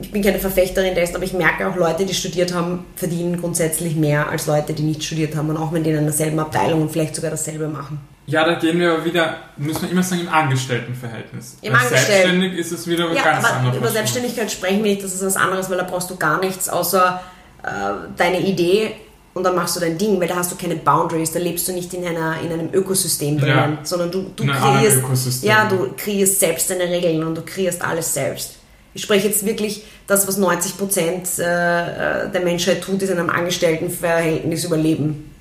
ich 0.00 0.12
bin 0.12 0.22
keine 0.22 0.38
Verfechterin 0.38 0.94
dessen, 0.94 1.16
aber 1.16 1.24
ich 1.24 1.32
merke 1.32 1.66
auch, 1.66 1.74
Leute, 1.74 2.06
die 2.06 2.14
studiert 2.14 2.54
haben, 2.54 2.84
verdienen 2.94 3.40
grundsätzlich 3.40 3.96
mehr 3.96 4.28
als 4.28 4.46
Leute, 4.46 4.72
die 4.72 4.82
nicht 4.82 5.02
studiert 5.02 5.34
haben 5.34 5.50
und 5.50 5.56
auch 5.56 5.72
wenn 5.72 5.82
die 5.82 5.90
in 5.90 6.04
derselben 6.04 6.38
Abteilung 6.38 6.82
und 6.82 6.92
vielleicht 6.92 7.16
sogar 7.16 7.32
dasselbe 7.32 7.66
machen. 7.66 8.00
Ja, 8.26 8.44
da 8.44 8.54
gehen 8.54 8.78
wir 8.78 9.04
wieder, 9.04 9.36
müssen 9.56 9.82
wir 9.82 9.90
immer 9.90 10.02
sagen, 10.02 10.22
im 10.22 10.28
Angestelltenverhältnis. 10.28 11.56
Im 11.60 11.74
Angestellten. 11.74 12.06
Selbstständig 12.06 12.52
ist 12.54 12.72
es 12.72 12.86
wieder 12.86 13.12
ja, 13.12 13.22
ganz 13.22 13.44
aber 13.44 13.56
anders. 13.56 13.76
Über 13.76 13.88
Selbstständigkeit 13.88 14.50
sprechen 14.50 14.84
wir 14.84 14.92
nicht, 14.92 15.04
das 15.04 15.14
ist 15.14 15.24
was 15.24 15.36
anderes, 15.36 15.68
weil 15.68 15.78
da 15.78 15.84
brauchst 15.84 16.08
du 16.08 16.16
gar 16.16 16.38
nichts 16.38 16.68
außer 16.68 17.20
äh, 17.62 17.68
deine 18.16 18.40
Idee 18.40 18.94
und 19.34 19.44
dann 19.44 19.56
machst 19.56 19.76
du 19.76 19.80
dein 19.80 19.98
Ding, 19.98 20.20
weil 20.20 20.28
da 20.28 20.36
hast 20.36 20.52
du 20.52 20.56
keine 20.56 20.76
Boundaries, 20.76 21.32
da 21.32 21.38
lebst 21.38 21.66
du 21.66 21.72
nicht 21.72 21.92
in, 21.94 22.04
einer, 22.04 22.40
in 22.40 22.52
einem 22.52 22.68
Ökosystem 22.72 23.38
drinnen, 23.38 23.78
ja, 23.78 23.78
sondern 23.82 24.10
du, 24.10 24.30
du 24.36 24.46
kreierst, 24.46 25.42
ja, 25.42 25.66
du 25.68 25.92
kreierst 25.96 26.38
selbst 26.38 26.70
deine 26.70 26.84
Regeln 26.84 27.24
und 27.24 27.36
du 27.36 27.42
kreierst 27.42 27.82
alles 27.82 28.12
selbst. 28.12 28.56
Ich 28.94 29.02
spreche 29.02 29.28
jetzt 29.28 29.46
wirklich 29.46 29.84
das, 30.06 30.28
was 30.28 30.36
90 30.36 30.76
Prozent 30.76 31.28
äh, 31.38 32.26
äh, 32.26 32.30
der 32.30 32.42
Menschheit 32.42 32.82
tut, 32.82 33.00
ist 33.02 33.08
in 33.08 33.18
einem 33.18 33.30
Angestelltenverhältnis 33.30 34.64
überleben. 34.64 35.31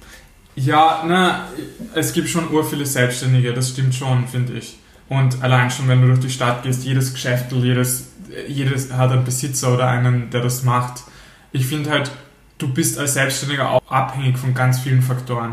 Ja, 0.55 1.03
na, 1.07 1.47
es 1.95 2.13
gibt 2.13 2.29
schon 2.29 2.51
ur 2.51 2.63
viele 2.63 2.85
Selbstständige, 2.85 3.53
das 3.53 3.69
stimmt 3.69 3.95
schon, 3.95 4.27
finde 4.27 4.53
ich. 4.53 4.77
Und 5.07 5.41
allein 5.43 5.69
schon, 5.71 5.87
wenn 5.87 6.01
du 6.01 6.07
durch 6.07 6.19
die 6.19 6.29
Stadt 6.29 6.63
gehst, 6.63 6.83
jedes 6.83 7.13
Geschäft, 7.13 7.51
jedes, 7.51 8.11
jedes 8.47 8.93
hat 8.93 9.11
einen 9.11 9.25
Besitzer 9.25 9.73
oder 9.73 9.87
einen, 9.87 10.29
der 10.29 10.41
das 10.41 10.63
macht. 10.63 11.03
Ich 11.51 11.65
finde 11.65 11.89
halt, 11.89 12.11
du 12.57 12.73
bist 12.73 12.97
als 12.97 13.13
Selbstständiger 13.15 13.69
auch 13.69 13.91
abhängig 13.91 14.37
von 14.37 14.53
ganz 14.53 14.79
vielen 14.79 15.01
Faktoren. 15.01 15.51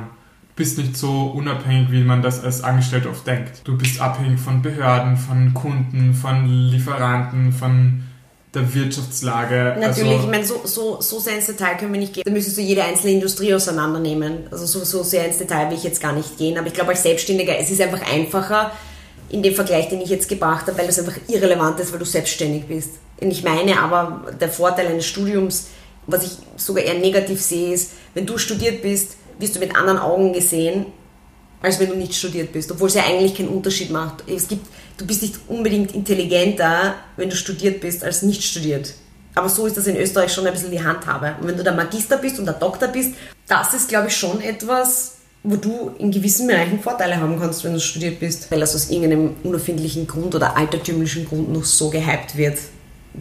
Du 0.51 0.65
bist 0.65 0.79
nicht 0.79 0.97
so 0.97 1.27
unabhängig, 1.29 1.91
wie 1.91 2.03
man 2.03 2.23
das 2.23 2.43
als 2.43 2.63
Angestellter 2.63 3.11
oft 3.11 3.27
denkt. 3.27 3.63
Du 3.65 3.77
bist 3.77 4.01
abhängig 4.01 4.41
von 4.41 4.63
Behörden, 4.63 5.17
von 5.17 5.55
Kunden, 5.55 6.15
von 6.15 6.47
Lieferanten, 6.47 7.53
von 7.53 8.03
der 8.55 8.75
Wirtschaftslage. 8.75 9.77
Natürlich, 9.79 10.13
also, 10.13 10.25
ich 10.25 10.31
meine, 10.31 10.45
so, 10.45 10.61
so, 10.65 11.01
so 11.01 11.19
sehr 11.19 11.37
ins 11.37 11.47
Detail 11.47 11.77
können 11.77 11.93
wir 11.93 12.01
nicht 12.01 12.15
gehen. 12.15 12.23
Da 12.25 12.31
müsstest 12.31 12.57
du 12.57 12.63
jede 12.63 12.83
einzelne 12.83 13.13
Industrie 13.13 13.55
auseinandernehmen. 13.55 14.47
Also 14.51 14.67
so, 14.67 14.85
so 14.85 15.03
sehr 15.03 15.27
ins 15.27 15.39
Detail 15.39 15.71
will 15.71 15.77
ich 15.77 15.85
jetzt 15.85 16.01
gar 16.01 16.13
nicht 16.13 16.39
gehen. 16.39 16.57
Aber 16.57 16.67
ich 16.67 16.73
glaube, 16.73 16.91
als 16.91 17.03
Selbstständiger, 17.03 17.59
es 17.59 17.71
ist 17.71 17.81
einfach 17.81 18.01
einfacher 18.11 18.73
in 19.31 19.43
dem 19.43 19.55
Vergleich, 19.55 19.89
den 19.91 20.01
ich 20.01 20.09
jetzt 20.09 20.29
gebracht 20.29 20.67
habe, 20.67 20.79
weil 20.79 20.87
das 20.87 20.99
einfach 20.99 21.17
irrelevant 21.29 21.79
ist, 21.81 21.93
weil 21.93 21.99
du 21.99 22.07
selbstständig 22.07 22.67
bist. 22.67 22.93
Und 23.21 23.31
ich 23.31 23.45
meine 23.45 23.79
aber, 23.81 24.33
der 24.41 24.49
Vorteil 24.49 24.87
eines 24.87 25.07
Studiums, 25.07 25.69
was 26.07 26.25
ich 26.25 26.33
sogar 26.57 26.85
eher 26.85 26.95
negativ 26.95 27.43
sehe, 27.43 27.75
ist, 27.75 27.93
wenn 28.15 28.25
du 28.25 28.39
studiert 28.39 28.81
bist, 28.81 29.17
wirst 29.39 29.57
du 29.57 29.61
mit 29.61 29.77
anderen 29.77 29.99
Augen 29.99 30.33
gesehen, 30.33 30.87
als 31.61 31.79
wenn 31.79 31.89
du 31.89 31.97
nicht 31.97 32.15
studiert 32.15 32.53
bist, 32.53 32.71
obwohl 32.73 32.89
es 32.89 32.95
ja 32.95 33.05
eigentlich 33.05 33.37
keinen 33.37 33.49
Unterschied 33.49 33.91
macht. 33.91 34.25
Es 34.29 34.49
gibt, 34.49 34.67
du 34.99 35.07
bist 35.07 35.23
nicht 35.23 35.37
unbedingt 35.49 35.95
intelligenter, 35.95 36.97
wenn 37.17 37.31
du 37.31 37.37
studiert 37.37 37.81
bist, 37.81 38.05
als 38.05 38.23
nicht 38.23 38.43
studiert. 38.43 38.93
Aber 39.35 39.49
so 39.49 39.67
ist 39.67 39.77
das 39.77 39.87
in 39.87 39.97
Österreich 39.97 40.33
schon 40.33 40.47
ein 40.47 40.53
bisschen 40.53 40.71
die 40.71 40.83
Handhabe. 40.83 41.37
Und 41.41 41.47
wenn 41.47 41.57
du 41.57 41.63
der 41.63 41.73
Magister 41.73 42.19
bist 42.19 42.39
und 42.39 42.47
der 42.47 42.55
Doktor 42.55 42.89
bist, 42.89 43.15
das 43.47 43.73
ist, 43.73 43.89
glaube 43.89 44.09
ich, 44.09 44.17
schon 44.17 44.41
etwas, 44.41 45.19
wo 45.45 45.57
du 45.57 45.93
in 45.99 46.11
gewissen 46.11 46.49
Bereichen 46.49 46.81
Vorteile 46.81 47.17
haben 47.17 47.39
kannst, 47.39 47.63
wenn 47.63 47.73
du 47.73 47.81
studiert 47.81 48.19
bist, 48.19 48.51
weil 48.51 48.61
das 48.61 48.75
aus 48.75 48.91
irgendeinem 48.91 49.37
unerfindlichen 49.45 50.07
Grund 50.09 50.35
oder 50.35 50.57
altertümlichen 50.57 51.27
Grund 51.27 51.53
noch 51.53 51.65
so 51.65 51.89
gehypt 51.89 52.37
wird, 52.37 52.59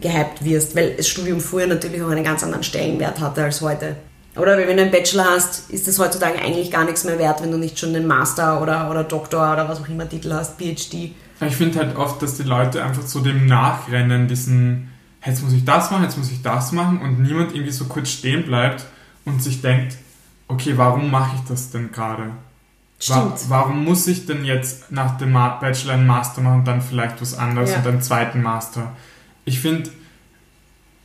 gehypt 0.00 0.44
wirst, 0.44 0.74
weil 0.74 0.96
das 0.96 1.06
Studium 1.08 1.40
früher 1.40 1.68
natürlich 1.68 2.02
auch 2.02 2.10
einen 2.10 2.24
ganz 2.24 2.42
anderen 2.42 2.64
Stellenwert 2.64 3.20
hatte 3.20 3.44
als 3.44 3.60
heute. 3.60 3.94
Oder 4.36 4.56
wenn 4.56 4.76
du 4.76 4.82
einen 4.82 4.90
Bachelor 4.90 5.24
hast, 5.24 5.70
ist 5.70 5.88
das 5.88 5.98
heutzutage 5.98 6.38
eigentlich 6.38 6.70
gar 6.70 6.84
nichts 6.84 7.04
mehr 7.04 7.18
wert, 7.18 7.42
wenn 7.42 7.50
du 7.50 7.58
nicht 7.58 7.78
schon 7.78 7.94
einen 7.94 8.06
Master 8.06 8.60
oder, 8.60 8.90
oder 8.90 9.04
Doktor 9.04 9.52
oder 9.52 9.68
was 9.68 9.80
auch 9.80 9.88
immer 9.88 10.08
Titel 10.08 10.32
hast, 10.32 10.58
PhD. 10.58 11.12
Ich 11.40 11.56
finde 11.56 11.78
halt 11.78 11.96
oft, 11.96 12.20
dass 12.20 12.36
die 12.36 12.42
Leute 12.42 12.82
einfach 12.82 13.04
zu 13.04 13.20
dem 13.20 13.46
nachrennen, 13.46 14.26
diesen, 14.26 14.90
jetzt 15.24 15.42
muss 15.42 15.52
ich 15.52 15.64
das 15.64 15.90
machen, 15.90 16.02
jetzt 16.02 16.18
muss 16.18 16.30
ich 16.30 16.42
das 16.42 16.72
machen 16.72 17.00
und 17.00 17.20
niemand 17.20 17.54
irgendwie 17.54 17.72
so 17.72 17.84
kurz 17.84 18.10
stehen 18.10 18.44
bleibt 18.44 18.86
und 19.24 19.42
sich 19.42 19.60
denkt, 19.60 19.96
okay, 20.48 20.72
warum 20.76 21.10
mache 21.10 21.36
ich 21.36 21.42
das 21.48 21.70
denn 21.70 21.92
gerade? 21.92 22.32
Stimmt. 23.00 23.48
warum 23.48 23.84
muss 23.84 24.08
ich 24.08 24.26
denn 24.26 24.44
jetzt 24.44 24.90
nach 24.90 25.18
dem 25.18 25.32
Bachelor 25.32 25.94
einen 25.94 26.06
Master 26.08 26.40
machen 26.40 26.60
und 26.60 26.64
dann 26.64 26.82
vielleicht 26.82 27.20
was 27.20 27.38
anderes 27.38 27.70
ja. 27.70 27.78
und 27.78 27.86
einen 27.86 28.02
zweiten 28.02 28.42
Master? 28.42 28.96
Ich 29.44 29.60
finde, 29.60 29.90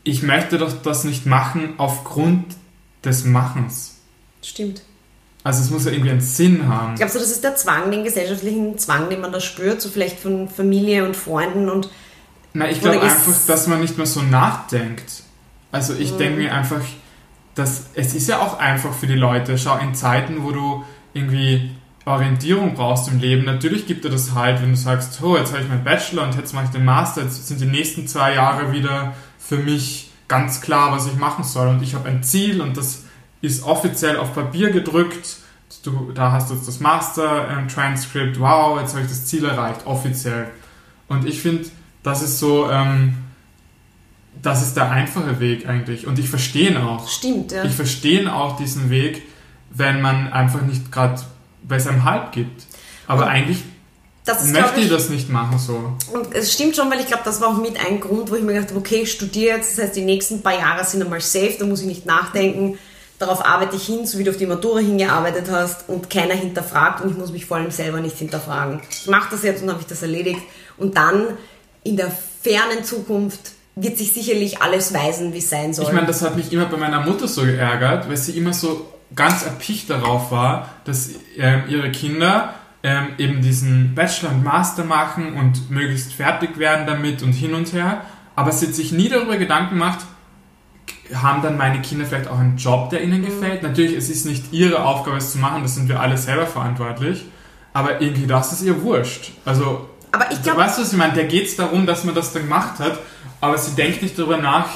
ich 0.04 0.24
möchte 0.24 0.58
doch 0.58 0.74
das 0.82 1.04
nicht 1.04 1.28
machen 1.28 1.76
aufgrund 1.78 2.56
des 3.04 3.26
Machens. 3.26 4.00
Stimmt. 4.42 4.82
Also 5.44 5.62
es 5.62 5.70
muss 5.70 5.86
ja 5.86 5.92
irgendwie 5.92 6.12
einen 6.12 6.22
Sinn 6.22 6.68
haben. 6.68 6.96
Glaubst 6.96 7.16
du, 7.16 7.20
das 7.20 7.30
ist 7.30 7.44
der 7.44 7.56
Zwang, 7.56 7.92
den 7.92 8.04
gesellschaftlichen 8.04 8.78
Zwang, 8.78 9.10
den 9.10 9.20
man 9.20 9.32
da 9.32 9.42
spürt, 9.42 9.82
so 9.82 9.90
vielleicht 9.90 10.20
von 10.20 10.48
Familie 10.48 11.06
und 11.06 11.16
Freunden 11.16 11.70
und... 11.70 11.90
Na, 12.54 12.70
ich 12.70 12.80
glaube 12.80 13.02
einfach, 13.02 13.34
dass 13.48 13.68
man 13.68 13.82
nicht 13.82 13.98
mehr 13.98 14.06
so 14.06 14.22
nachdenkt. 14.22 15.24
Also 15.72 15.94
ich 15.96 16.14
mhm. 16.14 16.18
denke 16.20 16.40
mir 16.40 16.54
einfach, 16.54 16.82
dass 17.56 17.88
es 17.96 18.14
ist 18.14 18.30
ja 18.30 18.40
auch 18.40 18.60
einfach 18.60 18.94
für 18.94 19.08
die 19.08 19.16
Leute. 19.16 19.58
Schau, 19.58 19.78
in 19.80 19.96
Zeiten, 19.96 20.44
wo 20.44 20.52
du 20.52 20.84
irgendwie 21.14 21.72
Orientierung 22.06 22.74
brauchst 22.76 23.08
im 23.10 23.20
Leben, 23.20 23.46
natürlich 23.46 23.88
gibt 23.88 24.06
dir 24.06 24.10
das 24.10 24.34
halt, 24.34 24.62
wenn 24.62 24.72
du 24.72 24.78
sagst, 24.78 25.22
oh, 25.24 25.38
jetzt 25.38 25.52
habe 25.52 25.64
ich 25.64 25.70
meinen 25.70 25.84
Bachelor 25.84 26.24
und 26.24 26.36
jetzt 26.36 26.54
mache 26.54 26.66
ich 26.66 26.72
den 26.72 26.86
Master, 26.86 27.22
jetzt 27.22 27.48
sind 27.48 27.62
die 27.62 27.66
nächsten 27.66 28.08
zwei 28.08 28.34
Jahre 28.36 28.72
wieder 28.72 29.14
für 29.40 29.58
mich 29.58 30.12
ganz 30.28 30.62
klar, 30.62 30.92
was 30.92 31.08
ich 31.08 31.16
machen 31.16 31.44
soll 31.44 31.68
und 31.70 31.82
ich 31.82 31.96
habe 31.96 32.10
ein 32.10 32.24
Ziel 32.24 32.62
und 32.62 32.76
das 32.78 33.04
ist 33.44 33.64
offiziell 33.64 34.18
auf 34.18 34.34
Papier 34.34 34.72
gedrückt. 34.72 35.36
Du, 35.84 36.12
da 36.14 36.32
hast 36.32 36.50
du 36.50 36.54
jetzt 36.56 36.68
das 36.68 36.80
Master-Transcript, 36.80 38.40
wow, 38.40 38.80
jetzt 38.80 38.94
habe 38.94 39.04
ich 39.04 39.10
das 39.10 39.26
Ziel 39.26 39.44
erreicht, 39.44 39.86
offiziell. 39.86 40.48
Und 41.10 41.28
ich 41.28 41.42
finde, 41.42 41.66
das 42.04 42.22
ist 42.22 42.40
so, 42.40 42.72
ähm, 42.72 43.16
das 44.42 44.62
ist 44.62 44.78
der 44.78 44.92
einfache 44.92 45.42
Weg 45.42 45.68
eigentlich. 45.68 46.08
Und 46.08 46.20
ich 46.20 46.30
verstehe 46.30 46.70
ihn 46.70 46.78
auch. 46.78 47.10
Stimmt, 47.10 47.52
ja. 47.52 47.66
Ich 47.66 47.74
verstehe 47.74 48.34
auch 48.34 48.56
diesen 48.56 48.90
Weg, 48.90 49.24
wenn 49.72 50.02
man 50.02 50.32
einfach 50.32 50.62
nicht 50.62 50.90
gerade 50.90 51.22
bei 51.64 51.80
seinem 51.80 52.06
Halt 52.06 52.32
gibt. 52.32 52.64
Aber 53.08 53.24
und 53.24 53.30
eigentlich 53.30 53.58
ist, 54.26 54.54
möchte 54.54 54.80
ich, 54.80 54.86
ich, 54.86 54.90
das 54.90 55.10
nicht 55.10 55.30
machen 55.30 55.60
so. 55.60 55.98
Und 56.14 56.34
es 56.34 56.54
stimmt 56.54 56.78
schon, 56.78 56.90
weil 56.90 57.02
ich 57.02 57.08
glaube, 57.08 57.24
das 57.26 57.42
war 57.42 57.50
auch 57.50 57.62
mit 57.62 57.78
ein 57.78 58.00
Grund, 58.00 58.32
wo 58.32 58.36
ich 58.36 58.42
mir 58.42 58.54
gedacht 58.54 58.70
habe, 58.70 58.80
okay, 58.80 59.02
ich 59.02 59.12
studiere 59.12 59.58
jetzt, 59.58 59.78
das 59.78 59.84
heißt, 59.86 59.96
die 59.98 60.06
nächsten 60.06 60.42
paar 60.42 60.58
Jahre 60.58 60.86
sind 60.86 61.04
einmal 61.04 61.20
safe, 61.20 61.58
da 61.60 61.66
muss 61.66 61.82
ich 61.82 61.88
nicht 61.88 62.06
nachdenken. 62.06 62.78
Darauf 63.20 63.46
arbeite 63.46 63.76
ich 63.76 63.86
hin, 63.86 64.06
so 64.06 64.18
wie 64.18 64.24
du 64.24 64.32
auf 64.32 64.38
die 64.38 64.46
Matura 64.46 64.80
hingearbeitet 64.80 65.46
hast 65.52 65.88
und 65.88 66.10
keiner 66.10 66.34
hinterfragt 66.34 67.02
und 67.02 67.12
ich 67.12 67.18
muss 67.18 67.32
mich 67.32 67.46
vor 67.46 67.58
allem 67.58 67.72
selber 67.72 68.02
nicht 68.02 68.18
hinterfragen. 68.18 68.82
Ich 68.90 69.08
mache 69.08 69.30
das 69.32 69.44
jetzt 69.44 69.64
und 69.64 69.70
habe 69.70 69.80
ich 69.80 69.88
das 69.88 70.02
erledigt. 70.02 70.42
Und 70.78 70.98
dann 70.98 71.28
in 71.84 71.96
der 71.96 72.12
fernen 72.42 72.84
Zukunft 72.84 73.52
wird 73.76 73.98
sich 73.98 74.14
sicherlich 74.14 74.62
alles 74.62 74.94
weisen, 74.94 75.34
wie 75.34 75.40
es 75.40 75.50
sein 75.50 75.74
soll. 75.74 75.86
Ich 75.86 75.94
meine, 75.94 76.08
das 76.08 76.22
hat 76.22 76.36
mich 76.36 76.52
immer 76.52 76.66
bei 76.66 76.78
meiner 76.78 77.02
Mutter 77.02 77.28
so 77.28 77.44
geärgert, 77.44 78.08
weil 78.10 78.18
sie 78.18 78.38
immer 78.38 78.54
so 78.54 78.94
ganz 79.16 79.44
erpicht 79.46 79.90
darauf 79.90 80.32
war, 80.32 80.70
dass 80.86 81.10
äh, 81.38 81.68
ihre 81.70 81.92
Kinder 81.92 82.56
ähm, 82.84 83.10
eben 83.18 83.42
diesen 83.42 83.96
Bachelor 83.96 84.32
und 84.32 84.44
Master 84.44 84.84
machen 84.84 85.36
und 85.36 85.70
möglichst 85.72 86.14
fertig 86.14 86.58
werden 86.58 86.86
damit 86.86 87.24
und 87.24 87.34
hin 87.34 87.54
und 87.54 87.74
her. 87.74 88.02
Aber 88.36 88.52
sie 88.52 88.68
hat 88.68 88.74
sich 88.74 88.92
nie 88.92 89.10
darüber 89.10 89.38
Gedanken 89.38 89.76
gemacht, 89.76 90.00
haben 91.14 91.42
dann 91.42 91.58
meine 91.58 91.82
Kinder 91.82 92.06
vielleicht 92.06 92.28
auch 92.28 92.40
einen 92.40 92.58
Job, 92.58 92.90
der 92.90 93.02
ihnen 93.02 93.22
mhm. 93.22 93.26
gefällt. 93.26 93.64
Natürlich, 93.64 93.96
es 93.96 94.10
ist 94.10 94.26
nicht 94.26 94.52
ihre 94.52 94.84
Aufgabe, 94.84 95.18
es 95.18 95.32
zu 95.32 95.38
machen, 95.38 95.64
das 95.64 95.76
sind 95.76 95.90
wir 95.90 96.00
alle 96.00 96.18
selber 96.18 96.46
verantwortlich. 96.46 97.26
Aber 97.74 98.02
irgendwie, 98.02 98.28
das 98.28 98.54
ist 98.54 98.62
ihr 98.62 98.82
wurscht. 98.84 99.32
Also, 99.46 99.90
aber 100.12 100.32
ich 100.32 100.42
glaub, 100.44 100.58
weißt 100.58 100.78
du, 100.78 100.84
was 100.84 100.92
ich 100.92 100.98
meine? 100.98 101.14
Der 101.14 101.26
geht 101.26 101.48
es 101.48 101.56
darum, 101.56 101.86
dass 101.88 102.04
man 102.04 102.14
das 102.14 102.34
dann 102.34 102.44
gemacht 102.44 102.80
hat, 102.80 103.00
aber 103.42 103.58
sie 103.58 103.72
denkt 103.76 104.04
nicht 104.04 104.18
darüber 104.18 104.38
nach, 104.38 104.68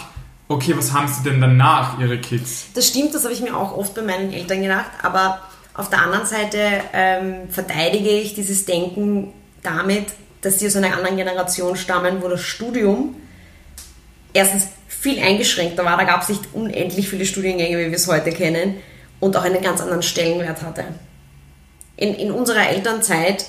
okay, 0.47 0.75
was 0.75 0.93
haben 0.93 1.07
sie 1.07 1.23
denn 1.23 1.39
danach, 1.39 1.99
ihre 1.99 2.17
Kids? 2.17 2.67
Das 2.73 2.87
stimmt, 2.87 3.13
das 3.13 3.23
habe 3.23 3.33
ich 3.33 3.41
mir 3.41 3.55
auch 3.55 3.77
oft 3.77 3.93
bei 3.93 4.01
meinen 4.01 4.33
Eltern 4.33 4.61
gedacht, 4.61 4.89
aber 5.03 5.41
auf 5.73 5.89
der 5.89 6.01
anderen 6.01 6.25
Seite 6.25 6.59
ähm, 6.93 7.49
verteidige 7.49 8.09
ich 8.09 8.33
dieses 8.33 8.65
Denken 8.65 9.33
damit, 9.61 10.07
dass 10.41 10.59
sie 10.59 10.67
aus 10.67 10.75
einer 10.75 10.95
anderen 10.95 11.17
Generation 11.17 11.75
stammen, 11.75 12.21
wo 12.21 12.27
das 12.29 12.41
Studium 12.41 13.15
erstens 14.33 14.69
viel 15.07 15.23
eingeschränkter 15.23 15.85
war, 15.85 15.95
da 15.95 16.03
gab 16.03 16.21
es 16.23 16.29
nicht 16.29 16.41
unendlich 16.53 17.07
viele 17.07 17.25
Studiengänge, 17.25 17.77
wie 17.77 17.85
wir 17.85 17.95
es 17.95 18.07
heute 18.07 18.31
kennen, 18.31 18.75
und 19.19 19.37
auch 19.37 19.43
einen 19.43 19.61
ganz 19.61 19.81
anderen 19.81 20.03
Stellenwert 20.03 20.61
hatte. 20.61 20.83
In, 21.95 22.13
in 22.13 22.31
unserer 22.31 22.69
Elternzeit 22.69 23.45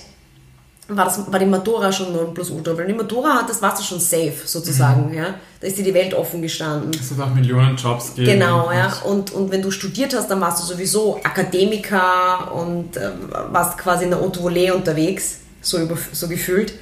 war, 0.89 1.05
das, 1.05 1.31
war 1.31 1.39
die 1.39 1.47
Matura 1.47 1.93
schon 1.93 2.13
Nonplusultra. 2.13 2.79
Weil 2.79 2.87
die 2.87 2.95
Matura 2.95 3.35
hat, 3.35 3.51
das 3.51 3.61
warst 3.61 3.81
du 3.81 3.85
schon 3.85 4.01
safe, 4.01 4.35
sozusagen. 4.45 5.11
Mhm. 5.11 5.15
Ja? 5.15 5.35
Da 5.61 5.67
ist 5.67 5.77
dir 5.77 5.85
die 5.85 5.93
Welt 5.93 6.15
offen 6.15 6.41
gestanden. 6.41 6.91
Es 6.99 7.11
hat 7.11 7.21
auch 7.21 7.35
Millionen 7.35 7.77
Jobs 7.77 8.15
gegeben. 8.15 8.39
Genau, 8.39 8.71
ja. 8.73 8.93
Und, 9.05 9.33
und 9.33 9.51
wenn 9.51 9.61
du 9.61 9.71
studiert 9.71 10.15
hast, 10.15 10.31
dann 10.31 10.41
warst 10.41 10.63
du 10.63 10.73
sowieso 10.73 11.21
Akademiker 11.25 12.53
und 12.55 12.97
äh, 12.97 13.11
warst 13.51 13.77
quasi 13.77 14.05
in 14.05 14.11
der 14.11 14.21
Haute 14.21 14.41
Volée 14.41 14.73
unterwegs, 14.73 15.41
so, 15.61 15.79
über, 15.79 15.99
so 16.13 16.29
gefühlt. 16.29 16.73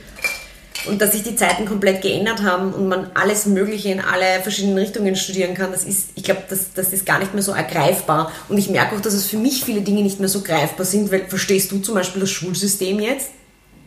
Und 0.89 1.01
dass 1.01 1.13
sich 1.13 1.23
die 1.23 1.37
Zeiten 1.37 1.67
komplett 1.67 2.03
geändert 2.03 2.43
haben 2.43 2.73
und 2.73 2.89
man 2.89 3.11
alles 3.15 3.47
Mögliche 3.47 3.91
in 3.91 4.01
alle 4.01 4.41
verschiedenen 4.43 4.79
Richtungen 4.79 5.17
studieren 5.17 5.55
kann, 5.55 5.73
das 5.73 5.85
ist, 5.85 6.11
ich 6.15 6.23
glaube, 6.23 6.43
das, 6.49 6.73
das 6.75 6.93
ist 6.93 7.07
gar 7.07 7.19
nicht 7.19 7.35
mehr 7.35 7.43
so 7.43 7.53
ergreifbar. 7.53 8.33
Und 8.49 8.59
ich 8.59 8.71
merke 8.71 8.97
auch, 8.97 9.01
dass 9.01 9.15
es 9.15 9.27
für 9.27 9.39
mich 9.39 9.65
viele 9.65 9.83
Dinge 9.83 10.03
nicht 10.03 10.21
mehr 10.21 10.29
so 10.29 10.43
greifbar 10.43 10.87
sind, 10.87 11.11
weil 11.11 11.27
verstehst 11.27 11.73
du 11.73 11.79
zum 11.79 11.95
Beispiel 11.95 12.21
das 12.21 12.31
Schulsystem 12.31 13.01
jetzt? 13.01 13.31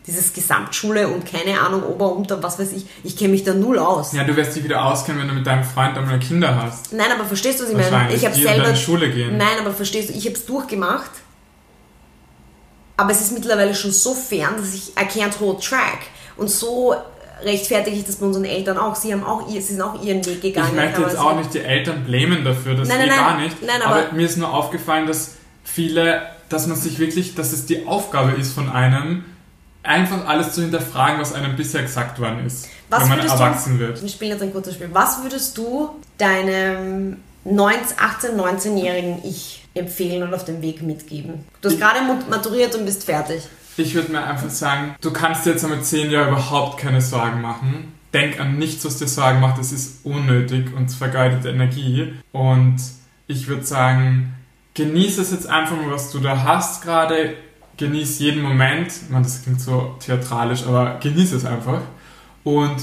dieses 0.09 0.33
Gesamtschule 0.33 1.07
und 1.07 1.25
keine 1.25 1.59
Ahnung, 1.59 1.83
Ober, 1.83 2.13
Unter, 2.15 2.41
was 2.41 2.57
weiß 2.57 2.71
ich, 2.71 2.85
ich 3.03 3.15
kenne 3.15 3.29
mich 3.29 3.43
da 3.43 3.53
null 3.53 3.77
aus. 3.77 4.13
Ja, 4.13 4.23
du 4.23 4.35
wirst 4.35 4.55
dich 4.55 4.63
wieder 4.63 4.83
auskennen, 4.83 5.21
wenn 5.21 5.27
du 5.27 5.35
mit 5.35 5.45
deinem 5.45 5.63
Freund 5.63 5.97
einmal 5.97 6.19
Kinder 6.19 6.55
hast. 6.55 6.91
Nein, 6.93 7.11
aber 7.13 7.25
verstehst 7.25 7.59
du, 7.59 7.63
was 7.63 7.71
ich 7.71 7.77
meine? 7.77 8.13
Ich 8.13 8.25
habe 8.25 8.35
in 8.35 8.41
selber. 8.41 8.63
deine 8.63 8.75
Schule 8.75 9.11
gehen. 9.11 9.37
Nein, 9.37 9.59
aber 9.59 9.71
verstehst 9.71 10.09
du, 10.09 10.13
ich 10.13 10.25
habe 10.25 10.35
es 10.35 10.45
durchgemacht. 10.45 11.11
Aber 12.97 13.11
es 13.11 13.21
ist 13.21 13.31
mittlerweile 13.31 13.73
schon 13.75 13.91
so 13.91 14.13
fern, 14.13 14.55
dass 14.57 14.73
ich 14.73 14.89
I 14.89 15.05
can't 15.05 15.39
hold 15.39 15.63
track. 15.63 15.99
Und 16.39 16.49
so 16.49 16.95
rechtfertige 17.43 17.95
ich 17.95 18.05
das 18.05 18.17
bei 18.17 18.25
unseren 18.25 18.45
Eltern 18.45 18.77
auch. 18.77 18.95
Sie 18.95 19.13
haben 19.13 19.23
auch 19.23 19.49
ihr, 19.49 19.61
sie 19.61 19.73
sind 19.73 19.81
auch 19.81 20.01
ihren 20.03 20.25
Weg 20.25 20.41
gegangen. 20.41 20.69
Ich 20.69 20.75
möchte 20.75 21.01
jetzt 21.01 21.17
auch 21.17 21.35
nicht 21.35 21.53
die 21.53 21.59
Eltern 21.59 22.03
blamen 22.05 22.43
dafür, 22.43 22.75
das 22.75 22.87
Nein, 22.87 23.07
nein, 23.07 23.09
gar 23.09 23.37
nicht. 23.39 23.61
Nein, 23.61 23.81
aber, 23.81 23.95
aber- 23.95 24.13
mir 24.13 24.25
ist 24.25 24.37
nur 24.37 24.53
aufgefallen, 24.53 25.07
dass 25.07 25.35
viele, 25.63 26.21
dass 26.49 26.67
man 26.67 26.77
sich 26.77 26.99
wirklich, 26.99 27.35
dass 27.35 27.53
es 27.53 27.65
die 27.65 27.87
Aufgabe 27.87 28.31
ist 28.39 28.53
von 28.53 28.69
einem, 28.69 29.23
einfach 29.83 30.27
alles 30.27 30.53
zu 30.53 30.61
hinterfragen, 30.61 31.19
was 31.19 31.33
einem 31.33 31.55
bisher 31.55 31.81
gesagt 31.81 32.19
worden 32.19 32.45
ist, 32.45 32.67
Was 32.89 33.03
wenn 33.03 33.09
man 33.09 33.19
erwachsen 33.19 33.79
du, 33.79 33.85
wird. 33.85 34.01
Wir 34.01 34.09
spielen 34.09 34.31
jetzt 34.31 34.41
ein 34.41 34.51
kurzes 34.51 34.75
Spiel. 34.75 34.89
Was 34.91 35.23
würdest 35.23 35.57
du 35.57 35.89
deinem 36.17 37.17
19, 37.45 37.97
18, 37.97 38.31
19-jährigen 38.37 39.23
Ich 39.23 39.63
empfehlen 39.73 40.23
und 40.23 40.33
auf 40.33 40.43
dem 40.43 40.61
Weg 40.61 40.81
mitgeben? 40.81 41.45
Du 41.61 41.69
hast 41.69 41.79
gerade 41.79 41.99
maturiert 42.29 42.75
und 42.75 42.85
bist 42.85 43.05
fertig. 43.05 43.43
Ich 43.79 43.95
würde 43.95 44.11
mir 44.11 44.21
einfach 44.21 44.49
sagen, 44.49 44.95
du 44.99 45.11
kannst 45.11 45.45
dir 45.45 45.51
jetzt 45.51 45.67
mit 45.67 45.85
10 45.85 46.11
Jahren 46.11 46.33
überhaupt 46.33 46.81
keine 46.81 46.99
Sorgen 46.99 47.39
machen. 47.39 47.93
Denk 48.13 48.37
an 48.37 48.57
nichts, 48.57 48.83
was 48.83 48.97
dir 48.97 49.07
Sorgen 49.07 49.39
macht. 49.39 49.57
Das 49.57 49.71
ist 49.71 50.05
unnötig 50.05 50.75
und 50.75 50.91
vergeudete 50.91 51.47
Energie. 51.47 52.13
Und 52.33 52.75
ich 53.27 53.47
würde 53.47 53.63
sagen, 53.63 54.33
genieße 54.73 55.21
es 55.21 55.31
jetzt 55.31 55.47
einfach 55.47 55.77
mal, 55.77 55.91
was 55.91 56.11
du 56.11 56.19
da 56.19 56.43
hast 56.43 56.83
gerade. 56.83 57.35
Genieß 57.77 58.19
jeden 58.19 58.41
Moment. 58.41 58.91
Meine, 59.09 59.23
das 59.23 59.43
klingt 59.43 59.61
so 59.61 59.95
theatralisch, 60.05 60.63
aber 60.67 60.99
genieße 61.01 61.37
es 61.37 61.45
einfach. 61.45 61.79
Und 62.43 62.75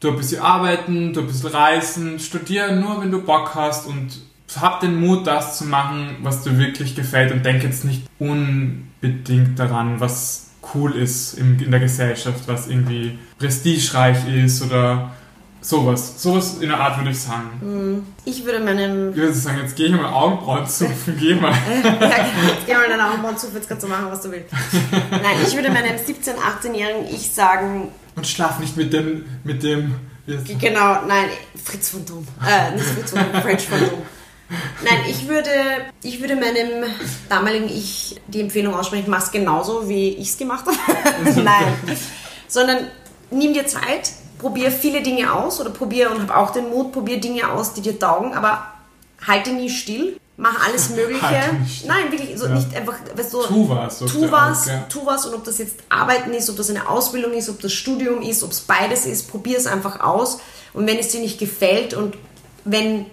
du 0.00 0.08
ein 0.08 0.16
bisschen 0.16 0.40
arbeiten, 0.40 1.12
du 1.12 1.20
ein 1.20 1.26
bisschen 1.26 1.50
reisen, 1.50 2.18
studiere 2.20 2.74
nur, 2.74 3.02
wenn 3.02 3.10
du 3.10 3.20
Bock 3.20 3.54
hast 3.54 3.86
und 3.86 4.18
hab 4.58 4.80
den 4.80 4.98
Mut, 4.98 5.26
das 5.26 5.58
zu 5.58 5.66
machen, 5.66 6.16
was 6.22 6.42
dir 6.42 6.56
wirklich 6.56 6.94
gefällt 6.94 7.32
und 7.32 7.44
denk 7.44 7.62
jetzt 7.62 7.84
nicht 7.84 8.08
unbedingt 9.02 9.58
daran, 9.58 10.00
was 10.00 10.46
cool 10.74 10.94
ist 10.96 11.34
in, 11.34 11.58
in 11.60 11.70
der 11.70 11.80
Gesellschaft, 11.80 12.40
was 12.46 12.68
irgendwie 12.68 13.18
prestigereich 13.38 14.18
ist 14.28 14.62
oder 14.62 15.10
sowas. 15.60 16.22
Sowas 16.22 16.58
in 16.60 16.68
der 16.68 16.78
Art 16.78 16.98
würde 16.98 17.10
ich 17.10 17.20
sagen. 17.20 18.04
Ich 18.24 18.44
würde 18.44 18.60
meinem 18.60 19.10
Ich 19.10 19.16
würde 19.16 19.32
sagen, 19.32 19.58
jetzt 19.62 19.76
gehe 19.76 19.86
ich 19.86 19.92
mal 19.92 20.06
Augenbrauen 20.12 20.66
zupfen, 20.66 21.16
geh 21.20 21.34
mal. 21.34 21.52
ja. 21.52 22.08
Jetzt 22.08 22.66
geh 22.66 22.74
mal 22.74 22.88
deine 22.88 23.08
Augenbrauen 23.08 23.36
zu, 23.38 23.48
jetzt 23.54 23.68
kannst 23.68 23.84
du 23.84 23.88
machen, 23.88 24.06
was 24.10 24.22
du 24.22 24.30
willst. 24.30 24.52
Nein, 25.10 25.36
ich 25.46 25.54
würde 25.54 25.70
meinem 25.70 25.96
17-, 25.96 26.34
18-jährigen 26.36 27.06
Ich 27.14 27.30
sagen, 27.32 27.88
Und 28.16 28.26
schlaf 28.26 28.58
nicht 28.60 28.76
mit 28.76 28.92
dem, 28.92 29.24
mit 29.44 29.62
dem, 29.62 29.94
genau, 30.58 31.02
nein, 31.06 31.28
Fritz 31.64 31.90
von 31.90 32.04
Doom. 32.04 32.26
Äh, 32.46 32.74
nicht 32.74 32.84
Fritz 32.84 33.10
von 33.10 33.20
Doom, 33.20 33.42
French 33.42 33.62
von 33.66 33.78
Doom. 33.78 34.02
Nein, 34.84 35.00
ich 35.08 35.28
würde, 35.28 35.50
ich 36.02 36.20
würde 36.20 36.34
meinem 36.36 36.84
damaligen 37.28 37.68
Ich 37.68 38.20
die 38.28 38.40
Empfehlung 38.40 38.74
aussprechen, 38.74 39.10
mach's 39.10 39.30
genauso, 39.30 39.88
wie 39.88 40.08
ich's 40.10 40.36
gemacht 40.38 40.64
habe. 40.66 41.40
nein. 41.42 41.74
Sondern 42.46 42.78
nimm 43.30 43.52
dir 43.52 43.66
Zeit, 43.66 44.12
probier 44.38 44.70
viele 44.70 45.02
Dinge 45.02 45.32
aus 45.34 45.60
oder 45.60 45.70
probier 45.70 46.10
und 46.10 46.22
hab 46.22 46.34
auch 46.36 46.50
den 46.50 46.70
Mut, 46.70 46.92
probier 46.92 47.20
Dinge 47.20 47.50
aus, 47.52 47.74
die 47.74 47.82
dir 47.82 47.98
taugen, 47.98 48.32
aber 48.34 48.72
halte 49.26 49.50
nie 49.50 49.68
still. 49.68 50.18
Mach 50.38 50.64
alles 50.66 50.90
Mögliche. 50.96 51.20
Halte 51.22 51.56
nie 51.56 51.68
still. 51.68 51.88
Nein, 51.88 52.10
wirklich, 52.12 52.38
so 52.38 52.46
Ja. 52.46 52.54
nicht 52.54 52.74
einfach, 52.74 52.94
weißt 53.14 53.32
du, 53.34 53.42
Tu 53.42 53.68
was. 53.68 53.98
tu 53.98 54.30
was, 54.30 54.68
Alk, 54.68 54.76
ja. 54.78 54.86
tu 54.88 55.04
was 55.04 55.26
und 55.26 55.34
ob 55.34 55.44
das 55.44 55.58
jetzt 55.58 55.76
Arbeiten 55.90 56.32
ist, 56.32 56.48
ob 56.48 56.56
das 56.56 56.70
eine 56.70 56.88
Ausbildung 56.88 57.32
ist, 57.34 57.50
ob 57.50 57.60
das 57.60 57.72
Studium 57.72 58.22
ist, 58.22 58.42
ob 58.42 58.52
es 58.52 58.60
beides 58.60 59.04
ist, 59.04 59.28
probier 59.30 59.58
es 59.58 59.66
einfach 59.66 60.00
aus 60.00 60.38
und 60.72 60.86
wenn 60.86 60.96
es 60.98 61.08
dir 61.08 61.20
nicht 61.20 61.38
gefällt 61.38 61.92
und 61.92 62.16
wenn 62.64 63.06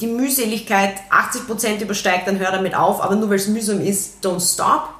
die 0.00 0.06
Mühseligkeit 0.06 0.94
80% 1.10 1.80
übersteigt, 1.80 2.26
dann 2.26 2.38
hör 2.38 2.52
damit 2.52 2.74
auf, 2.74 3.02
aber 3.02 3.16
nur 3.16 3.30
weil 3.30 3.36
es 3.36 3.48
mühsam 3.48 3.80
ist, 3.80 4.24
don't 4.24 4.40
stop. 4.40 4.90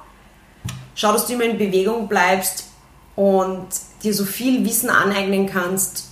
Schau, 0.95 1.11
dass 1.11 1.27
du 1.27 1.33
immer 1.33 1.43
in 1.43 1.57
Bewegung 1.57 2.07
bleibst 2.07 2.67
und 3.15 3.67
dir 4.03 4.13
so 4.13 4.25
viel 4.25 4.65
Wissen 4.65 4.89
aneignen 4.89 5.47
kannst, 5.47 6.09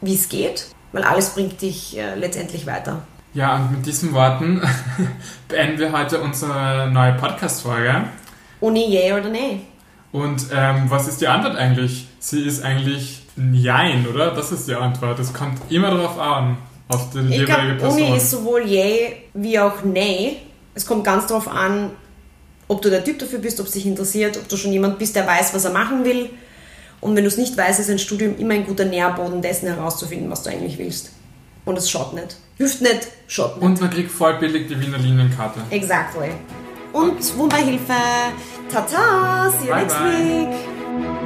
wie 0.00 0.14
es 0.14 0.28
geht, 0.28 0.68
weil 0.92 1.02
alles 1.02 1.30
bringt 1.30 1.60
dich 1.62 1.96
äh, 1.96 2.14
letztendlich 2.14 2.66
weiter. 2.66 3.02
Ja, 3.34 3.56
und 3.56 3.72
mit 3.72 3.86
diesen 3.86 4.12
Worten 4.12 4.62
beenden 5.48 5.78
wir 5.78 5.92
heute 5.92 6.20
unsere 6.20 6.90
neue 6.90 7.14
Podcast-Folge. 7.14 8.04
Ohne 8.60 8.86
Yay 8.86 9.12
oder 9.12 9.28
Nee. 9.28 9.60
Und 10.12 10.46
ähm, 10.52 10.84
was 10.88 11.08
ist 11.08 11.20
die 11.20 11.28
Antwort 11.28 11.56
eigentlich? 11.56 12.08
Sie 12.18 12.42
ist 12.42 12.64
eigentlich 12.64 13.22
ein 13.36 13.52
Jein, 13.54 14.06
oder? 14.06 14.30
Das 14.30 14.52
ist 14.52 14.66
die 14.68 14.74
Antwort. 14.74 15.18
Es 15.18 15.34
kommt 15.34 15.60
immer 15.70 15.90
darauf 15.90 16.18
an, 16.18 16.56
auf 16.88 17.10
die 17.10 17.18
Ich 17.20 17.24
jeweilige 17.40 17.46
glaube, 17.46 17.74
Person. 17.80 18.02
Uni 18.02 18.16
ist 18.16 18.30
sowohl 18.30 18.66
Yay 18.66 19.16
wie 19.34 19.58
auch 19.58 19.82
Nay. 19.84 20.38
Es 20.74 20.86
kommt 20.86 21.04
ganz 21.04 21.26
darauf 21.26 21.48
an, 21.48 21.90
ob 22.68 22.82
du 22.82 22.90
der 22.90 23.04
Typ 23.04 23.18
dafür 23.18 23.38
bist, 23.38 23.60
ob 23.60 23.66
es 23.66 23.72
dich 23.72 23.86
interessiert, 23.86 24.36
ob 24.36 24.48
du 24.48 24.56
schon 24.56 24.72
jemand 24.72 24.98
bist, 24.98 25.16
der 25.16 25.26
weiß, 25.26 25.54
was 25.54 25.64
er 25.64 25.72
machen 25.72 26.04
will. 26.04 26.30
Und 27.00 27.14
wenn 27.14 27.24
du 27.24 27.28
es 27.28 27.36
nicht 27.36 27.56
weißt, 27.56 27.80
ist 27.80 27.90
ein 27.90 27.98
Studium 27.98 28.36
immer 28.38 28.54
ein 28.54 28.66
guter 28.66 28.84
Nährboden 28.84 29.42
dessen 29.42 29.66
herauszufinden, 29.68 30.30
was 30.30 30.42
du 30.42 30.50
eigentlich 30.50 30.78
willst. 30.78 31.12
Und 31.64 31.76
es 31.78 31.90
schaut 31.90 32.14
nicht. 32.14 32.36
Hilft 32.56 32.80
nicht, 32.80 33.08
schaut 33.26 33.56
nicht. 33.56 33.64
Und 33.64 33.80
man 33.80 33.90
kriegt 33.90 34.10
voll 34.10 34.34
billig 34.38 34.68
die 34.68 34.80
Wiener 34.80 34.98
Linienkarte. 34.98 35.60
Exactly. 35.70 36.30
Und 36.92 37.36
Wunderhilfe. 37.36 37.92
Tata, 38.72 39.50
see 39.50 39.68
you 39.68 39.72
Bye, 39.74 39.80
next 39.82 39.98
bye. 39.98 40.08
week. 40.08 41.25